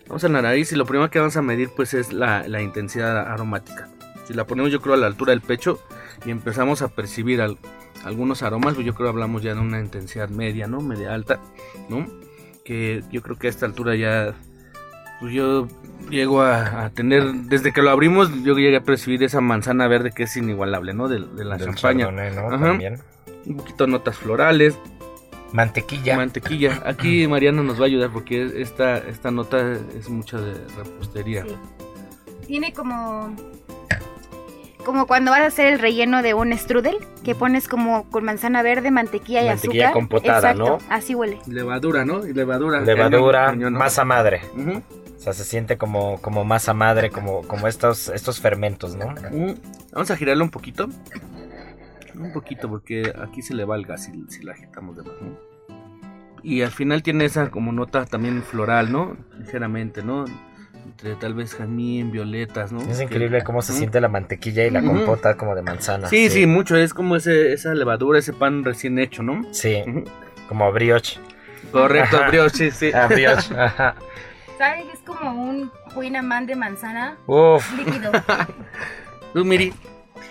Vamos 0.09 0.25
a 0.25 0.29
la 0.29 0.43
nariz 0.43 0.73
y 0.73 0.77
lo 0.77 0.85
primero 0.87 1.11
que 1.11 1.19
vamos 1.19 1.37
a 1.37 1.43
medir 1.43 1.71
pues 1.75 1.95
es 1.95 2.13
la, 2.13 2.47
la 2.49 2.61
intensidad 2.63 3.19
aromática. 3.19 3.89
Si 4.27 4.35
la 4.35 4.47
ponemos 4.47 4.71
yo 4.73 4.81
creo 4.81 4.95
a 4.95 4.99
la 4.99 5.07
altura 5.07 5.31
del 5.31 5.41
pecho 5.41 5.81
y 6.25 6.31
empezamos 6.31 6.81
a 6.83 6.89
percibir 6.89 7.41
al- 7.43 7.59
algunos 8.05 8.43
aromas, 8.43 8.75
pues 8.75 8.87
yo 8.87 8.95
creo 8.95 9.07
que 9.07 9.11
hablamos 9.13 9.43
ya 9.43 9.55
de 9.55 9.61
una 9.61 9.81
intensidad 9.81 10.29
media, 10.29 10.67
¿no? 10.67 10.81
Media 10.81 11.15
alta, 11.15 11.41
¿no? 11.89 12.07
Que 12.65 13.03
yo 13.11 13.23
creo 13.23 13.37
que 13.39 13.47
a 13.49 13.51
esta 13.51 13.67
altura 13.67 13.95
ya 13.97 14.35
pues 15.21 15.33
yo 15.35 15.69
llego 16.11 16.43
a, 16.43 16.87
a 16.87 16.91
tener, 16.91 17.33
desde 17.33 17.73
que 17.73 17.81
lo 17.81 17.91
abrimos, 17.91 18.29
yo 18.43 18.57
llegué 18.57 18.77
a 18.77 18.83
percibir 18.83 19.23
esa 19.23 19.41
manzana 19.41 19.87
verde 19.87 20.11
que 20.11 20.25
es 20.25 20.37
inigualable, 20.37 20.95
¿no? 20.95 21.09
De, 21.09 21.21
de 21.21 21.45
la 21.45 21.57
Del 21.59 21.67
champaña. 21.69 22.11
¿no? 22.11 22.21
Ajá. 22.49 22.59
También. 22.59 22.99
Un 23.47 23.57
poquito 23.57 23.87
notas 23.87 24.17
florales, 24.17 24.77
Mantequilla. 25.53 26.17
mantequilla. 26.17 26.83
Aquí 26.87 27.27
Mariana 27.29 27.63
nos 27.63 27.79
va 27.79 27.85
a 27.85 27.87
ayudar 27.87 28.11
porque 28.11 28.51
esta, 28.61 28.99
esta 28.99 29.31
nota 29.31 29.73
es 29.97 30.09
mucha 30.09 30.41
de 30.41 30.55
repostería. 30.77 31.45
Sí. 31.45 31.55
Tiene 32.49 32.73
como. 32.73 33.35
Como 34.85 35.07
cuando 35.07 35.31
vas 35.31 35.41
a 35.41 35.47
hacer 35.47 35.73
el 35.73 35.79
relleno 35.79 36.23
de 36.23 36.35
un 36.35 36.57
strudel, 36.57 36.97
que 37.25 37.35
pones 37.35 37.69
como 37.69 38.09
con 38.11 38.25
manzana 38.25 38.63
verde, 38.63 38.91
mantequilla 38.91 39.43
y 39.45 39.49
Mantequilla 39.49 39.87
azúcar. 39.89 39.93
compotada, 39.93 40.51
Exacto, 40.51 40.65
¿no? 40.65 40.79
Así 40.95 41.15
huele. 41.15 41.39
Levadura, 41.47 42.05
¿no? 42.05 42.27
Y 42.27 42.33
levadura. 42.33 42.81
Levadura, 42.81 43.53
masa 43.71 44.05
madre. 44.05 44.41
O 45.17 45.21
sea, 45.25 45.33
se 45.33 45.45
siente 45.45 45.79
como, 45.79 46.21
como 46.21 46.45
masa 46.45 46.75
madre, 46.75 47.11
como, 47.11 47.43
como 47.43 47.69
estos, 47.69 48.09
estos 48.09 48.41
fermentos, 48.41 48.97
¿no? 48.97 49.15
Vamos 49.93 50.11
a 50.11 50.17
girarlo 50.17 50.43
un 50.43 50.51
poquito. 50.51 50.89
Un 52.15 52.33
poquito, 52.33 52.69
porque 52.69 53.13
aquí 53.23 53.41
se 53.41 53.55
le 53.55 53.65
va 53.65 53.77
el 53.77 53.87
gas 53.87 54.05
si, 54.05 54.25
si 54.29 54.43
la 54.43 54.53
agitamos 54.53 54.97
de 54.97 55.03
más, 55.05 55.15
¿no? 55.21 55.39
Y 56.43 56.63
al 56.63 56.73
final 56.73 57.05
tiene 57.05 57.25
esa 57.25 57.51
como 57.51 57.71
nota 57.73 58.05
también 58.05 58.43
floral, 58.43 58.91
¿no? 58.91 59.17
Ligeramente, 59.39 60.03
¿no? 60.03 60.25
Entre 60.85 61.15
tal 61.15 61.35
vez 61.35 61.55
jazmín, 61.55 62.11
violetas, 62.11 62.73
¿no? 62.73 62.81
Es 62.83 62.99
Que- 62.99 63.05
increíble 63.05 63.43
cómo 63.45 63.63
se 63.63 63.73
siente 63.73 64.01
la 64.01 64.09
mantequilla 64.09 64.65
y 64.67 64.71
la 64.71 64.83
compota 64.83 65.37
como 65.37 65.55
de 65.55 65.63
manzana. 65.63 66.09
Sí, 66.09 66.29
sí, 66.31 66.47
mucho. 66.47 66.77
Es 66.77 66.93
como 66.95 67.17
ese, 67.17 67.53
esa 67.53 67.75
levadura, 67.75 68.19
ese 68.19 68.33
pan 68.33 68.65
recién 68.65 68.99
hecho, 68.99 69.23
¿no? 69.23 69.43
Sí, 69.53 69.83
como 70.49 70.71
brioche. 70.73 71.19
Correcto, 71.71 72.17
Ajá. 72.19 72.29
brioche, 72.29 72.71
sí. 72.71 72.91
Ah, 72.93 73.07
brioche. 73.07 73.55
Ajá. 73.59 73.95
¿Sabes? 74.59 74.85
Es 74.93 75.01
como 75.01 75.31
un 75.43 75.71
Queen 75.95 76.47
de 76.47 76.57
manzana 76.57 77.17
Uf. 77.27 77.73
líquido. 77.77 78.11
Tú, 79.33 79.45
Miri, 79.45 79.73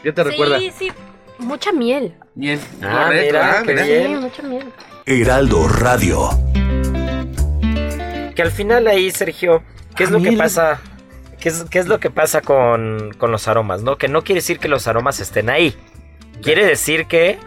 ¿qué 0.03 0.11
te 0.11 0.23
recuerda? 0.23 0.59
Sí, 0.59 0.71
sí. 0.77 0.91
Mucha 1.39 1.71
miel. 1.71 2.15
Bien. 2.35 2.59
Ah, 2.83 3.05
Correcto, 3.07 3.25
mira, 3.25 3.57
ah, 3.59 3.63
mira. 3.65 3.83
Sí, 3.85 4.15
mucha 4.19 4.43
miel. 4.43 4.65
Heraldo 5.05 5.67
Radio. 5.67 6.29
Que 8.35 8.41
al 8.43 8.51
final 8.51 8.87
ahí, 8.87 9.09
Sergio, 9.11 9.63
¿qué 9.95 10.03
es 10.03 10.11
lo 10.11 10.21
que 10.21 10.33
pasa? 10.33 10.79
¿Qué 11.39 11.49
es, 11.49 11.65
qué 11.69 11.79
es 11.79 11.87
lo 11.87 11.99
que 11.99 12.09
pasa 12.11 12.41
con, 12.41 13.11
con 13.17 13.31
los 13.31 13.47
aromas, 13.47 13.81
no? 13.81 13.97
Que 13.97 14.07
no 14.07 14.23
quiere 14.23 14.39
decir 14.41 14.59
que 14.59 14.67
los 14.67 14.87
aromas 14.87 15.19
estén 15.19 15.49
ahí. 15.49 15.75
Quiere 16.43 16.65
decir 16.65 17.05
que 17.07 17.39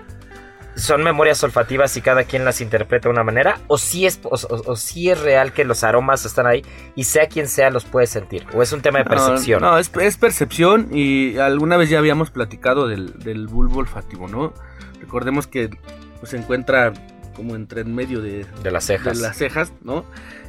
son 0.76 1.04
memorias 1.04 1.42
olfativas 1.44 1.96
y 1.96 2.00
cada 2.00 2.24
quien 2.24 2.44
las 2.44 2.60
interpreta 2.60 3.08
de 3.08 3.12
una 3.12 3.22
manera. 3.22 3.60
O 3.68 3.78
sí 3.78 4.06
es, 4.06 4.18
o, 4.24 4.30
o- 4.34 4.72
o 4.72 4.76
sí 4.76 5.08
es 5.10 5.20
real 5.20 5.52
que 5.52 5.64
los 5.64 5.84
aromas 5.84 6.24
están 6.24 6.46
ahí 6.48 6.64
y 6.96 7.04
sea 7.04 7.28
quien 7.28 7.46
sea 7.46 7.70
los 7.70 7.84
puede 7.84 8.08
sentir. 8.08 8.44
O 8.52 8.62
es 8.62 8.72
un 8.72 8.80
tema 8.82 8.98
de 8.98 9.04
percepción. 9.04 9.62
No, 9.62 9.70
no, 9.72 9.78
es, 9.78 9.92
es 10.00 10.16
percepción 10.16 10.88
y 10.92 11.38
alguna 11.38 11.76
vez 11.76 11.88
ya 11.90 11.98
habíamos 11.98 12.30
platicado 12.32 12.88
del, 12.88 13.16
del 13.20 13.46
bulbo 13.46 13.78
olfativo, 13.78 14.26
¿no? 14.26 14.52
Recordemos 15.00 15.46
que 15.46 15.70
pues, 16.18 16.30
se 16.30 16.36
encuentra 16.38 16.92
como 17.36 17.54
entre 17.54 17.82
en 17.82 17.94
medio 17.94 18.20
de, 18.20 18.44
De 18.64 18.70
las 18.72 18.84
cejas. 18.86 19.16
de 19.18 19.22
las 19.22 19.36
cejas, 19.36 19.72
¿no? 19.82 20.04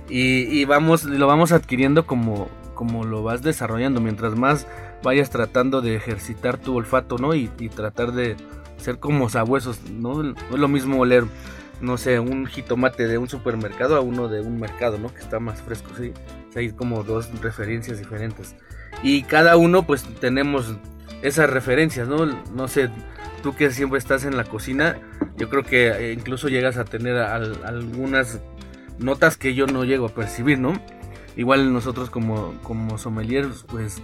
Y, 0.07 0.65
vamos, 0.65 1.03
lo 1.05 1.27
vamos 1.27 1.51
adquiriendo 1.51 2.05
como, 2.05 2.47
como 2.73 3.03
lo 3.03 3.23
vas 3.23 3.41
desarrollando, 3.41 4.01
mientras 4.01 4.35
más 4.35 4.67
vayas 5.03 5.29
tratando 5.29 5.81
de 5.81 5.95
ejercitar 5.95 6.57
tu 6.57 6.75
olfato, 6.75 7.17
¿no? 7.17 7.33
Y, 7.33 7.47
tratar 7.75 8.11
de 8.11 8.35
ser 8.77 8.99
como 8.99 9.29
sabuesos, 9.29 9.79
¿no? 9.89 10.21
Es 10.21 10.35
lo 10.51 10.67
mismo 10.67 10.99
oler, 10.99 11.23
no 11.81 11.97
sé, 11.97 12.19
un 12.19 12.45
jitomate 12.45 13.07
de 13.07 13.17
un 13.17 13.27
supermercado 13.29 13.95
a 13.95 14.01
uno 14.01 14.27
de 14.27 14.41
un 14.41 14.59
mercado, 14.59 14.97
¿no? 14.99 15.11
Que 15.13 15.21
está 15.21 15.39
más 15.39 15.61
fresco, 15.61 15.89
sí. 15.97 16.13
O 16.55 16.59
hay 16.59 16.71
como 16.71 17.03
dos 17.03 17.29
referencias 17.41 17.97
diferentes. 17.97 18.55
Y 19.01 19.23
cada 19.23 19.57
uno, 19.57 19.87
pues, 19.87 20.03
tenemos 20.19 20.75
esas 21.21 21.49
referencias, 21.49 22.07
¿no? 22.07 22.25
No 22.53 22.67
sé, 22.67 22.89
tú 23.41 23.55
que 23.55 23.71
siempre 23.71 23.97
estás 23.99 24.23
en 24.25 24.37
la 24.37 24.43
cocina, 24.43 24.97
yo 25.37 25.49
creo 25.49 25.63
que 25.63 25.87
eh, 25.87 26.13
incluso 26.13 26.47
llegas 26.47 26.77
a 26.77 26.85
tener 26.85 27.17
al- 27.17 27.63
algunas 27.65 28.39
notas 28.99 29.37
que 29.37 29.53
yo 29.55 29.67
no 29.67 29.83
llego 29.85 30.05
a 30.07 30.09
percibir, 30.09 30.59
¿no? 30.59 30.73
Igual 31.35 31.73
nosotros 31.73 32.09
como, 32.09 32.53
como 32.63 32.97
sommeliers, 32.97 33.65
pues, 33.69 34.01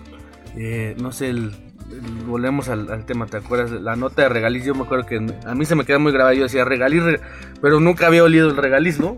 eh, 0.58 0.96
no 1.02 1.12
sé, 1.12 1.30
el- 1.30 1.54
el- 1.92 2.26
volvemos 2.28 2.68
al, 2.70 2.92
al 2.92 3.06
tema, 3.06 3.26
¿te 3.26 3.38
acuerdas? 3.38 3.72
La 3.72 3.96
nota 3.96 4.24
de 4.24 4.30
regaliz, 4.30 4.66
yo 4.66 4.76
me 4.76 4.84
acuerdo 4.84 5.06
que 5.06 5.18
a 5.46 5.56
mí 5.56 5.66
se 5.66 5.76
me 5.76 5.86
queda 5.86 5.98
muy 6.00 6.12
grabada, 6.12 6.34
yo 6.34 6.44
decía 6.44 6.66
regaliz, 6.66 7.04
re- 7.04 7.22
pero 7.62 7.80
nunca 7.80 8.08
había 8.08 8.24
olido 8.24 8.50
el 8.50 8.58
regaliz, 8.58 9.00
¿no? 9.00 9.18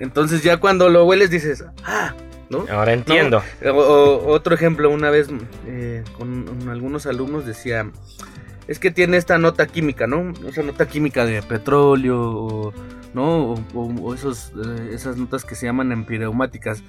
Entonces 0.00 0.42
ya 0.42 0.58
cuando 0.58 0.88
lo 0.88 1.04
hueles 1.04 1.30
dices, 1.30 1.64
ah, 1.84 2.14
¿no? 2.50 2.64
Ahora 2.70 2.92
entiendo. 2.92 3.42
O- 3.64 3.70
o- 3.70 4.26
otro 4.32 4.54
ejemplo, 4.54 4.90
una 4.90 5.10
vez 5.10 5.28
eh, 5.66 6.02
con, 6.16 6.44
con 6.44 6.68
algunos 6.68 7.06
alumnos 7.06 7.46
decía, 7.46 7.88
es 8.68 8.78
que 8.78 8.90
tiene 8.90 9.16
esta 9.16 9.38
nota 9.38 9.66
química, 9.66 10.06
¿no? 10.06 10.32
Esa 10.48 10.62
nota 10.62 10.86
química 10.88 11.24
de 11.24 11.42
petróleo, 11.42 12.20
o, 12.20 12.72
¿no? 13.14 13.54
O, 13.74 14.14
esos, 14.14 14.52
eh, 14.56 14.90
esas 14.92 15.16
notas 15.16 15.44
que 15.44 15.54
se 15.54 15.66
llaman 15.66 15.92
empireumáticas. 15.92 16.82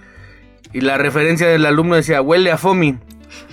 Y 0.73 0.81
la 0.81 0.97
referencia 0.97 1.47
del 1.47 1.65
alumno 1.65 1.95
decía, 1.95 2.21
huele 2.21 2.51
a 2.51 2.57
foamy, 2.57 2.97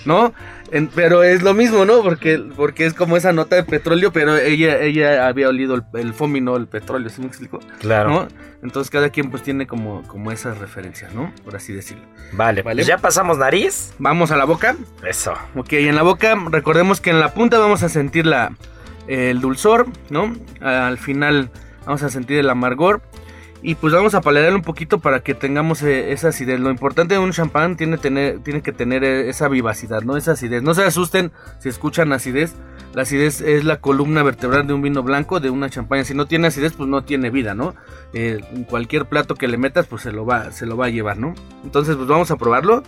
¿no? 0.05 0.33
En- 0.71 0.87
pero 0.87 1.23
es 1.23 1.41
lo 1.41 1.53
mismo, 1.53 1.85
¿no? 1.85 2.01
Porque, 2.03 2.37
porque 2.55 2.85
es 2.85 2.93
como 2.93 3.17
esa 3.17 3.31
nota 3.33 3.55
de 3.55 3.63
petróleo, 3.63 4.11
pero 4.11 4.35
ella, 4.37 4.79
ella 4.81 5.27
había 5.27 5.47
olido 5.49 5.75
el, 5.75 5.83
el 5.93 6.13
foamy, 6.13 6.41
no 6.41 6.55
el 6.57 6.67
petróleo, 6.67 7.09
¿sí 7.09 7.21
me 7.21 7.27
explico? 7.27 7.59
Claro. 7.79 8.09
¿No? 8.09 8.27
Entonces 8.63 8.89
cada 8.91 9.09
quien 9.09 9.29
pues 9.31 9.43
tiene 9.43 9.65
como, 9.67 10.03
como 10.03 10.31
esas 10.31 10.57
referencias, 10.57 11.13
¿no? 11.13 11.31
Por 11.45 11.55
así 11.55 11.73
decirlo. 11.73 12.03
Vale, 12.33 12.63
Vale. 12.63 12.75
pues 12.77 12.87
ya 12.87 12.97
pasamos 12.97 13.37
nariz. 13.37 13.93
Vamos 13.99 14.31
a 14.31 14.35
la 14.37 14.45
boca. 14.45 14.75
Eso. 15.07 15.33
Ok, 15.55 15.73
en 15.73 15.95
la 15.95 16.01
boca, 16.03 16.35
recordemos 16.51 16.99
que 16.99 17.11
en 17.11 17.19
la 17.19 17.33
punta 17.33 17.59
vamos 17.59 17.83
a 17.83 17.89
sentir 17.89 18.25
la, 18.25 18.51
el 19.07 19.39
dulzor, 19.41 19.87
¿no? 20.09 20.35
Al 20.59 20.97
final 20.97 21.49
vamos 21.87 22.03
a 22.03 22.09
sentir 22.09 22.37
el 22.37 22.49
amargor. 22.49 23.01
Y 23.63 23.73
pues 23.73 23.91
vamos 23.91 24.13
a 24.13 24.21
palear 24.21 24.53
un 24.53 24.61
poquito 24.61 24.99
para 24.99 25.21
que 25.21 25.33
tengamos 25.33 25.81
eh, 25.81 26.11
esa 26.11 26.27
acidez. 26.27 26.59
Lo 26.59 26.69
importante 26.69 27.15
de 27.15 27.19
un 27.19 27.31
champán 27.31 27.75
tiene, 27.75 27.97
tener, 27.97 28.39
tiene 28.43 28.61
que 28.61 28.71
tener 28.71 29.03
eh, 29.03 29.29
esa 29.29 29.47
vivacidad, 29.47 30.03
¿no? 30.03 30.15
Esa 30.15 30.33
acidez. 30.33 30.61
No 30.61 30.75
se 30.75 30.83
asusten 30.83 31.31
si 31.57 31.69
escuchan 31.69 32.13
acidez. 32.13 32.53
La 32.93 33.01
acidez 33.01 33.41
es 33.41 33.63
la 33.63 33.81
columna 33.81 34.21
vertebral 34.21 34.67
de 34.67 34.73
un 34.73 34.83
vino 34.83 35.01
blanco, 35.01 35.39
de 35.39 35.49
una 35.49 35.71
champaña. 35.71 36.03
Si 36.03 36.13
no 36.13 36.27
tiene 36.27 36.47
acidez, 36.47 36.73
pues 36.73 36.87
no 36.87 37.03
tiene 37.03 37.31
vida, 37.31 37.55
¿no? 37.55 37.73
Eh, 38.13 38.41
cualquier 38.69 39.05
plato 39.05 39.33
que 39.33 39.47
le 39.47 39.57
metas, 39.57 39.87
pues 39.87 40.03
se 40.03 40.11
lo, 40.11 40.23
va, 40.23 40.51
se 40.51 40.67
lo 40.67 40.77
va 40.77 40.85
a 40.85 40.89
llevar, 40.89 41.17
¿no? 41.17 41.33
Entonces, 41.63 41.95
pues 41.95 42.07
vamos 42.07 42.29
a 42.29 42.37
probarlo. 42.37 42.83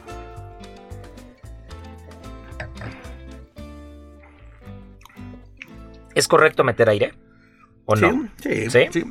¿Es 6.13 6.27
correcto 6.27 6.63
meter 6.63 6.89
aire? 6.89 7.13
¿O 7.89 7.95
no? 7.95 8.29
Sí, 8.41 8.69
sí, 8.69 9.05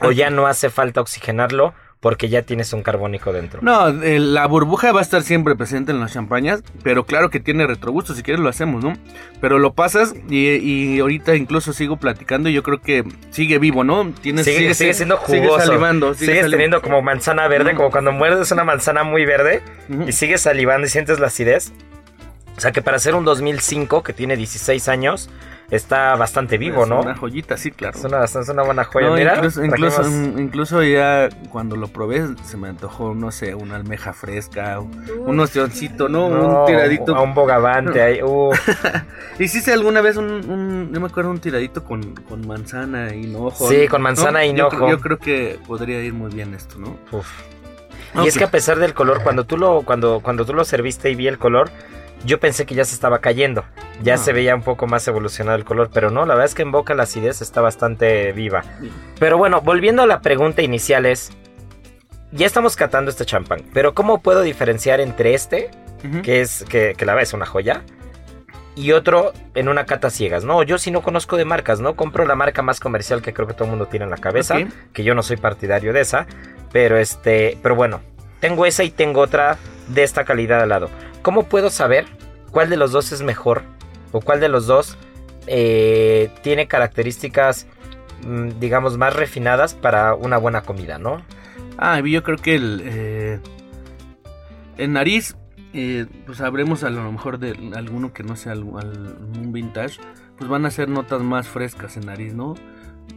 o 0.00 0.10
ya 0.10 0.30
no 0.30 0.46
hace 0.46 0.70
falta 0.70 1.00
oxigenarlo 1.00 1.74
porque 2.00 2.28
ya 2.28 2.42
tienes 2.42 2.72
un 2.72 2.82
carbónico 2.82 3.32
dentro. 3.32 3.60
No, 3.62 3.88
eh, 4.02 4.18
la 4.18 4.46
burbuja 4.46 4.92
va 4.92 5.00
a 5.00 5.02
estar 5.02 5.22
siempre 5.22 5.56
presente 5.56 5.92
en 5.92 6.00
las 6.00 6.12
champañas, 6.12 6.62
pero 6.82 7.04
claro 7.04 7.30
que 7.30 7.40
tiene 7.40 7.66
retrogusto, 7.66 8.14
si 8.14 8.22
quieres 8.22 8.40
lo 8.40 8.48
hacemos, 8.48 8.84
¿no? 8.84 8.94
Pero 9.40 9.58
lo 9.58 9.74
pasas 9.74 10.14
y, 10.30 10.46
y 10.46 11.00
ahorita 11.00 11.34
incluso 11.34 11.72
sigo 11.72 11.96
platicando 11.96 12.48
y 12.48 12.54
yo 12.54 12.62
creo 12.62 12.80
que 12.80 13.04
sigue 13.30 13.58
vivo, 13.58 13.84
¿no? 13.84 14.12
Tienes, 14.20 14.44
sigue, 14.44 14.72
sigue, 14.74 14.94
siendo 14.94 15.16
jugoso. 15.16 15.56
Sigue 15.56 15.66
salivando. 15.66 16.14
Sigue 16.14 16.32
sigues 16.32 16.50
teniendo 16.50 16.80
como 16.80 17.02
manzana 17.02 17.48
verde, 17.48 17.74
como 17.74 17.90
cuando 17.90 18.12
muerdes 18.12 18.50
una 18.52 18.64
manzana 18.64 19.02
muy 19.02 19.26
verde 19.26 19.62
y 20.06 20.12
sigues 20.12 20.42
salivando 20.42 20.86
y 20.86 20.90
sientes 20.90 21.18
la 21.18 21.26
acidez. 21.26 21.72
O 22.56 22.60
sea 22.60 22.72
que 22.72 22.82
para 22.82 22.96
hacer 22.96 23.14
un 23.14 23.24
2005 23.24 24.02
que 24.02 24.12
tiene 24.12 24.36
16 24.36 24.88
años, 24.88 25.28
está 25.70 26.14
bastante 26.16 26.58
vivo, 26.58 26.84
es 26.84 26.88
¿no? 26.88 27.00
Una 27.00 27.16
joyita, 27.16 27.56
sí, 27.56 27.70
claro. 27.70 27.98
Es 27.98 28.04
una, 28.04 28.24
es 28.24 28.48
una 28.48 28.62
buena 28.62 28.84
joya. 28.84 29.10
Mira, 29.10 29.34
incluso, 29.36 29.64
incluso, 29.64 30.02
incluso, 30.38 30.82
ya 30.82 31.28
cuando 31.50 31.76
lo 31.76 31.88
probé 31.88 32.26
se 32.44 32.56
me 32.56 32.68
antojó, 32.68 33.14
no 33.14 33.30
sé, 33.30 33.54
una 33.54 33.76
almeja 33.76 34.12
fresca, 34.12 34.80
un 34.80 35.40
ostioncito, 35.40 36.08
¿no? 36.08 36.26
un 36.26 36.66
tiradito. 36.66 37.16
A 37.16 37.22
un 37.22 37.34
bogavante 37.34 38.02
ahí. 38.02 38.22
Uh. 38.22 38.52
Hiciste 39.38 39.72
alguna 39.72 40.00
vez 40.00 40.16
un, 40.16 40.26
un, 40.26 40.90
yo 40.92 41.00
me 41.00 41.06
acuerdo, 41.06 41.30
un 41.30 41.40
tiradito 41.40 41.84
con, 41.84 42.14
con 42.14 42.46
manzana 42.46 43.14
y 43.14 43.24
hinojo. 43.24 43.68
Sí, 43.68 43.88
con 43.88 44.02
manzana 44.02 44.44
y 44.44 44.50
hinojo. 44.50 44.78
Yo, 44.78 44.90
yo, 44.90 45.00
creo 45.00 45.18
que 45.18 45.58
podría 45.66 46.00
ir 46.02 46.14
muy 46.14 46.32
bien 46.32 46.54
esto, 46.54 46.78
¿no? 46.78 46.96
Uf. 47.12 47.26
Y 48.24 48.28
es 48.28 48.38
que 48.38 48.44
a 48.44 48.50
pesar 48.50 48.78
del 48.78 48.94
color, 48.94 49.22
cuando 49.22 49.44
tú 49.44 49.58
lo, 49.58 49.82
cuando, 49.82 50.20
cuando 50.20 50.46
tú 50.46 50.54
lo 50.54 50.64
serviste 50.64 51.10
y 51.10 51.14
vi 51.14 51.28
el 51.28 51.38
color, 51.38 51.70
yo 52.24 52.40
pensé 52.40 52.66
que 52.66 52.74
ya 52.74 52.84
se 52.84 52.94
estaba 52.94 53.20
cayendo. 53.20 53.64
Ya 54.02 54.16
No. 54.16 54.22
se 54.22 54.32
veía 54.32 54.54
un 54.54 54.62
poco 54.62 54.86
más 54.86 55.06
evolucionado 55.08 55.56
el 55.56 55.64
color, 55.64 55.90
pero 55.92 56.10
no, 56.10 56.26
la 56.26 56.34
verdad 56.34 56.46
es 56.46 56.54
que 56.54 56.62
en 56.62 56.72
boca 56.72 56.94
la 56.94 57.04
acidez 57.04 57.40
está 57.42 57.60
bastante 57.60 58.32
viva. 58.32 58.62
Pero 59.18 59.38
bueno, 59.38 59.60
volviendo 59.62 60.02
a 60.02 60.06
la 60.06 60.20
pregunta 60.20 60.62
inicial 60.62 61.06
es, 61.06 61.30
ya 62.32 62.46
estamos 62.46 62.76
catando 62.76 63.10
este 63.10 63.24
champán, 63.24 63.62
pero 63.72 63.94
¿cómo 63.94 64.20
puedo 64.22 64.42
diferenciar 64.42 65.00
entre 65.00 65.34
este, 65.34 65.70
que 66.22 66.40
es 66.42 66.64
que, 66.68 66.94
que 66.96 67.06
la 67.06 67.14
verdad 67.14 67.22
es 67.28 67.32
una 67.32 67.46
joya, 67.46 67.82
y 68.74 68.92
otro 68.92 69.32
en 69.54 69.68
una 69.68 69.86
cata 69.86 70.10
ciegas? 70.10 70.44
No, 70.44 70.62
yo 70.62 70.76
sí 70.76 70.90
no 70.90 71.00
conozco 71.02 71.36
de 71.38 71.46
marcas, 71.46 71.80
¿no? 71.80 71.96
Compro 71.96 72.26
la 72.26 72.34
marca 72.34 72.60
más 72.60 72.80
comercial 72.80 73.22
que 73.22 73.32
creo 73.32 73.46
que 73.48 73.54
todo 73.54 73.64
el 73.64 73.70
mundo 73.70 73.86
tiene 73.86 74.04
en 74.04 74.10
la 74.10 74.18
cabeza, 74.18 74.56
que 74.92 75.04
yo 75.04 75.14
no 75.14 75.22
soy 75.22 75.38
partidario 75.38 75.94
de 75.94 76.00
esa, 76.02 76.26
pero 76.72 76.98
este, 76.98 77.56
pero 77.62 77.74
bueno, 77.74 78.02
tengo 78.40 78.66
esa 78.66 78.84
y 78.84 78.90
tengo 78.90 79.20
otra 79.22 79.56
de 79.88 80.02
esta 80.02 80.24
calidad 80.24 80.60
al 80.60 80.68
lado. 80.68 80.90
¿Cómo 81.26 81.42
puedo 81.42 81.70
saber 81.70 82.04
cuál 82.52 82.70
de 82.70 82.76
los 82.76 82.92
dos 82.92 83.10
es 83.10 83.20
mejor? 83.22 83.64
¿O 84.12 84.20
cuál 84.20 84.38
de 84.38 84.48
los 84.48 84.68
dos 84.68 84.96
eh, 85.48 86.30
tiene 86.44 86.68
características, 86.68 87.66
mm, 88.24 88.60
digamos, 88.60 88.96
más 88.96 89.12
refinadas 89.12 89.74
para 89.74 90.14
una 90.14 90.36
buena 90.38 90.62
comida, 90.62 90.98
¿no? 91.00 91.22
Ah, 91.78 91.98
yo 91.98 92.22
creo 92.22 92.36
que 92.36 92.54
el 92.54 92.80
eh, 92.84 93.40
en 94.78 94.92
nariz, 94.92 95.36
eh, 95.72 96.06
pues 96.26 96.40
habremos 96.40 96.84
a 96.84 96.90
lo 96.90 97.10
mejor 97.10 97.40
de 97.40 97.72
alguno 97.74 98.12
que 98.12 98.22
no 98.22 98.36
sea 98.36 98.52
al- 98.52 98.60
al- 98.78 99.16
un 99.36 99.52
vintage, 99.52 99.98
pues 100.38 100.48
van 100.48 100.64
a 100.64 100.70
ser 100.70 100.88
notas 100.88 101.22
más 101.22 101.48
frescas 101.48 101.96
en 101.96 102.06
nariz, 102.06 102.34
¿no? 102.34 102.54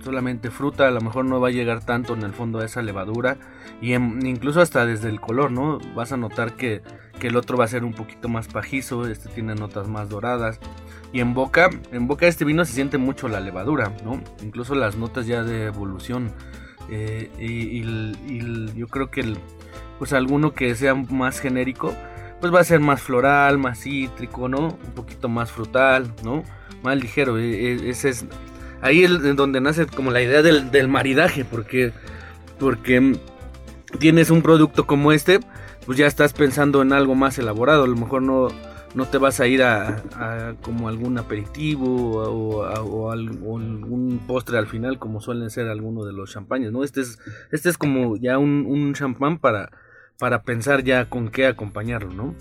Solamente 0.03 0.49
fruta, 0.49 0.88
a 0.88 0.91
lo 0.91 1.01
mejor 1.01 1.26
no 1.26 1.39
va 1.39 1.49
a 1.49 1.51
llegar 1.51 1.86
tanto 1.86 2.16
en 2.16 2.24
el 2.24 2.34
fondo 2.34 2.57
a 2.57 2.66
esa 2.66 2.82
levadura 2.82 3.38
y 3.84 3.93
incluso 3.93 4.62
hasta 4.62 4.88
desde 4.88 5.10
el 5.10 5.22
color, 5.22 5.51
¿no? 5.51 5.78
Vas 5.93 6.12
a 6.12 6.18
notar 6.18 6.53
que, 6.53 6.82
que 7.20 7.28
el 7.28 7.36
otro 7.36 7.58
va 7.58 7.66
a 7.66 7.68
ser 7.68 7.84
un 7.84 7.94
poquito 7.94 8.30
más 8.30 8.48
pajizo, 8.48 9.08
este 9.08 9.30
tiene 9.30 9.56
notas 9.56 9.88
más 9.88 10.10
doradas 10.10 10.60
y 11.12 11.20
en 11.20 11.34
boca, 11.34 11.70
en 11.92 12.08
boca 12.08 12.26
de 12.26 12.30
este 12.30 12.46
vino 12.46 12.66
se 12.66 12.74
siente 12.74 12.98
mucho 12.98 13.28
la 13.28 13.40
levadura, 13.40 13.94
¿no? 14.04 14.22
Incluso 14.44 14.76
las 14.76 14.96
notas 14.96 15.28
ya 15.28 15.44
de 15.44 15.66
evolución 15.66 16.32
eh, 16.90 17.30
y, 17.40 17.84
yo 18.76 18.88
creo 18.88 19.12
que 19.12 19.22
el, 19.22 19.38
pues 19.98 20.14
alguno 20.14 20.54
que 20.54 20.74
sea 20.76 20.96
más 20.96 21.40
genérico, 21.40 21.94
pues 22.40 22.54
va 22.54 22.62
a 22.62 22.64
ser 22.64 22.80
más 22.80 23.02
floral, 23.02 23.58
más 23.58 23.82
cítrico, 23.82 24.48
¿no? 24.48 24.68
Un 24.68 24.94
poquito 24.96 25.30
más 25.30 25.52
frutal, 25.52 26.14
¿no? 26.24 26.44
Más 26.84 26.98
ligero. 26.98 27.38
e- 27.38 27.74
e- 27.74 27.90
Ese 27.90 28.10
es 28.10 28.26
ahí 28.82 29.04
es 29.04 29.36
donde 29.36 29.62
nace 29.62 29.86
como 29.88 30.12
la 30.12 30.22
idea 30.22 30.42
del, 30.42 30.72
del 30.72 30.88
maridaje, 30.88 31.46
porque 31.46 31.92
porque 32.60 33.18
tienes 34.00 34.30
un 34.30 34.42
producto 34.42 34.86
como 34.86 35.12
este, 35.12 35.40
pues 35.90 35.98
ya 35.98 36.06
estás 36.06 36.34
pensando 36.34 36.84
en 36.84 36.94
algo 36.94 37.16
más 37.16 37.40
elaborado. 37.40 37.84
A 37.84 37.88
lo 37.88 37.96
mejor 37.96 38.22
no 38.22 38.50
no 38.94 39.06
te 39.08 39.18
vas 39.18 39.40
a 39.40 39.48
ir 39.48 39.64
a, 39.64 40.04
como 40.62 40.88
algún 40.88 41.18
aperitivo 41.18 42.18
o, 42.22 42.64
a- 42.64 42.82
o 42.84 43.10
al- 43.12 43.40
o 43.44 43.58
algún 43.58 44.20
postre 44.28 44.60
al 44.60 44.68
final 44.68 45.00
como 45.00 45.20
suelen 45.20 45.50
ser 45.50 45.68
algunos 45.68 46.06
de 46.06 46.14
los 46.14 46.32
champañas, 46.32 46.72
¿no? 46.72 46.84
Este 46.84 47.02
es, 47.02 47.18
este 47.52 47.70
es 47.70 47.78
como 47.80 48.18
ya 48.18 48.38
un, 48.38 48.68
un 48.68 48.94
champán 48.94 49.40
para, 49.40 49.72
para 50.20 50.44
pensar 50.44 50.84
ya 50.84 51.10
con 51.10 51.30
qué 51.30 51.48
acompañarlo, 51.48 52.14
¿no? 52.14 52.36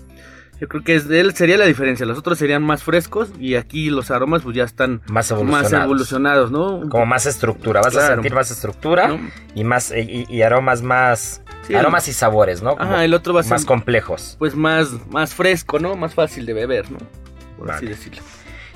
Yo 0.59 0.67
creo 0.67 0.83
que 0.83 0.95
es 0.95 1.09
él 1.09 1.33
sería 1.35 1.57
la 1.57 1.65
diferencia, 1.65 2.05
los 2.05 2.17
otros 2.17 2.37
serían 2.37 2.61
más 2.63 2.83
frescos 2.83 3.29
y 3.39 3.55
aquí 3.55 3.89
los 3.89 4.11
aromas 4.11 4.41
pues 4.41 4.55
ya 4.55 4.63
están 4.65 5.01
Más 5.07 5.31
evolucionados. 5.31 5.71
más 5.71 5.83
evolucionados, 5.85 6.51
¿no? 6.51 6.89
Como 6.89 7.05
más 7.05 7.25
estructura, 7.25 7.81
vas 7.81 7.95
a 7.95 8.07
sentir 8.07 8.33
más 8.33 8.51
estructura 8.51 9.07
¿no? 9.07 9.19
y 9.55 9.63
más 9.63 9.91
y, 9.95 10.25
y 10.27 10.41
aromas 10.41 10.81
más 10.81 11.41
Sí, 11.67 11.75
aromas 11.75 12.07
y 12.07 12.13
sabores, 12.13 12.61
¿no? 12.63 12.75
Como 12.77 12.91
Ajá, 12.93 13.05
el 13.05 13.13
otro 13.13 13.33
va 13.33 13.41
a 13.41 13.43
ser 13.43 13.51
más 13.51 13.65
complejos. 13.65 14.35
pues 14.39 14.55
más, 14.55 14.89
más 15.09 15.33
fresco, 15.35 15.77
¿no? 15.79 15.95
Más 15.95 16.13
fácil 16.13 16.45
de 16.45 16.53
beber, 16.53 16.89
¿no? 16.91 16.97
Por 17.57 17.69
así 17.71 17.85
decirlo. 17.85 18.21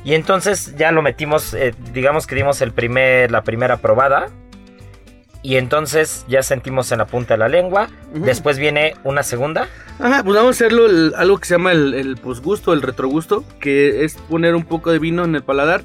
Y 0.06 0.14
entonces 0.14 0.76
ya 0.78 0.92
lo 0.92 1.02
metimos, 1.02 1.54
eh, 1.54 1.74
digamos 1.94 2.28
que 2.28 2.36
dimos 2.36 2.62
el 2.62 2.72
primer, 2.72 3.32
la 3.32 3.44
primera 3.44 3.78
probada. 3.78 4.28
Y 5.44 5.58
entonces 5.58 6.26
ya 6.30 6.42
sentimos 6.42 6.92
en 6.94 7.00
la 7.00 7.06
punta 7.06 7.34
de 7.34 7.38
la 7.38 7.50
lengua. 7.50 7.90
Después 8.14 8.58
viene 8.58 8.96
una 9.04 9.24
segunda. 9.24 9.68
Ajá, 10.00 10.24
pues 10.24 10.36
vamos 10.38 10.48
a 10.48 10.50
hacerlo 10.52 10.86
el- 10.86 11.14
algo 11.18 11.38
que 11.38 11.46
se 11.46 11.56
llama 11.56 11.74
el, 11.74 11.94
el 11.94 12.16
posgusto, 12.18 12.72
el 12.74 12.82
retrogusto, 12.82 13.44
que 13.60 14.06
es 14.06 14.16
poner 14.16 14.56
un 14.56 14.64
poco 14.64 14.92
de 14.92 15.00
vino 15.00 15.26
en 15.26 15.36
el 15.36 15.44
paladar 15.44 15.84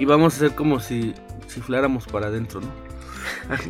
y 0.00 0.04
vamos 0.06 0.34
a 0.34 0.36
hacer 0.38 0.56
como 0.56 0.80
si 0.80 1.14
chifláramos 1.46 2.06
para 2.06 2.26
adentro, 2.26 2.60
¿no? 2.60 2.86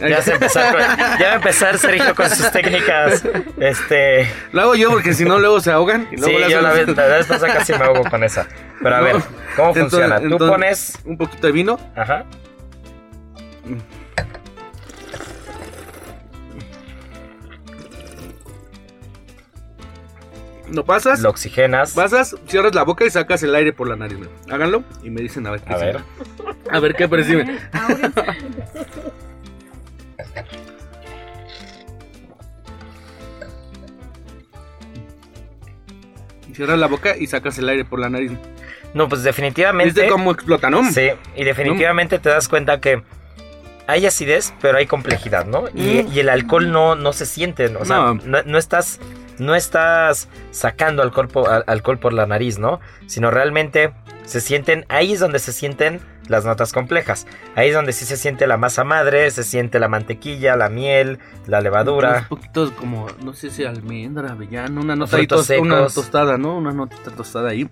Ya 0.09 0.21
se 0.23 0.33
empezar, 0.35 0.73
con- 0.73 0.81
ya 1.19 1.27
va 1.29 1.33
a 1.33 1.35
empezar 1.37 1.79
Sergio 1.79 2.15
con 2.15 2.29
sus 2.31 2.51
técnicas. 2.51 3.23
Este. 3.59 4.29
Lo 4.53 4.63
hago 4.63 4.75
yo 4.75 4.91
porque 4.91 5.13
si 5.15 5.25
no 5.25 5.39
luego 5.39 5.61
se 5.61 5.71
ahogan. 5.71 6.09
Y 6.13 6.17
Sí, 6.17 6.23
luego 6.23 6.39
le 6.41 6.51
yo 6.51 6.61
la 6.63 6.73
vez, 6.73 6.89
la 6.89 7.07
vez 7.07 7.27
pasada 7.27 7.53
casi 7.55 7.73
me 7.75 7.85
ahogo 7.85 8.05
con 8.11 8.25
esa. 8.25 8.47
Pero 8.83 8.97
a 8.97 8.99
No. 8.99 9.05
ver, 9.05 9.17
¿cómo 9.55 9.69
Entonces- 9.69 9.83
funciona? 9.91 10.19
Tú 10.19 10.25
entonces- 10.25 10.49
pones. 10.51 10.99
un 11.05 11.19
poquito 11.19 11.47
de 11.47 11.53
vino. 11.53 11.79
Ajá. 11.95 12.25
Lo 20.73 20.85
pasas, 20.85 21.21
Lo 21.21 21.31
oxigenas. 21.31 21.93
pasas, 21.93 22.37
cierras 22.49 22.75
la 22.75 22.83
boca 22.83 23.05
y 23.05 23.11
sacas 23.11 23.43
el 23.43 23.55
aire 23.55 23.73
por 23.73 23.89
la 23.89 23.97
nariz. 23.97 24.19
¿no? 24.19 24.29
Háganlo 24.53 24.83
y 25.03 25.11
me 25.11 25.21
dicen 25.21 25.47
a 25.47 25.53
ver 25.53 25.61
qué 25.61 25.73
A 25.73 25.77
ver. 25.77 26.01
A 26.71 26.81
ver 26.81 26.95
qué 26.95 27.09
perciben. 27.09 27.59
Cierras 36.55 36.79
la 36.79 36.87
boca 36.87 37.17
y 37.17 37.27
sacas 37.27 37.59
el 37.59 37.69
aire 37.69 37.85
por 37.85 37.99
la 37.99 38.09
nariz. 38.09 38.33
No, 38.95 39.09
pues 39.09 39.23
definitivamente. 39.23 39.93
¿Viste 39.93 40.09
cómo 40.11 40.31
explota, 40.31 40.71
no? 40.71 40.91
Sí, 40.91 41.09
y 41.35 41.45
definitivamente 41.45 42.19
te 42.19 42.29
das 42.31 42.49
cuenta 42.49 42.81
que 42.81 43.03
hay 43.87 44.07
acidez, 44.07 44.55
pero 44.63 44.79
hay 44.79 44.87
complejidad, 44.87 45.45
¿no? 45.47 45.65
Y, 45.75 46.03
Mm. 46.05 46.13
y 46.13 46.19
el 46.21 46.29
alcohol 46.29 46.71
no, 46.73 46.95
no 46.95 47.13
se 47.13 47.27
siente, 47.27 47.69
¿no? 47.69 47.81
o 47.81 47.85
sea, 47.85 47.97
No. 47.97 48.15
no, 48.15 48.43
no 48.45 48.59
estás, 48.59 48.99
no 49.39 49.55
estás 49.55 50.29
sacando 50.51 51.03
alcohol 51.03 51.29
por, 51.29 51.51
al- 51.51 51.65
alcohol 51.67 51.99
por 51.99 52.13
la 52.13 52.27
nariz, 52.27 52.59
¿no? 52.59 52.81
Sino 53.07 53.31
realmente 53.31 53.93
se 54.25 54.41
sienten, 54.41 54.85
ahí 54.89 55.13
es 55.13 55.21
donde 55.21 55.39
se 55.39 55.53
sienten 55.53 56.01
las 56.29 56.45
notas 56.45 56.73
complejas. 56.73 57.27
Ahí 57.55 57.69
es 57.69 57.75
donde 57.75 57.93
sí 57.93 58.05
se 58.05 58.17
siente 58.17 58.47
la 58.49 58.57
masa 58.57 58.83
madre, 58.83 59.31
se 59.31 59.45
siente 59.45 59.79
la 59.79 59.87
mantequilla, 59.89 60.57
la 60.57 60.69
miel, 60.69 61.19
la 61.47 61.59
Un 61.59 61.65
levadura. 61.65 62.27
poquito 62.29 62.73
como, 62.75 63.07
no 63.23 63.33
sé 63.35 63.51
si 63.51 63.65
almendra, 63.65 64.33
avellana, 64.33 64.81
una 64.81 64.97
nota 64.97 65.17
ahí 65.19 65.27
tos- 65.29 65.51
una 65.61 65.87
tostada, 65.87 66.37
¿no? 66.39 66.57
Una 66.57 66.73
notita 66.73 67.11
tostada 67.13 67.51
ahí, 67.51 67.69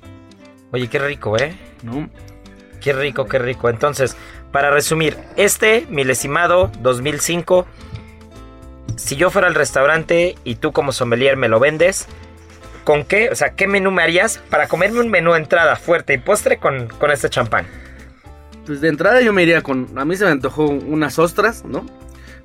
Oye, 0.73 0.89
qué 0.89 0.99
rico, 0.99 1.37
¿eh? 1.39 1.57
¿no? 1.83 2.09
Qué 2.81 2.93
rico, 2.93 3.27
qué 3.27 3.39
rico. 3.39 3.69
Entonces, 3.69 4.17
para 4.53 4.71
resumir, 4.71 5.17
este 5.37 5.87
milesimado 5.89 6.71
2005, 6.81 7.67
si 8.97 9.17
yo 9.17 9.31
fuera 9.31 9.49
al 9.49 9.55
restaurante 9.55 10.37
y 10.45 10.57
tú 10.57 10.73
como 10.73 10.93
sommelier 10.93 11.37
me 11.37 11.49
lo 11.49 11.61
vendes, 11.61 12.07
¿con 12.85 13.05
qué? 13.05 13.31
O 13.31 13.35
sea, 13.35 13.55
¿qué 13.55 13.67
menú 13.67 13.91
me 13.91 14.03
harías 14.03 14.39
para 14.51 14.69
comerme 14.69 15.01
un 15.01 15.11
menú 15.11 15.35
entrada 15.35 15.77
fuerte 15.77 16.15
y 16.15 16.19
postre 16.19 16.59
con, 16.59 16.89
con 16.89 17.11
este 17.11 17.29
champán? 17.29 17.67
Pues 18.67 18.81
de 18.81 18.89
entrada 18.89 19.21
yo 19.21 19.33
me 19.33 19.43
iría 19.43 19.63
con, 19.63 19.99
a 19.99 20.05
mí 20.05 20.17
se 20.17 20.25
me 20.25 20.31
antojó 20.31 20.67
unas 20.67 21.19
ostras, 21.19 21.65
¿no? 21.65 21.85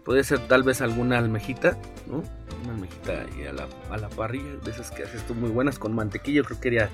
Podría 0.04 0.24
ser 0.24 0.40
tal 0.48 0.64
vez 0.64 0.82
alguna 0.82 1.18
almejita, 1.18 1.78
¿no? 2.08 2.24
Una 2.64 2.74
almejita 2.74 3.12
ahí 3.12 3.46
a 3.48 3.54
la, 3.54 3.68
a 3.90 3.98
la 3.98 4.10
parrilla, 4.10 4.56
de 4.64 4.72
esas 4.72 4.92
que 4.92 5.04
haces 5.04 5.26
tú 5.26 5.36
muy 5.36 5.50
buenas 5.50 5.80
con 5.80 5.94
mantequilla, 5.94 6.44
creo 6.44 6.60
que 6.60 6.68
iría 6.68 6.90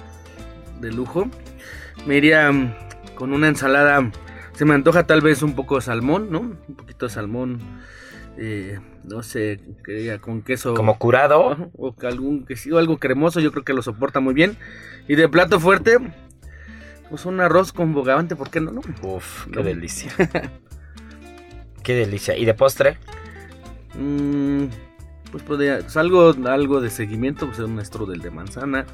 de 0.80 0.92
lujo. 0.92 1.28
Me 2.06 2.18
iría 2.18 2.52
mm, 2.52 2.76
con 3.16 3.34
una 3.34 3.48
ensalada, 3.48 4.12
se 4.54 4.66
me 4.66 4.76
antoja 4.76 5.08
tal 5.08 5.22
vez 5.22 5.42
un 5.42 5.56
poco 5.56 5.76
de 5.76 5.82
salmón, 5.82 6.30
¿no? 6.30 6.42
Un 6.42 6.76
poquito 6.76 7.08
de 7.08 7.12
salmón 7.12 7.60
eh, 8.38 8.80
no 9.04 9.24
sé, 9.24 9.60
con 10.22 10.42
queso. 10.42 10.74
Como 10.74 10.98
curado. 10.98 11.52
Ajá, 11.52 11.68
O 11.78 11.96
que 11.96 12.08
algún 12.08 12.46
quesillo, 12.46 12.78
algo 12.78 12.98
cremoso, 12.98 13.40
yo 13.40 13.52
creo 13.52 13.64
que 13.64 13.74
lo 13.74 13.82
soporta 13.82 14.20
muy 14.20 14.34
bien. 14.34 14.58
Y 15.08 15.16
de 15.16 15.30
plato 15.30 15.60
fuerte, 15.60 15.98
pues 17.10 17.26
un 17.26 17.40
arroz 17.40 17.72
con 17.74 17.94
bogavante, 17.94 18.36
¿por 18.36 18.50
qué 18.50 18.60
no? 18.62 18.72
no? 18.72 18.82
Uf, 19.04 19.46
qué 19.48 19.56
No. 19.58 19.64
delicia. 19.64 20.12
qué 21.84 21.94
delicia. 21.94 22.36
¿Y 22.38 22.46
de 22.46 22.54
postre? 22.54 22.98
Mm, 23.98 24.66
pues 25.32 25.44
podría, 25.44 25.80
pues 25.80 25.96
algo, 25.98 26.34
algo 26.48 26.82
de 26.82 26.90
seguimiento, 26.90 27.48
pues 27.48 27.60
un 27.60 27.84
strudel 27.84 28.22
de 28.22 28.32
manzana, 28.32 28.86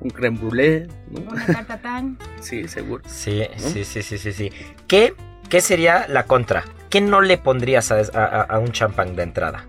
un 0.00 0.10
creme 0.10 0.38
brûlée, 0.38 0.88
¿no? 1.10 1.20
Una 1.30 1.46
tartatán. 1.46 2.18
Sí, 2.40 2.66
seguro. 2.68 3.02
Sí, 3.06 3.42
sí, 3.56 3.84
sí, 3.84 4.02
sí, 4.02 4.18
sí, 4.18 4.32
sí. 4.32 4.50
¿Qué, 4.88 5.14
¿Qué 5.50 5.60
sería 5.60 6.06
la 6.08 6.24
contra? 6.24 6.64
¿Qué 6.88 7.00
no 7.02 7.20
le 7.20 7.36
pondrías 7.36 7.92
a, 7.92 7.96
a- 8.14 8.42
a 8.42 8.58
un 8.58 8.72
champán 8.72 9.14
de 9.16 9.22
entrada? 9.24 9.66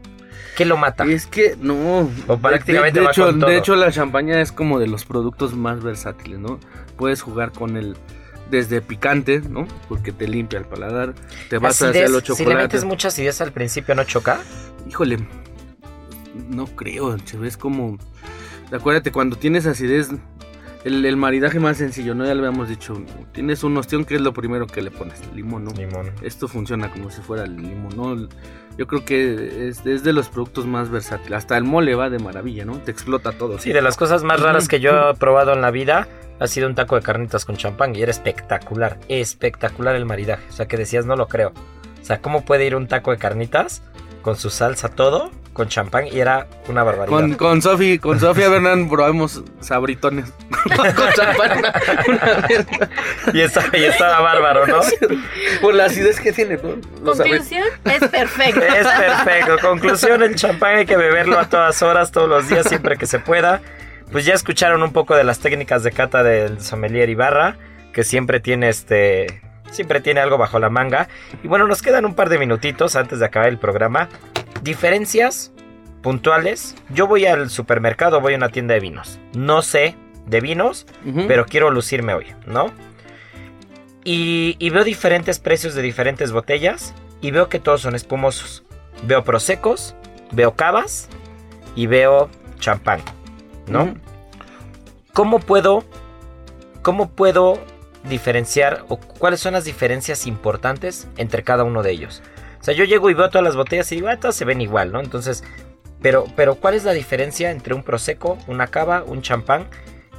¿Qué 0.56 0.66
lo 0.66 0.78
mata? 0.78 1.04
Es 1.06 1.28
que 1.28 1.56
no. 1.60 2.10
O 2.28 2.38
prácticamente 2.38 3.00
de, 3.00 3.06
de 3.06 3.12
hecho, 3.12 3.32
de 3.34 3.58
hecho, 3.58 3.76
la 3.76 3.92
champaña 3.92 4.40
es 4.42 4.52
como 4.52 4.80
de 4.80 4.88
los 4.88 5.06
productos 5.06 5.54
más 5.56 5.82
versátiles, 5.84 6.40
¿no? 6.40 6.60
Puedes 6.98 7.22
jugar 7.22 7.52
con 7.52 7.78
el 7.78 7.96
desde 8.50 8.82
picante, 8.82 9.40
¿no? 9.40 9.66
Porque 9.88 10.12
te 10.12 10.28
limpia 10.28 10.60
el 10.60 10.66
paladar. 10.66 11.14
Te 11.50 11.58
vas 11.58 11.76
hacia 11.82 11.90
Acidez, 11.90 12.10
los 12.12 12.24
si 12.24 12.30
le 12.32 12.38
chocolates. 12.38 12.64
metes 12.64 12.84
mucha 12.84 13.08
acidez 13.08 13.40
al 13.42 13.52
principio, 13.54 13.96
¿no 13.96 14.04
choca? 14.04 14.42
Híjole, 14.90 15.20
no 16.50 16.66
creo, 16.68 17.18
che, 17.20 17.38
es 17.48 17.56
como... 17.56 17.98
Acuérdate, 18.74 19.12
cuando 19.12 19.38
tienes 19.38 19.66
acidez, 19.66 20.10
el, 20.84 21.06
el 21.06 21.18
maridaje 21.18 21.60
más 21.60 21.78
sencillo, 21.78 22.16
¿no? 22.16 22.26
Ya 22.26 22.34
lo 22.34 22.46
habíamos 22.46 22.70
dicho, 22.70 23.02
tienes 23.32 23.64
un 23.64 23.78
ostión, 23.78 24.06
¿qué 24.06 24.16
es 24.16 24.22
lo 24.22 24.34
primero 24.34 24.68
que 24.68 24.82
le 24.82 24.92
pones? 24.92 25.22
Limón, 25.34 25.66
¿no? 25.66 25.72
Limón. 25.72 26.12
Esto 26.22 26.48
funciona 26.48 26.90
como 26.92 27.12
si 27.12 27.22
fuera 27.22 27.44
el 27.44 27.56
limón, 27.56 27.96
¿no? 27.96 28.28
Yo 28.78 28.88
creo 28.88 29.06
que 29.06 29.68
es, 29.68 29.86
es 29.86 30.04
de 30.04 30.14
los 30.14 30.30
productos 30.30 30.66
más 30.66 30.90
versátiles. 30.90 31.38
Hasta 31.38 31.58
el 31.58 31.64
mole 31.64 31.94
va 31.96 32.10
de 32.10 32.20
maravilla, 32.20 32.66
¿no? 32.66 32.78
Te 32.80 32.92
explota 32.92 33.32
todo. 33.34 33.60
Sí, 33.60 33.74
de 33.74 33.82
las 33.82 33.98
cosas 33.98 34.24
más 34.24 34.40
raras 34.40 34.68
que 34.68 34.80
yo 34.80 35.12
he 35.12 35.14
probado 35.16 35.54
en 35.54 35.62
la 35.62 35.72
vida 35.72 36.08
ha 36.40 36.48
sido 36.48 36.68
un 36.68 36.74
taco 36.74 36.96
de 36.96 37.04
carnitas 37.04 37.46
con 37.46 37.56
champán 37.56 37.96
y 37.96 38.02
era 38.02 38.10
espectacular, 38.10 39.00
espectacular 39.10 39.96
el 39.96 40.06
maridaje. 40.06 40.44
O 40.50 40.52
sea, 40.52 40.68
que 40.68 40.78
decías, 40.78 41.06
no 41.06 41.16
lo 41.16 41.28
creo. 41.28 41.54
O 42.02 42.06
sea, 42.06 42.20
¿cómo 42.20 42.44
puede 42.44 42.66
ir 42.66 42.76
un 42.76 42.88
taco 42.88 43.12
de 43.12 43.18
carnitas 43.18 43.84
con 44.22 44.36
su 44.38 44.50
salsa 44.50 44.90
todo, 44.90 45.32
con 45.54 45.68
champán 45.68 46.08
y 46.08 46.20
era 46.20 46.48
una 46.68 46.84
barbaridad? 46.84 47.18
Con, 47.18 47.34
con 47.36 47.62
Sofi, 47.62 48.00
con 48.00 48.20
Sofía 48.20 48.48
Bernán 48.50 48.90
probamos 48.90 49.44
sabritones. 49.60 50.32
con 50.96 51.12
champán 51.14 51.58
una- 51.60 51.74
una 52.08 52.48
vez. 52.48 52.66
Y 53.34 53.42
estaba, 53.42 53.78
y 53.78 53.84
estaba 53.84 54.20
bárbaro, 54.22 54.68
¿no? 54.68 54.80
Por 55.62 55.74
la 55.76 55.86
acidez 55.86 56.20
que 56.20 56.32
tiene, 56.32 56.58
¿no? 57.02 57.16
Sabes. 57.16 57.32
Conclusión, 57.32 57.64
es 57.86 58.08
perfecto. 58.10 58.62
Es 58.62 58.88
perfecto. 58.88 59.58
Conclusión, 59.62 60.24
el 60.24 60.36
champán 60.36 60.78
hay 60.78 60.86
que 60.86 60.98
beberlo 60.98 61.40
a 61.40 61.50
todas 61.50 61.82
horas, 61.82 62.12
todos 62.12 62.30
los 62.30 62.48
días, 62.48 62.68
siempre 62.68 62.98
que 62.98 63.06
se 63.08 63.20
pueda. 63.20 63.62
Pues 64.12 64.26
ya 64.26 64.34
escucharon 64.34 64.84
un 64.84 64.92
poco 64.92 65.16
de 65.16 65.24
las 65.24 65.40
técnicas 65.40 65.84
de 65.84 65.92
cata 65.92 66.22
del 66.24 66.62
sommelier 66.62 67.10
Ibarra, 67.10 67.56
que 67.94 68.04
siempre 68.04 68.40
tiene 68.42 68.68
este... 68.70 69.42
Siempre 69.72 70.02
tiene 70.02 70.20
algo 70.20 70.38
bajo 70.38 70.60
la 70.60 70.70
manga. 70.70 71.08
Y 71.44 71.48
bueno, 71.48 71.68
nos 71.68 71.82
quedan 71.82 72.06
un 72.06 72.14
par 72.14 72.30
de 72.30 72.38
minutitos 72.38 72.96
antes 72.96 73.20
de 73.20 73.26
acabar 73.26 73.50
el 73.50 73.58
programa. 73.58 74.10
Diferencias 74.62 75.52
puntuales. 76.02 76.76
Yo 76.90 77.08
voy 77.08 77.26
al 77.26 77.50
supermercado, 77.50 78.22
voy 78.22 78.34
a 78.34 78.38
una 78.38 78.50
tienda 78.50 78.74
de 78.76 78.80
vinos. 78.80 79.20
No 79.34 79.62
sé 79.62 79.96
de 80.28 80.42
vinos, 80.42 80.86
pero 81.28 81.46
quiero 81.46 81.72
lucirme 81.72 82.14
hoy, 82.14 82.28
¿no? 82.46 82.72
Y, 84.04 84.56
y 84.60 84.70
veo 84.70 84.84
diferentes 84.84 85.40
precios 85.40 85.74
de 85.76 85.82
diferentes 85.82 86.32
botellas 86.32 86.94
y 87.22 87.32
veo 87.32 87.50
que 87.50 87.60
todos 87.60 87.82
son 87.82 87.96
espumosos. 87.96 88.64
Veo 89.04 89.24
prosecos, 89.24 89.96
veo 90.32 90.56
cavas 90.56 91.10
y 91.76 91.88
veo 91.88 92.30
champán, 92.60 93.02
¿no? 93.68 93.96
¿Cómo 95.14 95.40
puedo, 95.40 95.84
cómo 96.82 97.10
puedo 97.10 97.60
diferenciar 98.04 98.86
o 98.90 98.98
cuáles 98.98 99.40
son 99.40 99.54
las 99.54 99.66
diferencias 99.66 100.28
importantes 100.28 101.08
entre 101.18 101.44
cada 101.44 101.64
uno 101.64 101.84
de 101.84 101.92
ellos? 101.92 102.22
O 102.60 102.64
sea, 102.64 102.74
yo 102.74 102.84
llego 102.84 103.10
y 103.10 103.14
veo 103.14 103.30
todas 103.30 103.44
las 103.44 103.56
botellas 103.56 103.92
y 103.92 103.96
digo, 103.96 104.08
ah, 104.08 104.18
todas 104.18 104.36
se 104.36 104.46
ven 104.46 104.62
igual, 104.62 104.92
¿no? 104.92 105.00
Entonces, 105.00 105.44
pero, 106.02 106.26
pero 106.36 106.56
¿cuál 106.56 106.76
es 106.76 106.84
la 106.84 106.94
diferencia 106.94 107.52
entre 107.52 107.74
un 107.74 107.84
prosecco, 107.84 108.38
una 108.48 108.68
cava, 108.68 109.04
un 109.04 109.22
champán 109.22 109.68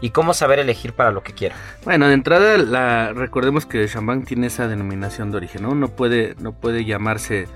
y 0.01 0.11
cómo 0.11 0.35
saber 0.35 0.59
elegir 0.59 0.93
para 0.93 1.13
lo 1.13 1.23
que 1.23 1.33
quiero? 1.33 1.55
Bueno, 1.85 2.09
de 2.09 2.15
entrada, 2.15 3.13
recordemos 3.13 3.67
que 3.67 3.87
champán 3.87 4.25
tiene 4.25 4.49
esa 4.49 4.69
denominación 4.69 5.31
de 5.31 5.37
origen, 5.37 5.63
¿no? 5.63 5.75
No 5.75 5.89
puede, 5.89 6.35
no 6.39 6.53
puede 6.53 6.85
llamarse 6.85 7.47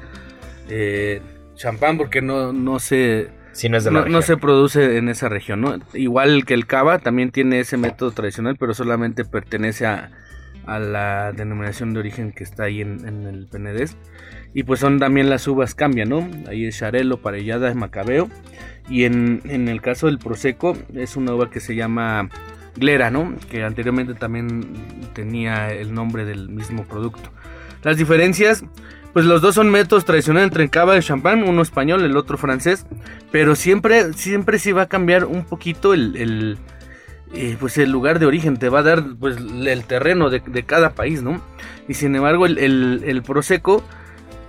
eh, 0.68 1.20
champán 1.54 1.98
porque 1.98 2.22
no, 2.22 2.52
no 2.52 2.78
se... 2.78 3.30
Si 3.56 3.68
no 3.68 3.76
es 3.78 3.84
de 3.84 3.90
la 3.90 4.00
No, 4.00 4.00
no 4.00 4.18
región. 4.18 4.22
se 4.22 4.36
produce 4.36 4.98
en 4.98 5.08
esa 5.08 5.28
región, 5.28 5.60
¿no? 5.62 5.78
Igual 5.94 6.44
que 6.44 6.54
el 6.54 6.66
cava 6.66 6.98
también 6.98 7.30
tiene 7.30 7.60
ese 7.60 7.76
método 7.76 8.10
tradicional, 8.12 8.56
pero 8.58 8.74
solamente 8.74 9.24
pertenece 9.24 9.86
a, 9.86 10.10
a 10.66 10.78
la 10.78 11.32
denominación 11.32 11.94
de 11.94 12.00
origen 12.00 12.32
que 12.32 12.44
está 12.44 12.64
ahí 12.64 12.80
en, 12.82 13.06
en 13.08 13.26
el 13.26 13.46
Penedés. 13.46 13.96
Y 14.52 14.62
pues 14.64 14.80
son 14.80 14.98
también 14.98 15.30
las 15.30 15.46
uvas 15.48 15.74
cambian, 15.74 16.08
¿no? 16.10 16.28
Ahí 16.48 16.66
es 16.66 16.78
Charelo, 16.78 17.20
Parellada, 17.22 17.72
Macabeo. 17.74 18.28
Y 18.88 19.04
en, 19.04 19.40
en 19.44 19.68
el 19.68 19.80
caso 19.82 20.06
del 20.06 20.18
Prosecco 20.18 20.76
es 20.94 21.16
una 21.16 21.34
uva 21.34 21.50
que 21.50 21.60
se 21.60 21.74
llama 21.74 22.28
Glera, 22.76 23.10
¿no? 23.10 23.34
Que 23.50 23.64
anteriormente 23.64 24.14
también 24.14 24.74
tenía 25.14 25.72
el 25.72 25.94
nombre 25.94 26.24
del 26.24 26.48
mismo 26.50 26.84
producto. 26.84 27.30
Las 27.82 27.96
diferencias, 27.96 28.64
pues 29.16 29.24
los 29.24 29.40
dos 29.40 29.54
son 29.54 29.70
métodos 29.70 30.04
tradicionales 30.04 30.48
entre 30.48 30.68
cava 30.68 30.94
y 30.98 31.00
champán, 31.00 31.42
uno 31.42 31.62
español, 31.62 32.04
el 32.04 32.18
otro 32.18 32.36
francés, 32.36 32.84
pero 33.32 33.54
siempre, 33.54 34.12
siempre 34.12 34.58
sí 34.58 34.72
va 34.72 34.82
a 34.82 34.88
cambiar 34.88 35.24
un 35.24 35.46
poquito 35.46 35.94
el, 35.94 36.14
el, 36.16 36.58
eh, 37.32 37.56
pues 37.58 37.78
el 37.78 37.90
lugar 37.90 38.18
de 38.18 38.26
origen, 38.26 38.58
te 38.58 38.68
va 38.68 38.80
a 38.80 38.82
dar 38.82 39.02
pues 39.18 39.38
el 39.38 39.84
terreno 39.84 40.28
de, 40.28 40.40
de 40.46 40.62
cada 40.64 40.90
país, 40.90 41.22
¿no? 41.22 41.40
Y 41.88 41.94
sin 41.94 42.14
embargo 42.14 42.44
el, 42.44 42.58
el, 42.58 43.04
el 43.06 43.22
Prosecco, 43.22 43.82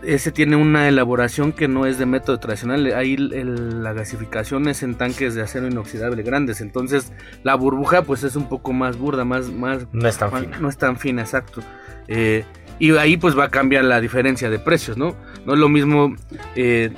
ese 0.04 0.34
tiene 0.34 0.58
una 0.58 0.90
elaboración 0.90 1.54
que 1.54 1.70
no 1.70 1.86
es 1.86 1.98
de 1.98 2.06
método 2.06 2.38
tradicional, 2.38 2.88
ahí 2.94 3.14
el- 3.14 3.82
la 3.84 3.94
gasificación 3.94 4.68
es 4.68 4.84
en 4.84 4.96
tanques 4.96 5.34
de 5.34 5.44
acero 5.44 5.68
inoxidable 5.68 6.24
grandes, 6.24 6.60
entonces 6.60 7.14
la 7.42 7.56
burbuja 7.56 8.02
pues 8.02 8.22
es 8.26 8.36
un 8.36 8.50
poco 8.50 8.74
más 8.74 8.98
burda, 8.98 9.24
más, 9.24 9.50
más 9.50 9.88
No 9.94 10.10
es 10.10 10.18
tan 10.18 10.30
fina. 10.34 10.60
No 10.60 10.68
es 10.68 10.78
tan 10.78 10.98
fina, 10.98 11.22
exacto. 11.22 11.62
Eh, 12.10 12.44
y 12.80 12.96
ahí 12.98 13.18
pues 13.18 13.38
va 13.38 13.46
a 13.46 13.50
cambiar 13.50 13.84
la 13.86 14.02
diferencia 14.02 14.50
de 14.50 14.60
precios, 14.60 14.98
¿no? 14.98 15.16
No 15.46 15.54
es 15.54 15.60
lo 15.60 15.70
mismo 15.70 16.16
eh, 16.56 16.92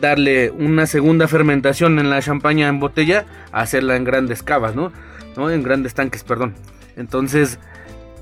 darle 0.00 0.50
una 0.50 0.86
segunda 0.86 1.28
fermentación 1.28 1.98
en 1.98 2.10
la 2.10 2.20
champaña 2.20 2.68
en 2.68 2.80
botella 2.80 3.24
a 3.52 3.60
hacerla 3.60 3.96
en 3.96 4.04
grandes 4.04 4.42
cavas, 4.42 4.74
¿no? 4.74 4.92
¿no? 5.36 5.50
En 5.50 5.62
grandes 5.62 5.94
tanques, 5.94 6.24
perdón. 6.24 6.54
Entonces, 6.96 7.58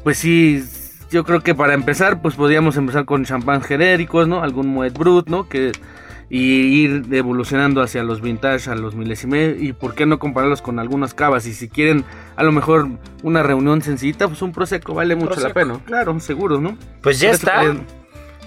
pues 0.02 0.18
sí, 0.18 0.62
yo 1.10 1.24
creo 1.24 1.40
que 1.40 1.54
para 1.54 1.74
empezar, 1.74 2.22
pues 2.22 2.34
podríamos 2.34 2.76
empezar 2.76 3.04
con 3.04 3.24
champán 3.24 3.62
genéricos, 3.62 4.28
¿no? 4.28 4.42
Algún 4.42 4.68
Moet 4.68 4.96
Brut, 4.96 5.28
¿no? 5.28 5.48
Que 5.48 5.72
y 6.30 6.84
ir 6.84 7.04
evolucionando 7.12 7.82
hacia 7.82 8.02
los 8.04 8.20
vintage, 8.22 8.70
a 8.70 8.76
los 8.76 8.94
milésimes 8.94 9.60
y 9.60 9.72
por 9.72 9.94
qué 9.94 10.06
no 10.06 10.18
compararlos 10.20 10.62
con 10.62 10.78
algunas 10.78 11.12
cavas 11.12 11.44
y 11.46 11.52
si 11.52 11.68
quieren 11.68 12.04
a 12.36 12.44
lo 12.44 12.52
mejor 12.52 12.88
una 13.24 13.42
reunión 13.42 13.82
sencillita, 13.82 14.28
pues 14.28 14.40
un 14.40 14.52
prosecco 14.52 14.94
vale 14.94 15.16
mucho 15.16 15.40
la 15.40 15.52
pena, 15.52 15.80
claro, 15.84 16.18
seguro, 16.20 16.60
¿no? 16.60 16.78
Pues 17.02 17.18
ya 17.18 17.30
está. 17.32 17.60
que- 17.62 18.00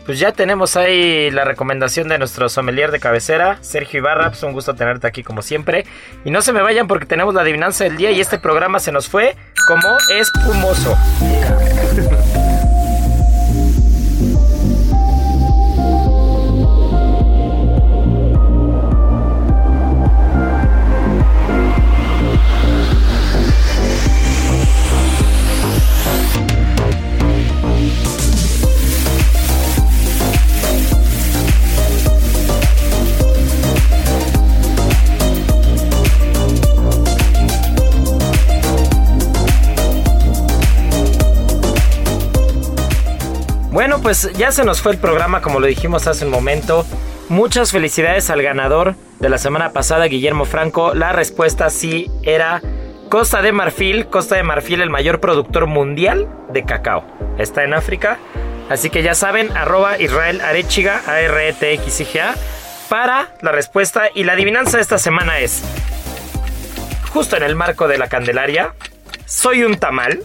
Pues 0.06 0.20
ya 0.20 0.34
tenemos 0.34 0.76
ahí 0.76 1.32
la 1.32 1.46
recomendación 1.46 2.10
de 2.10 2.18
nuestro 2.18 2.50
sommelier 2.50 2.92
de 2.92 3.00
cabecera, 3.00 3.58
Sergio 3.62 4.00
Ibarra. 4.00 4.32
Pues 4.32 4.44
un 4.44 4.52
gusto 4.52 4.76
tenerte 4.76 5.08
aquí 5.08 5.24
como 5.24 5.42
siempre. 5.42 5.86
Y 6.26 6.32
no 6.32 6.42
se 6.42 6.52
me 6.52 6.62
vayan 6.62 6.88
porque 6.88 7.06
tenemos 7.06 7.34
la 7.34 7.42
adivinanza 7.42 7.86
del 7.86 7.96
día 7.96 8.12
y 8.12 8.20
este 8.20 8.38
programa 8.38 8.80
se 8.82 8.92
nos 8.92 9.08
fue 9.08 9.38
como 9.66 9.88
espumoso. 10.20 10.98
Pues 44.04 44.30
ya 44.34 44.52
se 44.52 44.66
nos 44.66 44.82
fue 44.82 44.92
el 44.92 44.98
programa, 44.98 45.42
como 45.42 45.62
lo 45.62 45.66
dijimos 45.66 46.08
hace 46.08 46.26
un 46.26 46.32
momento. 46.32 46.86
Muchas 47.30 47.72
felicidades 47.72 48.30
al 48.30 48.42
ganador 48.42 48.96
de 49.20 49.30
la 49.30 49.38
semana 49.38 49.72
pasada, 49.72 50.06
Guillermo 50.06 50.44
Franco. 50.44 50.94
La 50.94 51.14
respuesta 51.14 51.70
sí 51.70 52.12
era 52.22 52.62
Costa 53.10 53.42
de 53.42 53.54
Marfil. 53.54 54.08
Costa 54.08 54.36
de 54.36 54.44
Marfil, 54.44 54.82
el 54.82 54.90
mayor 54.90 55.22
productor 55.22 55.68
mundial 55.68 56.28
de 56.50 56.66
cacao. 56.66 57.06
Está 57.38 57.64
en 57.64 57.74
África. 57.74 58.20
Así 58.70 58.90
que 58.90 59.04
ya 59.04 59.16
saben, 59.16 59.56
arroba 59.56 59.98
Israel 60.00 60.42
Arechiga, 60.42 61.02
A-R-E-T-X-I-G-A, 61.08 62.36
para 62.90 63.30
la 63.42 63.54
respuesta. 63.54 64.10
Y 64.14 64.26
la 64.26 64.34
adivinanza 64.34 64.78
de 64.78 64.84
esta 64.84 64.98
semana 64.98 65.40
es, 65.40 65.64
justo 67.14 67.38
en 67.38 67.44
el 67.44 67.56
marco 67.56 67.88
de 67.88 67.98
la 67.98 68.10
Candelaria, 68.10 68.74
soy 69.26 69.64
un 69.64 69.78
tamal. 69.78 70.24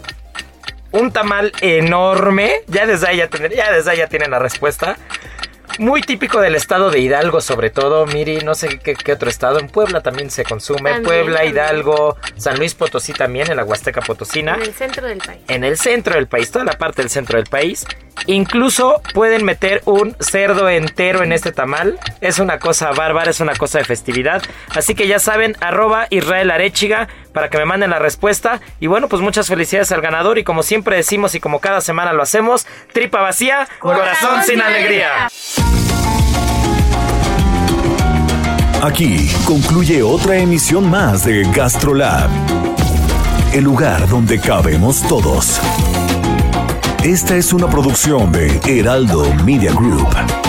Un 0.91 1.11
tamal 1.11 1.51
enorme. 1.61 2.61
Ya 2.67 2.85
desde 2.85 3.07
ahí 3.07 3.17
ya, 3.17 3.71
desde 3.71 3.91
ahí 3.91 3.97
ya 3.97 4.07
tienen 4.07 4.31
la 4.31 4.39
respuesta. 4.39 4.97
Muy 5.77 6.01
típico 6.01 6.41
del 6.41 6.55
estado 6.55 6.89
de 6.89 6.99
Hidalgo, 6.99 7.41
sobre 7.41 7.69
todo. 7.69 8.05
Miri, 8.07 8.39
no 8.39 8.55
sé 8.55 8.79
qué, 8.79 8.95
qué 8.95 9.13
otro 9.13 9.29
estado. 9.29 9.59
En 9.59 9.67
Puebla 9.67 10.01
también 10.01 10.31
se 10.31 10.43
consume. 10.43 10.89
También, 10.91 11.03
Puebla, 11.03 11.35
también. 11.37 11.53
Hidalgo, 11.53 12.17
San 12.37 12.57
Luis 12.57 12.73
Potosí 12.73 13.13
también, 13.13 13.49
en 13.51 13.57
la 13.57 13.63
Huasteca 13.63 14.01
Potosina 14.01 14.55
En 14.55 14.63
el 14.63 14.73
centro 14.73 15.07
del 15.07 15.19
país. 15.19 15.41
en 15.47 15.63
el 15.63 15.77
centro 15.77 16.15
del 16.15 16.27
país, 16.27 16.51
toda 16.51 16.65
la 16.65 16.73
parte 16.77 17.03
del 17.03 17.09
centro 17.11 17.37
del 17.37 17.47
país. 17.47 17.85
Incluso 18.25 19.01
pueden 19.13 19.45
meter 19.45 19.81
un 19.85 20.15
cerdo 20.19 20.67
entero 20.67 21.23
en 21.23 21.31
este 21.31 21.51
tamal. 21.51 21.97
Es 22.19 22.39
una 22.39 22.59
cosa 22.59 22.91
bárbara, 22.91 23.31
es 23.31 23.39
una 23.39 23.55
cosa 23.55 23.77
de 23.77 23.85
festividad. 23.85 24.41
Así 24.75 24.95
que 24.95 25.07
ya 25.07 25.19
saben, 25.19 25.55
arroba 25.61 26.07
Israel 26.09 26.51
Arechiga 26.51 27.07
para 27.33 27.49
que 27.49 27.57
me 27.57 27.65
manden 27.65 27.89
la 27.89 27.99
respuesta. 27.99 28.59
Y 28.79 28.87
bueno, 28.87 29.07
pues 29.07 29.21
muchas 29.21 29.47
felicidades 29.47 29.91
al 29.91 30.01
ganador. 30.01 30.37
Y 30.37 30.43
como 30.43 30.63
siempre 30.63 30.95
decimos 30.95 31.35
y 31.35 31.39
como 31.39 31.59
cada 31.59 31.81
semana 31.81 32.13
lo 32.13 32.23
hacemos, 32.23 32.67
tripa 32.93 33.21
vacía, 33.21 33.67
corazón, 33.79 34.43
sin 34.43 34.61
alegría. 34.61 35.29
Aquí 38.81 39.29
concluye 39.45 40.01
otra 40.01 40.37
emisión 40.37 40.89
más 40.89 41.25
de 41.25 41.43
GastroLab, 41.51 42.29
el 43.53 43.63
lugar 43.63 44.07
donde 44.07 44.39
cabemos 44.39 45.03
todos. 45.03 45.59
Esta 47.03 47.35
es 47.35 47.51
una 47.51 47.67
producción 47.67 48.31
de 48.31 48.59
Heraldo 48.65 49.33
Media 49.43 49.73
Group. 49.73 50.48